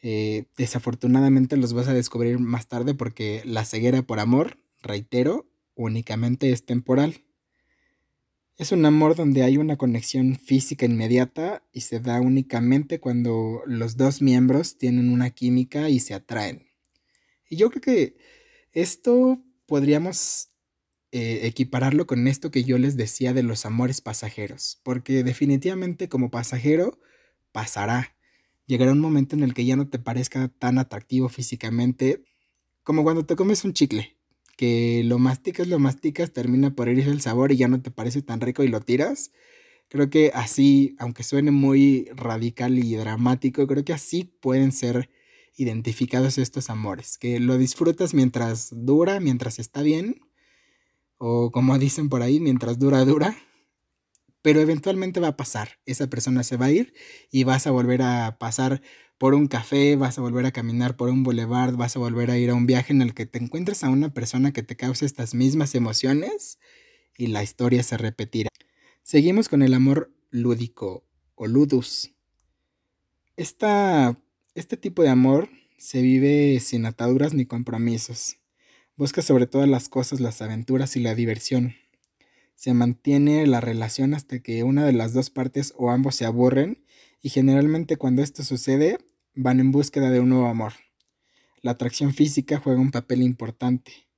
Eh, 0.00 0.46
desafortunadamente 0.56 1.58
los 1.58 1.74
vas 1.74 1.86
a 1.86 1.92
descubrir 1.92 2.38
más 2.38 2.66
tarde 2.66 2.94
porque 2.94 3.42
la 3.44 3.66
ceguera 3.66 4.00
por 4.00 4.20
amor, 4.20 4.56
reitero, 4.80 5.46
únicamente 5.74 6.52
es 6.52 6.64
temporal. 6.64 7.24
Es 8.56 8.72
un 8.72 8.86
amor 8.86 9.16
donde 9.16 9.42
hay 9.42 9.58
una 9.58 9.76
conexión 9.76 10.36
física 10.36 10.86
inmediata 10.86 11.62
y 11.74 11.82
se 11.82 12.00
da 12.00 12.22
únicamente 12.22 13.00
cuando 13.00 13.60
los 13.66 13.98
dos 13.98 14.22
miembros 14.22 14.78
tienen 14.78 15.10
una 15.10 15.28
química 15.28 15.90
y 15.90 16.00
se 16.00 16.14
atraen. 16.14 16.68
Y 17.50 17.56
yo 17.56 17.68
creo 17.68 17.82
que 17.82 18.16
esto 18.72 19.42
podríamos 19.66 20.48
eh, 21.16 21.46
equipararlo 21.46 22.06
con 22.06 22.28
esto 22.28 22.50
que 22.50 22.62
yo 22.62 22.76
les 22.76 22.94
decía 22.94 23.32
de 23.32 23.42
los 23.42 23.64
amores 23.64 24.02
pasajeros, 24.02 24.80
porque 24.82 25.24
definitivamente 25.24 26.10
como 26.10 26.30
pasajero 26.30 27.00
pasará. 27.52 28.14
Llegará 28.66 28.92
un 28.92 29.00
momento 29.00 29.34
en 29.34 29.42
el 29.42 29.54
que 29.54 29.64
ya 29.64 29.76
no 29.76 29.88
te 29.88 29.98
parezca 29.98 30.48
tan 30.48 30.76
atractivo 30.76 31.30
físicamente 31.30 32.22
como 32.82 33.02
cuando 33.02 33.24
te 33.24 33.34
comes 33.34 33.64
un 33.64 33.72
chicle, 33.72 34.18
que 34.58 35.04
lo 35.06 35.18
masticas, 35.18 35.68
lo 35.68 35.78
masticas, 35.78 36.34
termina 36.34 36.74
por 36.74 36.90
irse 36.90 37.08
el 37.08 37.22
sabor 37.22 37.50
y 37.50 37.56
ya 37.56 37.68
no 37.68 37.80
te 37.80 37.90
parece 37.90 38.20
tan 38.20 38.42
rico 38.42 38.62
y 38.62 38.68
lo 38.68 38.82
tiras. 38.82 39.32
Creo 39.88 40.10
que 40.10 40.32
así, 40.34 40.96
aunque 40.98 41.22
suene 41.22 41.50
muy 41.50 42.10
radical 42.14 42.78
y 42.78 42.94
dramático, 42.94 43.66
creo 43.66 43.86
que 43.86 43.94
así 43.94 44.24
pueden 44.24 44.70
ser 44.70 45.08
identificados 45.56 46.36
estos 46.36 46.68
amores, 46.68 47.16
que 47.16 47.40
lo 47.40 47.56
disfrutas 47.56 48.12
mientras 48.12 48.68
dura, 48.70 49.18
mientras 49.18 49.58
está 49.58 49.80
bien, 49.80 50.25
o 51.18 51.50
como 51.50 51.78
dicen 51.78 52.08
por 52.08 52.22
ahí, 52.22 52.40
mientras 52.40 52.78
dura, 52.78 53.04
dura, 53.04 53.36
pero 54.42 54.60
eventualmente 54.60 55.20
va 55.20 55.28
a 55.28 55.36
pasar. 55.36 55.80
Esa 55.86 56.08
persona 56.08 56.42
se 56.42 56.56
va 56.56 56.66
a 56.66 56.70
ir 56.70 56.94
y 57.30 57.44
vas 57.44 57.66
a 57.66 57.70
volver 57.70 58.02
a 58.02 58.36
pasar 58.38 58.82
por 59.18 59.34
un 59.34 59.46
café, 59.48 59.96
vas 59.96 60.18
a 60.18 60.20
volver 60.20 60.46
a 60.46 60.52
caminar 60.52 60.96
por 60.96 61.08
un 61.08 61.22
boulevard, 61.22 61.74
vas 61.76 61.96
a 61.96 61.98
volver 61.98 62.30
a 62.30 62.38
ir 62.38 62.50
a 62.50 62.54
un 62.54 62.66
viaje 62.66 62.92
en 62.92 63.02
el 63.02 63.14
que 63.14 63.26
te 63.26 63.38
encuentres 63.38 63.82
a 63.82 63.88
una 63.88 64.10
persona 64.10 64.52
que 64.52 64.62
te 64.62 64.76
cause 64.76 65.06
estas 65.06 65.34
mismas 65.34 65.74
emociones 65.74 66.58
y 67.16 67.28
la 67.28 67.42
historia 67.42 67.82
se 67.82 67.96
repetirá. 67.96 68.50
Seguimos 69.02 69.48
con 69.48 69.62
el 69.62 69.74
amor 69.74 70.12
lúdico 70.30 71.04
o 71.34 71.46
ludus. 71.46 72.12
este 73.36 74.76
tipo 74.76 75.02
de 75.02 75.08
amor 75.08 75.48
se 75.78 76.02
vive 76.02 76.60
sin 76.60 76.86
ataduras 76.86 77.34
ni 77.34 77.46
compromisos. 77.46 78.36
Busca 78.98 79.20
sobre 79.20 79.46
todas 79.46 79.68
las 79.68 79.90
cosas 79.90 80.20
las 80.20 80.40
aventuras 80.40 80.96
y 80.96 81.00
la 81.00 81.14
diversión. 81.14 81.74
Se 82.54 82.72
mantiene 82.72 83.46
la 83.46 83.60
relación 83.60 84.14
hasta 84.14 84.38
que 84.38 84.62
una 84.62 84.86
de 84.86 84.94
las 84.94 85.12
dos 85.12 85.28
partes 85.28 85.74
o 85.76 85.90
ambos 85.90 86.16
se 86.16 86.24
aburren 86.24 86.82
y 87.20 87.28
generalmente 87.28 87.98
cuando 87.98 88.22
esto 88.22 88.42
sucede 88.42 88.96
van 89.34 89.60
en 89.60 89.70
búsqueda 89.70 90.08
de 90.08 90.20
un 90.20 90.30
nuevo 90.30 90.46
amor. 90.46 90.72
La 91.60 91.72
atracción 91.72 92.14
física 92.14 92.58
juega 92.58 92.80
un 92.80 92.90
papel 92.90 93.20
importante, 93.20 94.08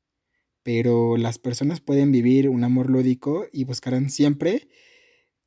pero 0.63 1.17
las 1.17 1.41
personas 1.41 1.81
pueden 1.81 2.13
vivir 2.13 2.49
un 2.49 2.63
amor 2.63 2.89
lúdico 2.89 3.47
y 3.53 3.65
buscarán 3.65 4.11
siempre 4.11 4.69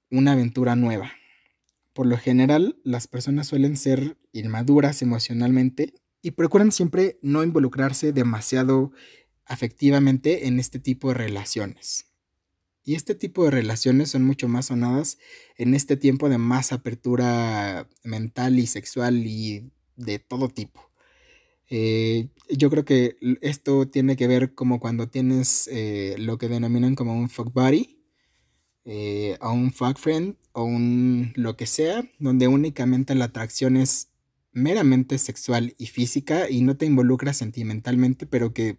una 0.10 0.34
aventura 0.34 0.76
nueva. 0.76 1.14
Por 1.94 2.06
lo 2.06 2.18
general, 2.18 2.82
las 2.84 3.08
personas 3.08 3.48
suelen 3.48 3.78
ser 3.78 4.18
inmaduras 4.34 5.02
emocionalmente 5.02 5.94
y 6.22 6.32
procuran 6.32 6.72
siempre 6.72 7.18
no 7.22 7.44
involucrarse 7.44 8.14
demasiado 8.14 8.92
afectivamente 9.52 10.48
en 10.48 10.60
este 10.60 10.80
tipo 10.80 11.10
de 11.10 11.16
relaciones. 11.16 12.08
Y 12.84 12.96
este 12.96 13.14
tipo 13.14 13.44
de 13.46 13.52
relaciones 13.52 14.10
son 14.10 14.24
mucho 14.24 14.48
más 14.48 14.68
sonadas 14.68 15.20
en 15.58 15.76
este 15.76 15.98
tiempo 15.98 16.30
de 16.30 16.38
más 16.38 16.72
apertura 16.72 17.88
mental 18.04 18.58
y 18.58 18.66
sexual 18.66 19.28
y 19.28 19.72
de 19.98 20.20
todo 20.20 20.48
tipo. 20.48 20.90
Eh, 21.70 22.30
yo 22.50 22.70
creo 22.70 22.86
que 22.86 23.18
esto 23.42 23.88
tiene 23.88 24.16
que 24.16 24.28
ver 24.28 24.56
como 24.56 24.80
cuando 24.80 25.10
tienes 25.10 25.70
eh, 25.72 26.16
lo 26.18 26.38
que 26.38 26.48
denominan 26.48 26.96
como 26.96 27.14
un 27.14 27.30
fuck 27.30 27.54
buddy, 27.54 28.00
eh, 28.86 29.38
o 29.42 29.52
un 29.52 29.72
fuck 29.72 29.98
friend, 29.98 30.38
o 30.54 30.64
un 30.64 31.34
lo 31.36 31.56
que 31.56 31.68
sea, 31.68 32.04
donde 32.20 32.48
únicamente 32.48 33.16
la 33.16 33.26
atracción 33.26 33.78
es 33.78 34.10
meramente 34.54 35.18
sexual 35.18 35.76
y 35.78 35.88
física 35.88 36.50
y 36.50 36.62
no 36.62 36.76
te 36.78 36.86
involucra 36.86 37.34
sentimentalmente, 37.34 38.26
pero 38.26 38.54
que, 38.54 38.78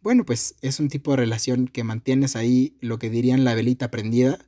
bueno, 0.00 0.24
pues 0.24 0.54
es 0.62 0.80
un 0.80 0.88
tipo 0.88 1.10
de 1.12 1.18
relación 1.18 1.68
que 1.68 1.84
mantienes 1.84 2.36
ahí 2.36 2.76
lo 2.80 2.98
que 2.98 3.10
dirían 3.10 3.44
la 3.44 3.54
velita 3.54 3.90
prendida 3.90 4.38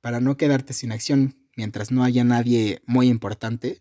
para 0.00 0.20
no 0.20 0.36
quedarte 0.36 0.72
sin 0.72 0.92
acción 0.92 1.36
mientras 1.56 1.90
no 1.90 2.04
haya 2.04 2.24
nadie 2.24 2.80
muy 2.86 3.08
importante. 3.08 3.80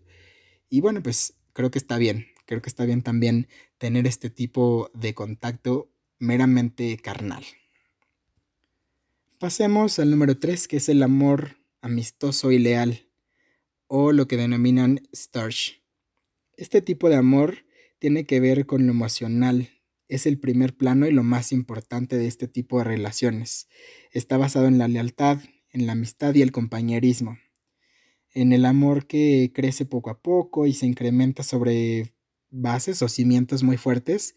Y 0.69 0.81
bueno, 0.81 1.01
pues 1.03 1.35
creo 1.53 1.71
que 1.71 1.77
está 1.77 1.97
bien, 1.97 2.27
creo 2.45 2.61
que 2.61 2.69
está 2.69 2.85
bien 2.85 3.01
también 3.01 3.47
tener 3.77 4.07
este 4.07 4.29
tipo 4.29 4.89
de 4.93 5.13
contacto 5.13 5.89
meramente 6.19 6.97
carnal. 6.97 7.43
Pasemos 9.39 9.99
al 9.99 10.09
número 10.09 10.39
3, 10.39 10.67
que 10.67 10.77
es 10.77 10.89
el 10.89 11.03
amor 11.03 11.57
amistoso 11.81 12.51
y 12.51 12.57
leal, 12.57 13.07
o 13.85 14.11
lo 14.11 14.27
que 14.27 14.37
denominan 14.37 15.07
starch. 15.13 15.83
Este 16.57 16.81
tipo 16.81 17.09
de 17.09 17.17
amor 17.17 17.65
tiene 17.99 18.25
que 18.25 18.39
ver 18.39 18.65
con 18.65 18.87
lo 18.87 18.91
emocional. 18.91 19.69
Es 20.07 20.25
el 20.25 20.39
primer 20.39 20.75
plano 20.75 21.05
y 21.07 21.11
lo 21.11 21.23
más 21.23 21.51
importante 21.51 22.17
de 22.17 22.27
este 22.27 22.47
tipo 22.47 22.77
de 22.77 22.85
relaciones. 22.85 23.67
Está 24.11 24.37
basado 24.37 24.67
en 24.67 24.77
la 24.77 24.87
lealtad, 24.87 25.39
en 25.71 25.85
la 25.85 25.93
amistad 25.93 26.33
y 26.35 26.41
el 26.41 26.51
compañerismo. 26.51 27.37
En 28.33 28.53
el 28.53 28.65
amor 28.65 29.07
que 29.07 29.51
crece 29.53 29.85
poco 29.85 30.09
a 30.09 30.21
poco 30.21 30.65
y 30.65 30.73
se 30.73 30.85
incrementa 30.85 31.43
sobre 31.43 32.13
bases 32.49 33.01
o 33.01 33.09
cimientos 33.09 33.63
muy 33.63 33.77
fuertes 33.77 34.35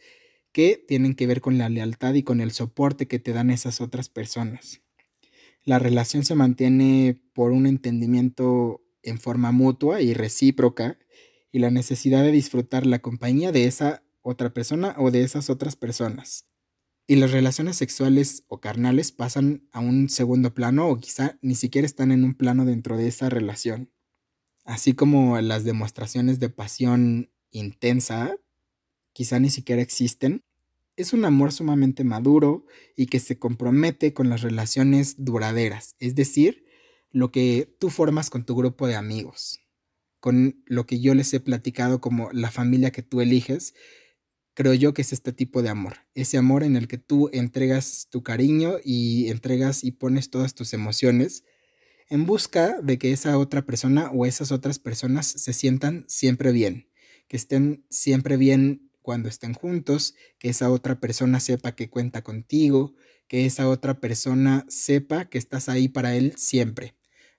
que 0.52 0.82
tienen 0.88 1.14
que 1.14 1.26
ver 1.26 1.40
con 1.40 1.58
la 1.58 1.68
lealtad 1.68 2.14
y 2.14 2.22
con 2.22 2.40
el 2.40 2.50
soporte 2.50 3.06
que 3.06 3.18
te 3.18 3.32
dan 3.32 3.50
esas 3.50 3.80
otras 3.80 4.08
personas. 4.08 4.82
La 5.64 5.78
relación 5.78 6.24
se 6.24 6.34
mantiene 6.34 7.20
por 7.32 7.52
un 7.52 7.66
entendimiento 7.66 8.82
en 9.02 9.18
forma 9.18 9.52
mutua 9.52 10.02
y 10.02 10.14
recíproca 10.14 10.98
y 11.52 11.58
la 11.58 11.70
necesidad 11.70 12.22
de 12.22 12.32
disfrutar 12.32 12.86
la 12.86 13.00
compañía 13.00 13.52
de 13.52 13.64
esa 13.66 14.02
otra 14.22 14.52
persona 14.52 14.94
o 14.98 15.10
de 15.10 15.22
esas 15.22 15.50
otras 15.50 15.76
personas. 15.76 16.46
Y 17.06 17.16
las 17.16 17.32
relaciones 17.32 17.76
sexuales 17.76 18.44
o 18.48 18.60
carnales 18.60 19.10
pasan 19.12 19.68
a 19.72 19.80
un 19.80 20.08
segundo 20.08 20.54
plano 20.54 20.88
o 20.88 20.98
quizá 20.98 21.38
ni 21.42 21.54
siquiera 21.54 21.86
están 21.86 22.12
en 22.12 22.24
un 22.24 22.34
plano 22.34 22.64
dentro 22.64 22.96
de 22.96 23.08
esa 23.08 23.28
relación. 23.28 23.90
Así 24.64 24.94
como 24.94 25.40
las 25.40 25.64
demostraciones 25.64 26.38
de 26.38 26.50
pasión 26.50 27.30
intensa 27.50 28.36
quizá 29.12 29.40
ni 29.40 29.50
siquiera 29.50 29.82
existen. 29.82 30.44
Es 30.96 31.12
un 31.12 31.24
amor 31.24 31.52
sumamente 31.52 32.04
maduro 32.04 32.66
y 32.94 33.06
que 33.06 33.18
se 33.18 33.38
compromete 33.38 34.12
con 34.14 34.28
las 34.28 34.42
relaciones 34.42 35.16
duraderas, 35.18 35.96
es 35.98 36.14
decir, 36.14 36.64
lo 37.10 37.32
que 37.32 37.74
tú 37.80 37.90
formas 37.90 38.30
con 38.30 38.44
tu 38.44 38.54
grupo 38.54 38.86
de 38.86 38.96
amigos 38.96 39.60
con 40.20 40.62
lo 40.66 40.86
que 40.86 41.00
yo 41.00 41.14
les 41.14 41.32
he 41.34 41.40
platicado 41.40 42.00
como 42.00 42.30
la 42.32 42.50
familia 42.50 42.92
que 42.92 43.02
tú 43.02 43.20
eliges, 43.20 43.74
creo 44.54 44.74
yo 44.74 44.94
que 44.94 45.02
es 45.02 45.12
este 45.12 45.32
tipo 45.32 45.62
de 45.62 45.68
amor. 45.68 45.98
Ese 46.14 46.38
amor 46.38 46.62
en 46.64 46.76
el 46.76 46.88
que 46.88 46.98
tú 46.98 47.30
entregas 47.32 48.08
tu 48.10 48.22
cariño 48.22 48.76
y 48.84 49.28
entregas 49.28 49.84
y 49.84 49.92
pones 49.92 50.30
todas 50.30 50.54
tus 50.54 50.72
emociones 50.72 51.44
en 52.10 52.26
busca 52.26 52.80
de 52.82 52.98
que 52.98 53.12
esa 53.12 53.38
otra 53.38 53.64
persona 53.64 54.10
o 54.10 54.26
esas 54.26 54.50
otras 54.52 54.78
personas 54.80 55.26
se 55.26 55.52
sientan 55.52 56.04
siempre 56.08 56.50
bien, 56.50 56.88
que 57.28 57.36
estén 57.36 57.86
siempre 57.88 58.36
bien 58.36 58.90
cuando 59.00 59.28
estén 59.28 59.54
juntos, 59.54 60.14
que 60.38 60.48
esa 60.50 60.70
otra 60.70 61.00
persona 61.00 61.38
sepa 61.40 61.74
que 61.76 61.88
cuenta 61.88 62.22
contigo, 62.22 62.94
que 63.28 63.46
esa 63.46 63.68
otra 63.68 64.00
persona 64.00 64.66
sepa 64.68 65.26
que 65.26 65.38
estás 65.38 65.68
ahí 65.68 65.88
para 65.88 66.16
él 66.16 66.34
siempre. 66.36 66.96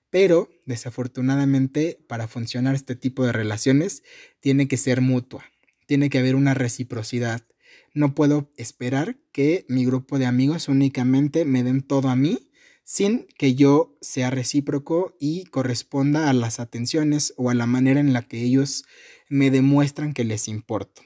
Pero, 0.08 0.50
desafortunadamente, 0.66 1.98
para 2.08 2.28
funcionar 2.28 2.74
este 2.74 2.96
tipo 2.96 3.24
de 3.24 3.32
relaciones, 3.32 4.02
tiene 4.40 4.68
que 4.68 4.78
ser 4.78 5.02
mutua, 5.02 5.44
tiene 5.86 6.10
que 6.10 6.18
haber 6.18 6.34
una 6.34 6.54
reciprocidad. 6.54 7.46
No 7.94 8.14
puedo 8.14 8.50
esperar 8.56 9.16
que 9.32 9.64
mi 9.68 9.84
grupo 9.84 10.18
de 10.18 10.26
amigos 10.26 10.68
únicamente 10.68 11.44
me 11.44 11.62
den 11.62 11.82
todo 11.82 12.08
a 12.08 12.16
mí 12.16 12.50
sin 12.84 13.26
que 13.38 13.54
yo 13.54 13.96
sea 14.00 14.30
recíproco 14.30 15.16
y 15.20 15.44
corresponda 15.44 16.28
a 16.28 16.32
las 16.32 16.58
atenciones 16.58 17.32
o 17.36 17.48
a 17.50 17.54
la 17.54 17.66
manera 17.66 18.00
en 18.00 18.12
la 18.12 18.22
que 18.22 18.42
ellos 18.42 18.84
me 19.28 19.50
demuestran 19.50 20.12
que 20.12 20.24
les 20.24 20.48
importo. 20.48 21.02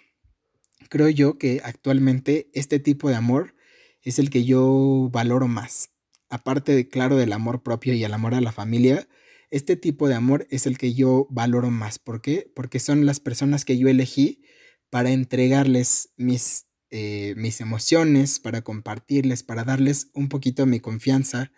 Creo 0.88 1.08
yo 1.08 1.38
que 1.38 1.60
actualmente 1.64 2.48
este 2.54 2.78
tipo 2.78 3.08
de 3.08 3.16
amor 3.16 3.54
es 4.02 4.18
el 4.18 4.30
que 4.30 4.44
yo 4.44 5.10
valoro 5.12 5.48
más 5.48 5.90
aparte 6.28 6.88
claro, 6.88 7.16
del 7.16 7.32
amor 7.32 7.62
propio 7.62 7.94
y 7.94 8.04
el 8.04 8.14
amor 8.14 8.34
a 8.34 8.40
la 8.40 8.52
familia, 8.52 9.08
este 9.50 9.76
tipo 9.76 10.08
de 10.08 10.14
amor 10.14 10.46
es 10.50 10.66
el 10.66 10.76
que 10.76 10.94
yo 10.94 11.26
valoro 11.30 11.70
más. 11.70 11.98
¿Por 11.98 12.20
qué? 12.20 12.50
Porque 12.54 12.80
son 12.80 13.06
las 13.06 13.20
personas 13.20 13.64
que 13.64 13.78
yo 13.78 13.88
elegí 13.88 14.42
para 14.90 15.10
entregarles 15.10 16.10
mis, 16.16 16.66
eh, 16.90 17.34
mis 17.36 17.60
emociones, 17.60 18.40
para 18.40 18.62
compartirles, 18.62 19.42
para 19.42 19.64
darles 19.64 20.10
un 20.14 20.28
poquito 20.28 20.64
de 20.64 20.70
mi 20.70 20.80
confianza, 20.80 21.52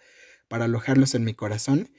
para 0.49 0.65
alojarlos 0.65 1.15
en 1.15 1.25
mi 1.25 1.35
corazón. 1.35 1.91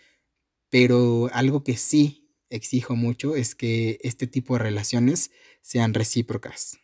Pero 0.69 1.29
algo 1.33 1.63
que 1.63 1.77
sí 1.77 2.35
exijo 2.49 2.95
mucho 2.95 3.35
es 3.35 3.55
que 3.55 3.99
este 4.01 4.27
tipo 4.27 4.55
de 4.55 4.63
relaciones 4.63 5.31
sean 5.61 5.93
recíprocas. 5.93 6.79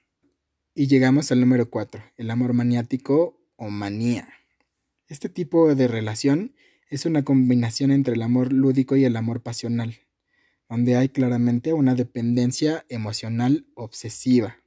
Y 0.74 0.88
llegamos 0.88 1.32
al 1.32 1.40
número 1.40 1.70
4, 1.70 2.04
el 2.18 2.30
amor 2.30 2.54
maniático 2.54 3.42
o 3.56 3.70
manía. 3.70 4.28
Este 5.08 5.30
tipo 5.30 5.74
de 5.74 5.88
relación 5.88 6.56
es 6.90 7.06
una 7.06 7.24
combinación 7.24 7.92
entre 7.92 8.16
el 8.16 8.22
amor 8.22 8.52
lúdico 8.52 8.96
y 8.96 9.06
el 9.06 9.16
amor 9.16 9.42
pasional, 9.42 10.05
donde 10.70 10.96
hay 10.96 11.10
claramente 11.10 11.74
una 11.74 11.96
dependencia 11.96 12.86
emocional 12.90 13.68
obsesiva. 13.76 14.58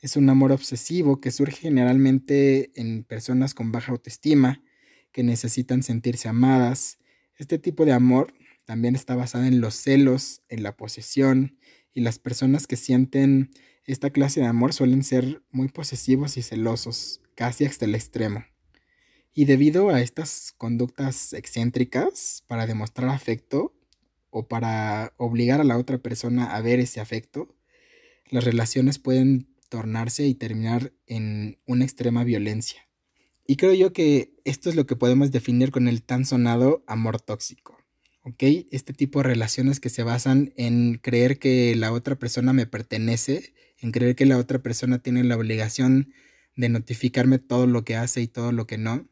Es 0.00 0.16
un 0.16 0.30
amor 0.30 0.52
obsesivo 0.52 1.20
que 1.20 1.32
surge 1.32 1.56
generalmente 1.56 2.70
en 2.80 3.02
personas 3.02 3.54
con 3.54 3.72
baja 3.72 3.92
autoestima, 3.92 4.62
que 5.10 5.24
necesitan 5.24 5.82
sentirse 5.82 6.28
amadas. 6.28 6.98
Este 7.36 7.58
tipo 7.58 7.84
de 7.84 7.92
amor 7.92 8.32
también 8.64 8.94
está 8.94 9.16
basado 9.16 9.44
en 9.44 9.60
los 9.60 9.74
celos, 9.74 10.42
en 10.48 10.62
la 10.62 10.76
posesión, 10.76 11.58
y 11.94 12.00
las 12.00 12.18
personas 12.18 12.66
que 12.66 12.76
sienten 12.76 13.50
esta 13.84 14.10
clase 14.10 14.40
de 14.40 14.46
amor 14.46 14.72
suelen 14.72 15.02
ser 15.02 15.42
muy 15.50 15.68
posesivos 15.68 16.36
y 16.36 16.42
celosos, 16.42 17.22
casi 17.34 17.64
hasta 17.64 17.86
el 17.86 17.94
extremo. 17.94 18.44
Y 19.32 19.46
debido 19.46 19.88
a 19.88 20.00
estas 20.00 20.52
conductas 20.56 21.32
excéntricas 21.32 22.44
para 22.46 22.66
demostrar 22.66 23.08
afecto 23.08 23.74
o 24.38 24.46
para 24.46 25.14
obligar 25.16 25.60
a 25.60 25.64
la 25.64 25.76
otra 25.76 25.98
persona 25.98 26.54
a 26.54 26.60
ver 26.60 26.78
ese 26.78 27.00
afecto, 27.00 27.56
las 28.30 28.44
relaciones 28.44 28.98
pueden 28.98 29.48
tornarse 29.68 30.26
y 30.26 30.34
terminar 30.34 30.92
en 31.06 31.58
una 31.66 31.84
extrema 31.84 32.22
violencia. 32.22 32.88
Y 33.46 33.56
creo 33.56 33.74
yo 33.74 33.92
que 33.92 34.34
esto 34.44 34.68
es 34.68 34.76
lo 34.76 34.86
que 34.86 34.94
podemos 34.94 35.32
definir 35.32 35.72
con 35.72 35.88
el 35.88 36.02
tan 36.02 36.24
sonado 36.24 36.84
amor 36.86 37.20
tóxico. 37.20 37.78
¿Ok? 38.22 38.42
Este 38.70 38.92
tipo 38.92 39.20
de 39.20 39.24
relaciones 39.24 39.80
que 39.80 39.88
se 39.88 40.02
basan 40.02 40.52
en 40.56 40.98
creer 40.98 41.38
que 41.38 41.74
la 41.74 41.92
otra 41.92 42.16
persona 42.16 42.52
me 42.52 42.66
pertenece, 42.66 43.54
en 43.80 43.90
creer 43.90 44.14
que 44.14 44.26
la 44.26 44.38
otra 44.38 44.58
persona 44.60 44.98
tiene 44.98 45.24
la 45.24 45.36
obligación 45.36 46.12
de 46.54 46.68
notificarme 46.68 47.38
todo 47.38 47.66
lo 47.66 47.84
que 47.84 47.96
hace 47.96 48.20
y 48.20 48.28
todo 48.28 48.52
lo 48.52 48.66
que 48.66 48.78
no. 48.78 49.08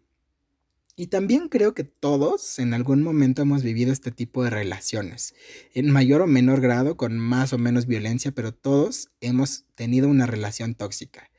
Y 0.99 1.09
también 1.09 1.51
creo 1.51 1.75
que 1.75 1.85
todos 1.85 2.59
en 2.59 2.73
algún 2.73 3.03
momento 3.03 3.43
hemos 3.43 3.63
vivido 3.63 3.93
este 3.93 4.13
tipo 4.13 4.43
de 4.43 4.49
relaciones, 4.49 5.35
en 5.75 5.91
mayor 5.91 6.23
o 6.23 6.27
menor 6.27 6.63
grado, 6.63 6.97
con 6.97 7.19
más 7.19 7.53
o 7.53 7.59
menos 7.59 7.87
violencia, 7.87 8.33
pero 8.33 8.55
todos 8.55 9.11
hemos 9.21 9.67
tenido 9.75 10.09
una 10.09 10.25
relación 10.25 10.75
tóxica. 10.75 11.31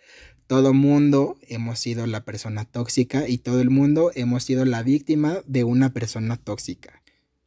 Todo 0.45 0.76
mundo 0.76 1.39
hemos 1.41 1.80
sido 1.80 2.05
la 2.05 2.24
persona 2.24 2.66
tóxica 2.66 3.28
y 3.28 3.39
todo 3.39 3.60
el 3.60 3.72
mundo 3.72 4.12
hemos 4.14 4.43
sido 4.43 4.64
la 4.64 4.84
víctima 4.84 5.41
de 5.47 5.64
una 5.64 5.91
persona 5.91 6.38
tóxica. 6.38 7.01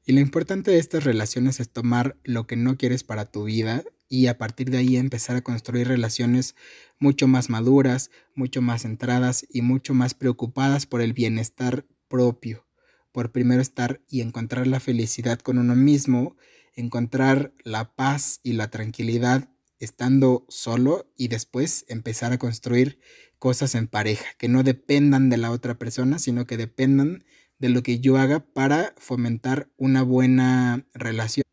Y 0.05 0.13
lo 0.13 0.19
importante 0.19 0.73
de 0.73 0.79
estas 0.81 1.05
relaciones 1.05 1.61
es 1.61 1.71
tomar 1.71 2.17
lo 2.25 2.49
que 2.49 2.57
no 2.57 2.77
quieres 2.77 3.05
para 3.05 3.27
tu 3.27 3.45
vida 3.45 3.85
y 4.09 4.27
a 4.27 4.37
partir 4.37 4.71
de 4.71 4.79
ahí 4.79 4.97
empezar 4.97 5.37
a 5.37 5.43
construir 5.43 5.87
relaciones 5.87 6.57
mucho 6.99 7.29
más 7.29 7.49
maduras, 7.51 8.11
mucho 8.35 8.61
más 8.61 8.83
centradas 8.83 9.47
y 9.49 9.63
mucho 9.63 9.95
más 9.95 10.15
preocupadas 10.15 10.87
por 10.87 11.01
el 11.01 11.13
bienestar 11.13 11.87
propio, 12.11 12.67
por 13.13 13.33
primero 13.33 13.63
estar 13.63 14.03
y 14.11 14.21
encontrar 14.21 14.67
la 14.67 14.81
felicidad 14.81 15.39
con 15.39 15.57
uno 15.57 15.75
mismo, 15.75 16.37
encontrar 16.75 17.55
la 17.65 17.95
paz 17.95 18.41
y 18.43 18.53
la 18.53 18.69
tranquilidad 18.71 19.49
estando 19.79 20.45
solo 20.51 21.11
y 21.17 21.29
después 21.29 21.87
empezar 21.89 22.33
a 22.33 22.39
construir 22.39 23.01
cosas 23.39 23.75
en 23.75 23.87
pareja, 23.87 24.27
que 24.37 24.49
no 24.49 24.63
dependan 24.63 25.31
de 25.31 25.39
la 25.39 25.51
otra 25.51 25.79
persona, 25.79 26.19
sino 26.19 26.47
que 26.47 26.59
dependan 26.59 27.25
de 27.59 27.71
lo 27.71 27.83
que 27.83 28.01
yo 28.01 28.19
haga 28.19 28.41
para 28.41 28.95
fomentar 28.99 29.71
una 29.79 30.03
buena 30.03 30.87
relación. 30.93 31.45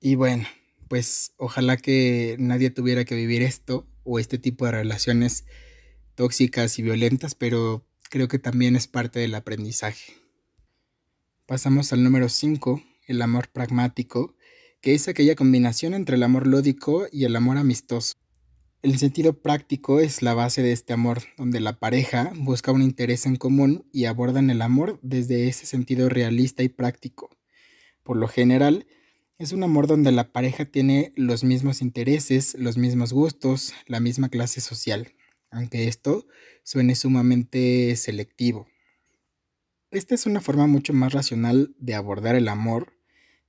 Y 0.00 0.16
bueno, 0.16 0.44
pues 0.88 1.32
ojalá 1.38 1.78
que 1.78 2.36
nadie 2.38 2.70
tuviera 2.70 3.06
que 3.06 3.14
vivir 3.14 3.42
esto 3.42 3.86
o 4.04 4.18
este 4.18 4.38
tipo 4.38 4.66
de 4.66 4.72
relaciones 4.72 5.46
tóxicas 6.14 6.78
y 6.78 6.82
violentas, 6.82 7.34
pero 7.34 7.86
creo 8.12 8.28
que 8.28 8.38
también 8.38 8.76
es 8.76 8.88
parte 8.88 9.20
del 9.20 9.34
aprendizaje. 9.34 10.12
Pasamos 11.46 11.94
al 11.94 12.04
número 12.04 12.28
5, 12.28 12.82
el 13.06 13.22
amor 13.22 13.48
pragmático, 13.48 14.36
que 14.82 14.92
es 14.92 15.08
aquella 15.08 15.34
combinación 15.34 15.94
entre 15.94 16.16
el 16.16 16.22
amor 16.22 16.46
lódico 16.46 17.06
y 17.10 17.24
el 17.24 17.34
amor 17.34 17.56
amistoso. 17.56 18.12
El 18.82 18.98
sentido 18.98 19.40
práctico 19.40 19.98
es 19.98 20.20
la 20.20 20.34
base 20.34 20.62
de 20.62 20.72
este 20.72 20.92
amor, 20.92 21.22
donde 21.38 21.60
la 21.60 21.78
pareja 21.78 22.32
busca 22.36 22.70
un 22.70 22.82
interés 22.82 23.24
en 23.24 23.36
común 23.36 23.88
y 23.94 24.04
abordan 24.04 24.50
el 24.50 24.60
amor 24.60 24.98
desde 25.00 25.48
ese 25.48 25.64
sentido 25.64 26.10
realista 26.10 26.62
y 26.62 26.68
práctico. 26.68 27.30
Por 28.02 28.18
lo 28.18 28.28
general, 28.28 28.86
es 29.38 29.52
un 29.52 29.62
amor 29.62 29.86
donde 29.86 30.12
la 30.12 30.32
pareja 30.32 30.66
tiene 30.66 31.14
los 31.16 31.44
mismos 31.44 31.80
intereses, 31.80 32.56
los 32.58 32.76
mismos 32.76 33.14
gustos, 33.14 33.72
la 33.86 34.00
misma 34.00 34.28
clase 34.28 34.60
social 34.60 35.14
aunque 35.52 35.86
esto 35.86 36.26
suene 36.64 36.96
sumamente 36.96 37.94
selectivo. 37.96 38.66
Esta 39.90 40.14
es 40.14 40.26
una 40.26 40.40
forma 40.40 40.66
mucho 40.66 40.92
más 40.94 41.12
racional 41.12 41.74
de 41.78 41.94
abordar 41.94 42.34
el 42.34 42.48
amor, 42.48 42.94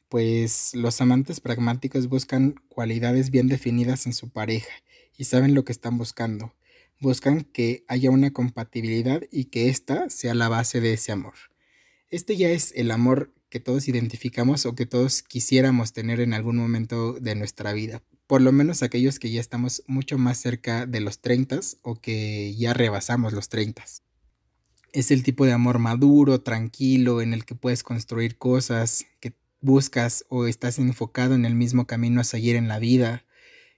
pues 0.10 0.76
los 0.76 1.00
amantes 1.02 1.40
pragmáticos 1.40 2.08
buscan 2.08 2.56
cualidades 2.68 3.32
bien 3.32 3.48
definidas 3.48 4.06
en 4.06 4.14
su 4.14 4.30
pareja 4.30 4.74
y 5.18 5.24
saben 5.24 5.56
lo 5.56 5.64
que 5.64 5.72
están 5.72 5.98
buscando. 5.98 6.54
Buscan 7.00 7.42
que 7.42 7.86
haya 7.88 8.12
una 8.12 8.32
compatibilidad 8.32 9.24
y 9.32 9.46
que 9.46 9.70
ésta 9.70 10.10
sea 10.10 10.34
la 10.34 10.50
base 10.50 10.82
de 10.82 10.94
ese 10.94 11.12
amor. 11.12 11.34
Este 12.10 12.36
ya 12.38 12.50
es 12.50 12.74
el 12.76 12.92
amor 12.92 13.34
que 13.50 13.60
todos 13.60 13.88
identificamos 13.88 14.66
o 14.66 14.76
que 14.76 14.86
todos 14.86 15.24
quisiéramos 15.24 15.94
tener 15.94 16.20
en 16.20 16.34
algún 16.34 16.58
momento 16.58 17.14
de 17.14 17.36
nuestra 17.36 17.74
vida 17.74 18.04
por 18.34 18.42
lo 18.42 18.52
menos 18.52 18.82
aquellos 18.82 19.20
que 19.20 19.30
ya 19.30 19.40
estamos 19.40 19.84
mucho 19.86 20.18
más 20.18 20.40
cerca 20.40 20.88
de 20.88 21.02
los 21.02 21.20
30 21.20 21.60
o 21.84 22.02
que 22.02 22.56
ya 22.56 22.74
rebasamos 22.74 23.32
los 23.32 23.48
30. 23.48 23.86
Es 24.92 25.12
el 25.12 25.22
tipo 25.22 25.46
de 25.46 25.52
amor 25.52 25.78
maduro, 25.78 26.42
tranquilo, 26.42 27.22
en 27.22 27.36
el 27.36 27.46
que 27.46 27.54
puedes 27.54 27.84
construir 27.84 28.40
cosas, 28.40 29.06
que 29.20 29.36
buscas 29.62 30.26
o 30.30 30.48
estás 30.48 30.80
enfocado 30.80 31.36
en 31.36 31.46
el 31.46 31.54
mismo 31.54 31.86
camino 31.86 32.22
a 32.22 32.24
seguir 32.24 32.56
en 32.56 32.68
la 32.68 32.80
vida, 32.80 33.24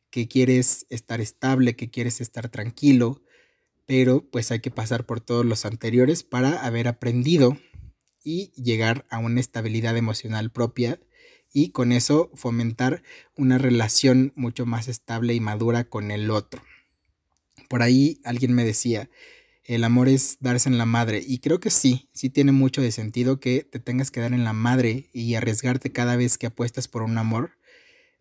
que 0.10 0.30
quieres 0.30 0.86
estar 0.90 1.20
estable, 1.20 1.76
que 1.76 1.90
quieres 1.90 2.22
estar 2.22 2.48
tranquilo, 2.48 3.22
pero 3.86 4.24
pues 4.24 4.52
hay 4.52 4.62
que 4.62 4.72
pasar 4.72 5.06
por 5.06 5.20
todos 5.20 5.46
los 5.46 5.66
anteriores 5.66 6.24
para 6.24 6.66
haber 6.66 6.88
aprendido 6.88 7.58
y 8.24 8.54
llegar 8.54 9.06
a 9.10 9.18
una 9.18 9.42
estabilidad 9.42 9.98
emocional 9.98 10.50
propia 10.50 10.98
y 11.56 11.70
con 11.70 11.94
eso 11.94 12.30
fomentar 12.36 13.02
una 13.38 13.58
relación 13.58 14.34
mucho 14.36 14.66
más 14.66 14.90
estable 14.90 15.34
y 15.34 15.40
madura 15.40 15.86
con 15.86 16.12
el 16.12 16.30
otro. 16.30 16.62
Por 17.70 17.82
ahí 17.82 18.20
alguien 18.26 18.52
me 18.52 18.66
decía, 18.66 19.10
el 19.64 19.86
amor 19.86 20.10
es 20.10 20.36
darse 20.42 20.68
en 20.68 20.78
la 20.78 20.86
madre 20.86 21.24
y 21.26 21.40
creo 21.40 21.62
que 21.62 21.70
sí, 21.70 22.10
sí 22.12 22.30
tiene 22.30 22.52
mucho 22.52 22.82
de 22.82 22.92
sentido 22.92 23.40
que 23.40 23.64
te 23.64 23.80
tengas 23.80 24.12
que 24.12 24.20
dar 24.20 24.34
en 24.34 24.44
la 24.44 24.52
madre 24.52 25.10
y 25.14 25.36
arriesgarte 25.36 25.94
cada 25.94 26.18
vez 26.18 26.38
que 26.38 26.48
apuestas 26.48 26.90
por 26.90 27.04
un 27.04 27.18
amor, 27.18 27.52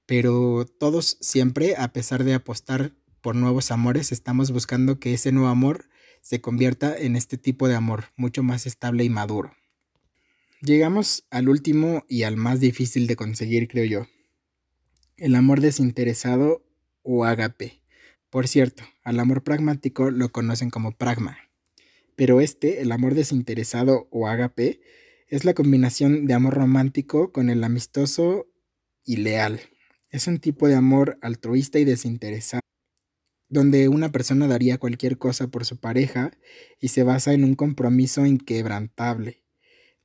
pero 0.07 0.65
todos 0.65 1.19
siempre, 1.21 1.75
a 1.77 1.93
pesar 1.93 2.23
de 2.23 2.35
apostar 2.35 2.95
por 3.21 3.35
nuevos 3.35 3.73
amores, 3.73 4.13
estamos 4.13 4.53
buscando 4.53 5.01
que 5.01 5.13
ese 5.13 5.33
nuevo 5.33 5.49
amor 5.49 5.89
se 6.21 6.41
convierta 6.41 6.97
en 6.97 7.17
este 7.17 7.37
tipo 7.37 7.67
de 7.67 7.75
amor, 7.75 8.05
mucho 8.15 8.45
más 8.45 8.65
estable 8.65 9.03
y 9.03 9.11
maduro. 9.11 9.57
Llegamos 10.65 11.27
al 11.29 11.51
último 11.51 12.07
y 12.09 12.23
al 12.23 12.39
más 12.39 12.59
difícil 12.59 13.07
de 13.07 13.17
conseguir, 13.17 13.69
creo 13.69 13.85
yo. 13.85 14.07
El 15.19 15.35
amor 15.35 15.61
desinteresado 15.61 16.65
o 17.03 17.27
agape. 17.27 17.83
Por 18.31 18.49
cierto, 18.49 18.83
al 19.03 19.21
amor 19.21 19.45
pragmático 19.45 20.11
lo 20.11 20.31
conocen 20.31 20.71
como 20.71 20.97
pragma. 20.97 21.37
Pero 22.17 22.41
este, 22.41 22.81
el 22.81 22.93
amor 22.93 23.15
desinteresado 23.15 24.09
o 24.11 24.27
agape, 24.27 24.81
es 25.29 25.45
la 25.45 25.53
combinación 25.53 26.27
de 26.27 26.33
amor 26.33 26.55
romántico 26.55 27.31
con 27.31 27.51
el 27.51 27.63
amistoso 27.63 28.47
y 29.05 29.17
leal. 29.17 29.61
Es 30.09 30.29
un 30.29 30.39
tipo 30.39 30.67
de 30.67 30.77
amor 30.77 31.19
altruista 31.21 31.79
y 31.79 31.85
desinteresado, 31.85 32.63
donde 33.51 33.91
una 33.91 34.11
persona 34.13 34.47
daría 34.47 34.79
cualquier 34.79 35.19
cosa 35.19 35.49
por 35.49 35.67
su 35.67 35.77
pareja 35.79 36.31
y 36.81 36.89
se 36.89 37.03
basa 37.03 37.35
en 37.35 37.45
un 37.45 37.55
compromiso 37.55 38.25
inquebrantable 38.25 39.44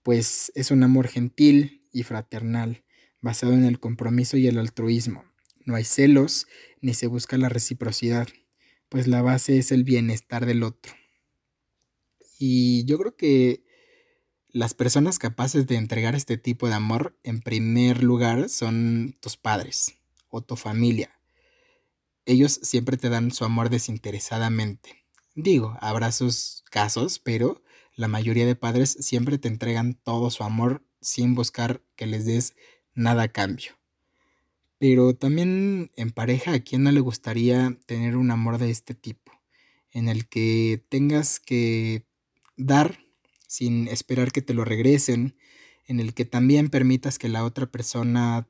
pues 0.03 0.51
es 0.55 0.71
un 0.71 0.83
amor 0.83 1.07
gentil 1.07 1.87
y 1.91 2.03
fraternal, 2.03 2.83
basado 3.21 3.53
en 3.53 3.65
el 3.65 3.79
compromiso 3.79 4.37
y 4.37 4.47
el 4.47 4.57
altruismo. 4.57 5.23
No 5.65 5.75
hay 5.75 5.83
celos 5.83 6.47
ni 6.81 6.93
se 6.93 7.07
busca 7.07 7.37
la 7.37 7.49
reciprocidad, 7.49 8.27
pues 8.89 9.07
la 9.07 9.21
base 9.21 9.57
es 9.57 9.71
el 9.71 9.83
bienestar 9.83 10.45
del 10.45 10.63
otro. 10.63 10.93
Y 12.39 12.85
yo 12.85 12.97
creo 12.97 13.15
que 13.15 13.63
las 14.47 14.73
personas 14.73 15.19
capaces 15.19 15.67
de 15.67 15.75
entregar 15.75 16.15
este 16.15 16.37
tipo 16.37 16.67
de 16.67 16.73
amor, 16.73 17.19
en 17.23 17.41
primer 17.41 18.01
lugar, 18.03 18.49
son 18.49 19.15
tus 19.19 19.37
padres 19.37 19.93
o 20.29 20.41
tu 20.41 20.55
familia. 20.55 21.19
Ellos 22.25 22.59
siempre 22.63 22.97
te 22.97 23.09
dan 23.09 23.31
su 23.31 23.45
amor 23.45 23.69
desinteresadamente. 23.69 25.05
Digo, 25.35 25.77
habrá 25.81 26.11
sus 26.11 26.63
casos, 26.71 27.19
pero 27.19 27.61
la 27.99 28.07
mayoría 28.07 28.45
de 28.45 28.55
padres 28.55 28.95
siempre 29.01 29.37
te 29.37 29.49
entregan 29.49 29.93
todo 29.93 30.29
su 30.29 30.45
amor 30.45 30.85
sin 31.01 31.35
buscar 31.35 31.83
que 31.97 32.05
les 32.05 32.25
des 32.25 32.55
nada 32.93 33.23
a 33.23 33.27
cambio. 33.27 33.73
Pero 34.77 35.13
también 35.15 35.91
en 35.97 36.11
pareja, 36.11 36.53
¿a 36.53 36.59
quién 36.61 36.83
no 36.83 36.93
le 36.93 37.01
gustaría 37.01 37.77
tener 37.87 38.15
un 38.15 38.31
amor 38.31 38.57
de 38.57 38.69
este 38.69 38.93
tipo? 38.93 39.33
En 39.91 40.07
el 40.07 40.29
que 40.29 40.81
tengas 40.87 41.41
que 41.41 42.05
dar 42.55 42.99
sin 43.49 43.89
esperar 43.89 44.31
que 44.31 44.41
te 44.41 44.53
lo 44.53 44.63
regresen, 44.63 45.35
en 45.85 45.99
el 45.99 46.13
que 46.13 46.23
también 46.23 46.69
permitas 46.69 47.19
que 47.19 47.27
la 47.27 47.43
otra 47.43 47.65
persona 47.65 48.47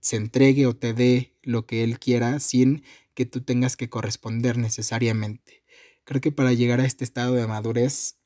se 0.00 0.16
entregue 0.16 0.66
o 0.66 0.76
te 0.76 0.92
dé 0.92 1.32
lo 1.42 1.64
que 1.64 1.82
él 1.82 1.98
quiera 1.98 2.40
sin 2.40 2.82
que 3.14 3.24
tú 3.24 3.40
tengas 3.40 3.74
que 3.74 3.88
corresponder 3.88 4.58
necesariamente. 4.58 5.64
Creo 6.04 6.20
que 6.20 6.30
para 6.30 6.52
llegar 6.52 6.82
a 6.82 6.84
este 6.84 7.04
estado 7.04 7.32
de 7.36 7.46
madurez 7.46 8.16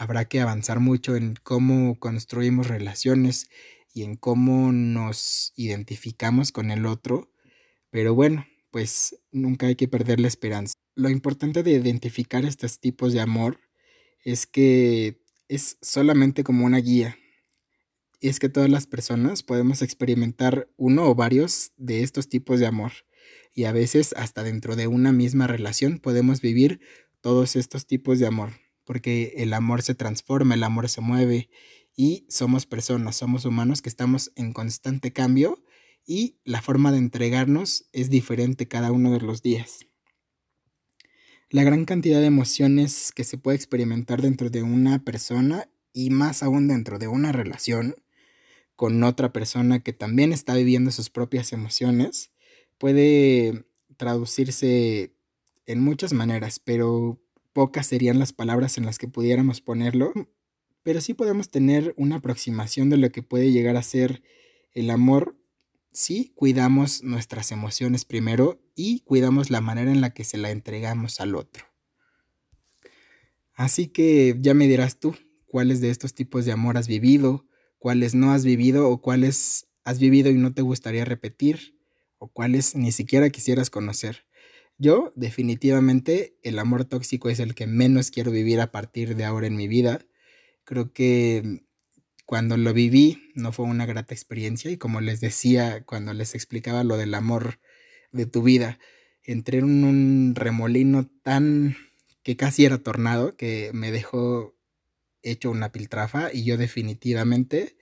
habrá 0.00 0.24
que 0.24 0.40
avanzar 0.40 0.80
mucho 0.80 1.14
en 1.14 1.34
cómo 1.42 2.00
construimos 2.00 2.68
relaciones 2.68 3.50
y 3.92 4.04
en 4.04 4.16
cómo 4.16 4.72
nos 4.72 5.52
identificamos 5.56 6.52
con 6.52 6.70
el 6.70 6.86
otro. 6.86 7.30
Pero 7.90 8.14
bueno, 8.14 8.46
pues 8.70 9.14
nunca 9.30 9.66
hay 9.66 9.76
que 9.76 9.88
perder 9.88 10.18
la 10.18 10.28
esperanza. 10.28 10.72
Lo 10.94 11.10
importante 11.10 11.62
de 11.62 11.72
identificar 11.72 12.46
estos 12.46 12.80
tipos 12.80 13.12
de 13.12 13.20
amor 13.20 13.60
es 14.24 14.46
que 14.46 15.22
es 15.48 15.76
solamente 15.82 16.44
como 16.44 16.64
una 16.64 16.78
guía. 16.78 17.18
Es 18.22 18.40
que 18.40 18.48
todas 18.48 18.70
las 18.70 18.86
personas 18.86 19.42
podemos 19.42 19.82
experimentar 19.82 20.70
uno 20.78 21.10
o 21.10 21.14
varios 21.14 21.72
de 21.76 22.02
estos 22.02 22.30
tipos 22.30 22.58
de 22.58 22.66
amor. 22.66 22.92
Y 23.52 23.64
a 23.64 23.72
veces 23.72 24.14
hasta 24.16 24.44
dentro 24.44 24.76
de 24.76 24.86
una 24.86 25.12
misma 25.12 25.46
relación 25.46 25.98
podemos 25.98 26.40
vivir 26.40 26.80
todos 27.20 27.54
estos 27.54 27.86
tipos 27.86 28.18
de 28.18 28.26
amor 28.26 28.52
porque 28.90 29.34
el 29.36 29.52
amor 29.52 29.82
se 29.82 29.94
transforma, 29.94 30.56
el 30.56 30.64
amor 30.64 30.88
se 30.88 31.00
mueve 31.00 31.48
y 31.94 32.26
somos 32.28 32.66
personas, 32.66 33.14
somos 33.14 33.44
humanos 33.44 33.82
que 33.82 33.88
estamos 33.88 34.32
en 34.34 34.52
constante 34.52 35.12
cambio 35.12 35.62
y 36.04 36.40
la 36.42 36.60
forma 36.60 36.90
de 36.90 36.98
entregarnos 36.98 37.88
es 37.92 38.10
diferente 38.10 38.66
cada 38.66 38.90
uno 38.90 39.12
de 39.12 39.20
los 39.20 39.42
días. 39.42 39.86
La 41.50 41.62
gran 41.62 41.84
cantidad 41.84 42.18
de 42.18 42.26
emociones 42.26 43.12
que 43.12 43.22
se 43.22 43.38
puede 43.38 43.54
experimentar 43.54 44.22
dentro 44.22 44.50
de 44.50 44.64
una 44.64 45.04
persona 45.04 45.70
y 45.92 46.10
más 46.10 46.42
aún 46.42 46.66
dentro 46.66 46.98
de 46.98 47.06
una 47.06 47.30
relación 47.30 47.94
con 48.74 49.04
otra 49.04 49.32
persona 49.32 49.84
que 49.84 49.92
también 49.92 50.32
está 50.32 50.56
viviendo 50.56 50.90
sus 50.90 51.10
propias 51.10 51.52
emociones 51.52 52.32
puede 52.76 53.66
traducirse 53.96 55.14
en 55.66 55.80
muchas 55.80 56.12
maneras, 56.12 56.58
pero 56.58 57.22
pocas 57.52 57.86
serían 57.86 58.18
las 58.18 58.32
palabras 58.32 58.78
en 58.78 58.86
las 58.86 58.98
que 58.98 59.08
pudiéramos 59.08 59.60
ponerlo, 59.60 60.12
pero 60.82 61.00
sí 61.00 61.14
podemos 61.14 61.50
tener 61.50 61.94
una 61.96 62.16
aproximación 62.16 62.90
de 62.90 62.96
lo 62.96 63.10
que 63.10 63.22
puede 63.22 63.52
llegar 63.52 63.76
a 63.76 63.82
ser 63.82 64.22
el 64.72 64.90
amor 64.90 65.36
si 65.92 66.32
cuidamos 66.34 67.02
nuestras 67.02 67.50
emociones 67.50 68.04
primero 68.04 68.62
y 68.76 69.00
cuidamos 69.00 69.50
la 69.50 69.60
manera 69.60 69.90
en 69.90 70.00
la 70.00 70.10
que 70.10 70.24
se 70.24 70.38
la 70.38 70.50
entregamos 70.50 71.20
al 71.20 71.34
otro. 71.34 71.64
Así 73.54 73.88
que 73.88 74.36
ya 74.40 74.54
me 74.54 74.68
dirás 74.68 75.00
tú 75.00 75.16
cuáles 75.46 75.80
de 75.80 75.90
estos 75.90 76.14
tipos 76.14 76.44
de 76.44 76.52
amor 76.52 76.78
has 76.78 76.88
vivido, 76.88 77.46
cuáles 77.78 78.14
no 78.14 78.32
has 78.32 78.44
vivido 78.44 78.88
o 78.88 79.02
cuáles 79.02 79.68
has 79.84 79.98
vivido 79.98 80.30
y 80.30 80.34
no 80.34 80.54
te 80.54 80.62
gustaría 80.62 81.04
repetir 81.04 81.78
o 82.18 82.28
cuáles 82.28 82.76
ni 82.76 82.92
siquiera 82.92 83.28
quisieras 83.30 83.68
conocer. 83.68 84.26
Yo 84.80 85.12
definitivamente 85.14 86.38
el 86.42 86.58
amor 86.58 86.86
tóxico 86.86 87.28
es 87.28 87.38
el 87.38 87.54
que 87.54 87.66
menos 87.66 88.10
quiero 88.10 88.30
vivir 88.30 88.62
a 88.62 88.72
partir 88.72 89.14
de 89.14 89.26
ahora 89.26 89.46
en 89.46 89.54
mi 89.54 89.68
vida. 89.68 90.00
Creo 90.64 90.94
que 90.94 91.66
cuando 92.24 92.56
lo 92.56 92.72
viví 92.72 93.30
no 93.34 93.52
fue 93.52 93.66
una 93.66 93.84
grata 93.84 94.14
experiencia 94.14 94.70
y 94.70 94.78
como 94.78 95.02
les 95.02 95.20
decía 95.20 95.84
cuando 95.84 96.14
les 96.14 96.34
explicaba 96.34 96.82
lo 96.82 96.96
del 96.96 97.12
amor 97.12 97.60
de 98.10 98.24
tu 98.24 98.42
vida, 98.42 98.78
entré 99.22 99.58
en 99.58 99.84
un 99.84 100.32
remolino 100.34 101.06
tan 101.22 101.76
que 102.22 102.38
casi 102.38 102.64
era 102.64 102.78
tornado 102.78 103.36
que 103.36 103.72
me 103.74 103.90
dejó 103.90 104.56
hecho 105.20 105.50
una 105.50 105.72
piltrafa 105.72 106.32
y 106.32 106.44
yo 106.44 106.56
definitivamente 106.56 107.76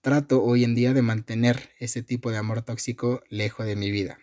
trato 0.00 0.44
hoy 0.44 0.62
en 0.62 0.76
día 0.76 0.94
de 0.94 1.02
mantener 1.02 1.70
ese 1.80 2.04
tipo 2.04 2.30
de 2.30 2.36
amor 2.36 2.62
tóxico 2.62 3.24
lejos 3.30 3.66
de 3.66 3.74
mi 3.74 3.90
vida. 3.90 4.20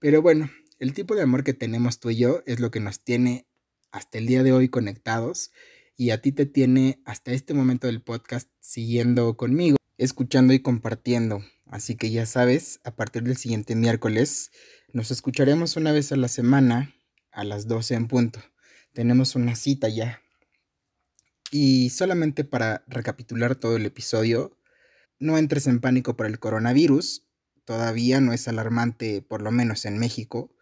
Pero 0.00 0.20
bueno, 0.20 0.50
el 0.78 0.92
tipo 0.92 1.14
de 1.14 1.22
amor 1.22 1.44
que 1.44 1.54
tenemos 1.54 2.00
tú 2.00 2.10
y 2.10 2.16
yo 2.16 2.42
es 2.46 2.60
lo 2.60 2.70
que 2.70 2.80
nos 2.80 3.00
tiene 3.00 3.46
hasta 3.92 4.18
el 4.18 4.26
día 4.26 4.42
de 4.42 4.52
hoy 4.52 4.68
conectados 4.68 5.52
y 5.96 6.10
a 6.10 6.20
ti 6.20 6.32
te 6.32 6.46
tiene 6.46 7.00
hasta 7.04 7.32
este 7.32 7.54
momento 7.54 7.86
del 7.86 8.02
podcast 8.02 8.50
siguiendo 8.60 9.36
conmigo, 9.36 9.76
escuchando 9.98 10.52
y 10.52 10.60
compartiendo. 10.60 11.44
Así 11.66 11.96
que 11.96 12.10
ya 12.10 12.26
sabes, 12.26 12.80
a 12.84 12.96
partir 12.96 13.22
del 13.22 13.36
siguiente 13.36 13.74
miércoles 13.76 14.50
nos 14.92 15.10
escucharemos 15.10 15.76
una 15.76 15.92
vez 15.92 16.12
a 16.12 16.16
la 16.16 16.28
semana 16.28 16.94
a 17.30 17.44
las 17.44 17.66
12 17.68 17.94
en 17.94 18.08
punto. 18.08 18.40
Tenemos 18.92 19.34
una 19.34 19.54
cita 19.56 19.88
ya. 19.88 20.20
Y 21.50 21.90
solamente 21.90 22.44
para 22.44 22.84
recapitular 22.88 23.54
todo 23.54 23.76
el 23.76 23.86
episodio, 23.86 24.58
no 25.18 25.38
entres 25.38 25.66
en 25.66 25.80
pánico 25.80 26.16
por 26.16 26.26
el 26.26 26.38
coronavirus, 26.38 27.28
todavía 27.64 28.20
no 28.20 28.32
es 28.32 28.48
alarmante, 28.48 29.22
por 29.22 29.42
lo 29.42 29.52
menos 29.52 29.84
en 29.84 29.98
México. 29.98 30.54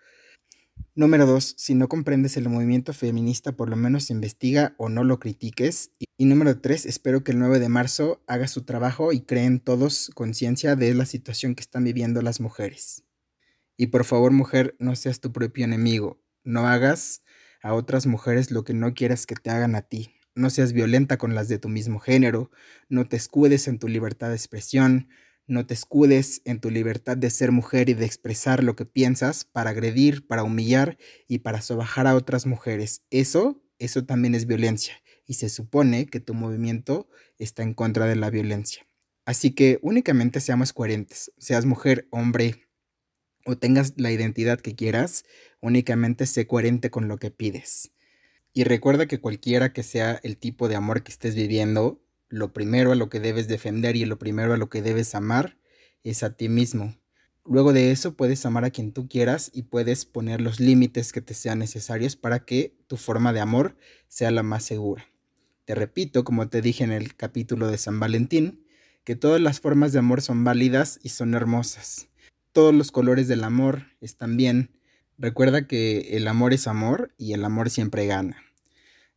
Número 0.94 1.26
2. 1.26 1.54
Si 1.56 1.74
no 1.74 1.88
comprendes 1.88 2.36
el 2.36 2.48
movimiento 2.48 2.92
feminista, 2.92 3.52
por 3.52 3.68
lo 3.70 3.76
menos 3.76 4.10
investiga 4.10 4.74
o 4.78 4.88
no 4.88 5.04
lo 5.04 5.18
critiques. 5.18 5.90
Y 6.18 6.26
número 6.26 6.60
3. 6.60 6.86
Espero 6.86 7.24
que 7.24 7.32
el 7.32 7.38
9 7.38 7.58
de 7.58 7.68
marzo 7.68 8.22
haga 8.26 8.46
su 8.46 8.62
trabajo 8.62 9.12
y 9.12 9.22
creen 9.22 9.60
todos 9.60 10.10
conciencia 10.14 10.76
de 10.76 10.94
la 10.94 11.06
situación 11.06 11.54
que 11.54 11.62
están 11.62 11.84
viviendo 11.84 12.20
las 12.22 12.40
mujeres. 12.40 13.04
Y 13.76 13.86
por 13.86 14.04
favor, 14.04 14.32
mujer, 14.32 14.76
no 14.78 14.94
seas 14.96 15.20
tu 15.20 15.32
propio 15.32 15.64
enemigo. 15.64 16.22
No 16.44 16.66
hagas 16.66 17.22
a 17.62 17.74
otras 17.74 18.06
mujeres 18.06 18.50
lo 18.50 18.64
que 18.64 18.74
no 18.74 18.92
quieras 18.92 19.26
que 19.26 19.34
te 19.34 19.50
hagan 19.50 19.74
a 19.74 19.82
ti 19.82 20.10
no 20.34 20.50
seas 20.50 20.72
violenta 20.72 21.18
con 21.18 21.34
las 21.34 21.48
de 21.48 21.58
tu 21.58 21.68
mismo 21.68 21.98
género, 21.98 22.50
no 22.88 23.06
te 23.06 23.16
escudes 23.16 23.68
en 23.68 23.78
tu 23.78 23.88
libertad 23.88 24.30
de 24.30 24.36
expresión, 24.36 25.08
no 25.47 25.66
te 25.66 25.74
escudes 25.74 26.43
en 26.45 26.61
tu 26.61 26.70
libertad 26.70 27.16
de 27.16 27.30
ser 27.30 27.53
mujer 27.53 27.88
y 27.88 27.95
de 27.95 28.07
expresar 28.07 28.62
lo 28.62 28.76
que 28.76 28.86
piensas 28.86 29.45
para 29.45 29.70
agredir, 29.70 30.26
para 30.26 30.45
humillar 30.45 30.99
y 31.28 31.38
para 31.38 31.61
sobajar 31.61 32.07
a 32.07 32.14
otras 32.14 32.47
mujeres. 32.47 33.03
Eso, 33.11 33.62
eso 33.78 34.05
también 34.05 34.34
es 34.34 34.47
violencia 34.47 34.95
y 35.26 35.34
se 35.34 35.49
supone 35.49 36.07
que 36.07 36.20
tu 36.20 36.34
movimiento 36.34 37.09
está 37.38 37.62
en 37.62 37.74
contra 37.74 38.07
de 38.07 38.16
la 38.16 38.30
violencia. 38.30 38.86
Así 39.24 39.53
que 39.55 39.78
únicamente 39.82 40.40
seamos 40.40 40.72
coherentes, 40.72 41.32
seas 41.38 41.64
mujer, 41.64 42.09
hombre 42.11 42.68
o 43.45 43.57
tengas 43.57 43.95
la 43.97 44.12
identidad 44.12 44.61
que 44.61 44.74
quieras, 44.74 45.24
únicamente 45.61 46.26
sé 46.26 46.47
coherente 46.47 46.90
con 46.90 47.09
lo 47.09 47.18
que 47.18 47.30
pides. 47.30 47.93
Y 48.53 48.64
recuerda 48.64 49.07
que 49.07 49.20
cualquiera 49.20 49.72
que 49.72 49.82
sea 49.82 50.20
el 50.22 50.36
tipo 50.36 50.68
de 50.68 50.76
amor 50.76 51.03
que 51.03 51.12
estés 51.12 51.34
viviendo, 51.34 52.03
lo 52.32 52.52
primero 52.52 52.92
a 52.92 52.94
lo 52.96 53.08
que 53.08 53.20
debes 53.20 53.46
defender 53.46 53.94
y 53.94 54.04
lo 54.04 54.18
primero 54.18 54.52
a 54.52 54.56
lo 54.56 54.68
que 54.68 54.82
debes 54.82 55.14
amar 55.14 55.58
es 56.02 56.22
a 56.22 56.36
ti 56.36 56.48
mismo. 56.48 56.96
Luego 57.44 57.72
de 57.72 57.90
eso 57.90 58.14
puedes 58.14 58.44
amar 58.46 58.64
a 58.64 58.70
quien 58.70 58.92
tú 58.92 59.08
quieras 59.08 59.50
y 59.52 59.62
puedes 59.62 60.04
poner 60.04 60.40
los 60.40 60.58
límites 60.58 61.12
que 61.12 61.20
te 61.20 61.34
sean 61.34 61.58
necesarios 61.60 62.16
para 62.16 62.44
que 62.44 62.76
tu 62.86 62.96
forma 62.96 63.32
de 63.32 63.40
amor 63.40 63.76
sea 64.08 64.30
la 64.30 64.42
más 64.42 64.64
segura. 64.64 65.06
Te 65.64 65.74
repito, 65.74 66.24
como 66.24 66.48
te 66.48 66.62
dije 66.62 66.82
en 66.82 66.92
el 66.92 67.14
capítulo 67.14 67.68
de 67.68 67.78
San 67.78 68.00
Valentín, 68.00 68.64
que 69.04 69.14
todas 69.14 69.40
las 69.40 69.60
formas 69.60 69.92
de 69.92 69.98
amor 70.00 70.22
son 70.22 70.42
válidas 70.42 70.98
y 71.02 71.10
son 71.10 71.34
hermosas. 71.34 72.08
Todos 72.52 72.74
los 72.74 72.90
colores 72.90 73.28
del 73.28 73.44
amor 73.44 73.86
están 74.00 74.36
bien, 74.36 74.70
Recuerda 75.22 75.68
que 75.68 76.16
el 76.16 76.26
amor 76.26 76.52
es 76.52 76.66
amor 76.66 77.14
y 77.16 77.32
el 77.32 77.44
amor 77.44 77.70
siempre 77.70 78.06
gana. 78.06 78.42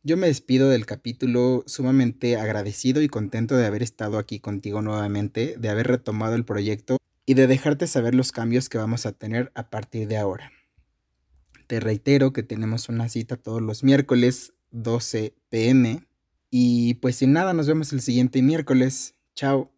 Yo 0.06 0.16
me 0.16 0.28
despido 0.28 0.68
del 0.68 0.86
capítulo 0.86 1.64
sumamente 1.66 2.36
agradecido 2.36 3.02
y 3.02 3.08
contento 3.08 3.56
de 3.56 3.66
haber 3.66 3.82
estado 3.82 4.18
aquí 4.18 4.38
contigo 4.38 4.80
nuevamente, 4.80 5.56
de 5.58 5.68
haber 5.68 5.88
retomado 5.88 6.36
el 6.36 6.44
proyecto 6.44 6.98
y 7.26 7.34
de 7.34 7.48
dejarte 7.48 7.88
saber 7.88 8.14
los 8.14 8.30
cambios 8.30 8.68
que 8.68 8.78
vamos 8.78 9.04
a 9.04 9.10
tener 9.10 9.50
a 9.56 9.68
partir 9.68 10.06
de 10.06 10.16
ahora. 10.16 10.52
Te 11.66 11.80
reitero 11.80 12.32
que 12.32 12.44
tenemos 12.44 12.88
una 12.88 13.08
cita 13.08 13.36
todos 13.36 13.60
los 13.60 13.82
miércoles 13.82 14.52
12 14.70 15.34
pm 15.48 16.06
y 16.50 16.94
pues 16.94 17.16
sin 17.16 17.32
nada 17.32 17.52
nos 17.52 17.66
vemos 17.66 17.92
el 17.92 18.00
siguiente 18.00 18.42
miércoles. 18.42 19.16
Chao. 19.34 19.75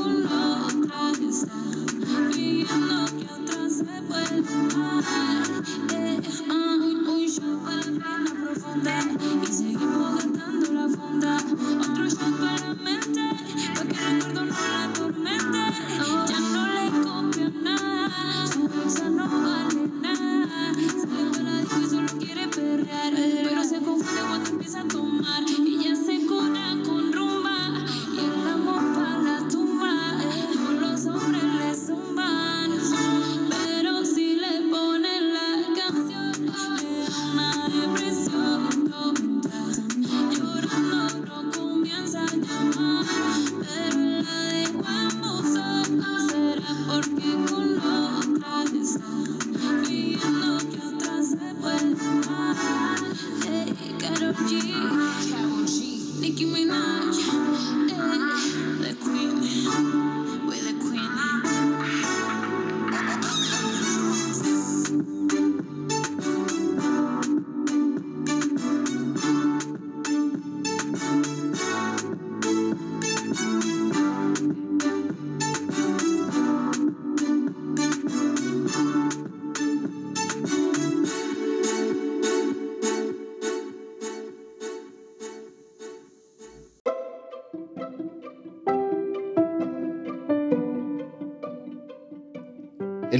all 0.00 0.84
across 0.84 1.42
the 1.42 1.73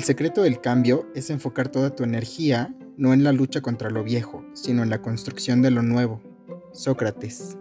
secreto 0.04 0.42
del 0.42 0.60
cambio 0.60 1.06
es 1.14 1.30
enfocar 1.30 1.68
toda 1.68 1.94
tu 1.94 2.04
energía 2.04 2.74
no 2.96 3.12
en 3.12 3.24
la 3.24 3.32
lucha 3.32 3.60
contra 3.60 3.90
lo 3.90 4.04
viejo, 4.04 4.44
sino 4.52 4.82
en 4.82 4.90
la 4.90 5.02
construcción 5.02 5.62
de 5.62 5.70
lo 5.70 5.82
nuevo. 5.82 6.22
Sócrates. 6.72 7.56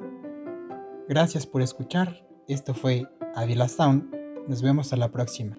Gracias 1.08 1.48
por 1.48 1.62
escuchar. 1.62 2.28
Esto 2.48 2.74
fue 2.74 3.08
Avila 3.34 3.68
Sound. 3.68 4.14
Nos 4.48 4.62
vemos 4.62 4.92
a 4.94 4.98
la 4.98 5.12
próxima. 5.12 5.58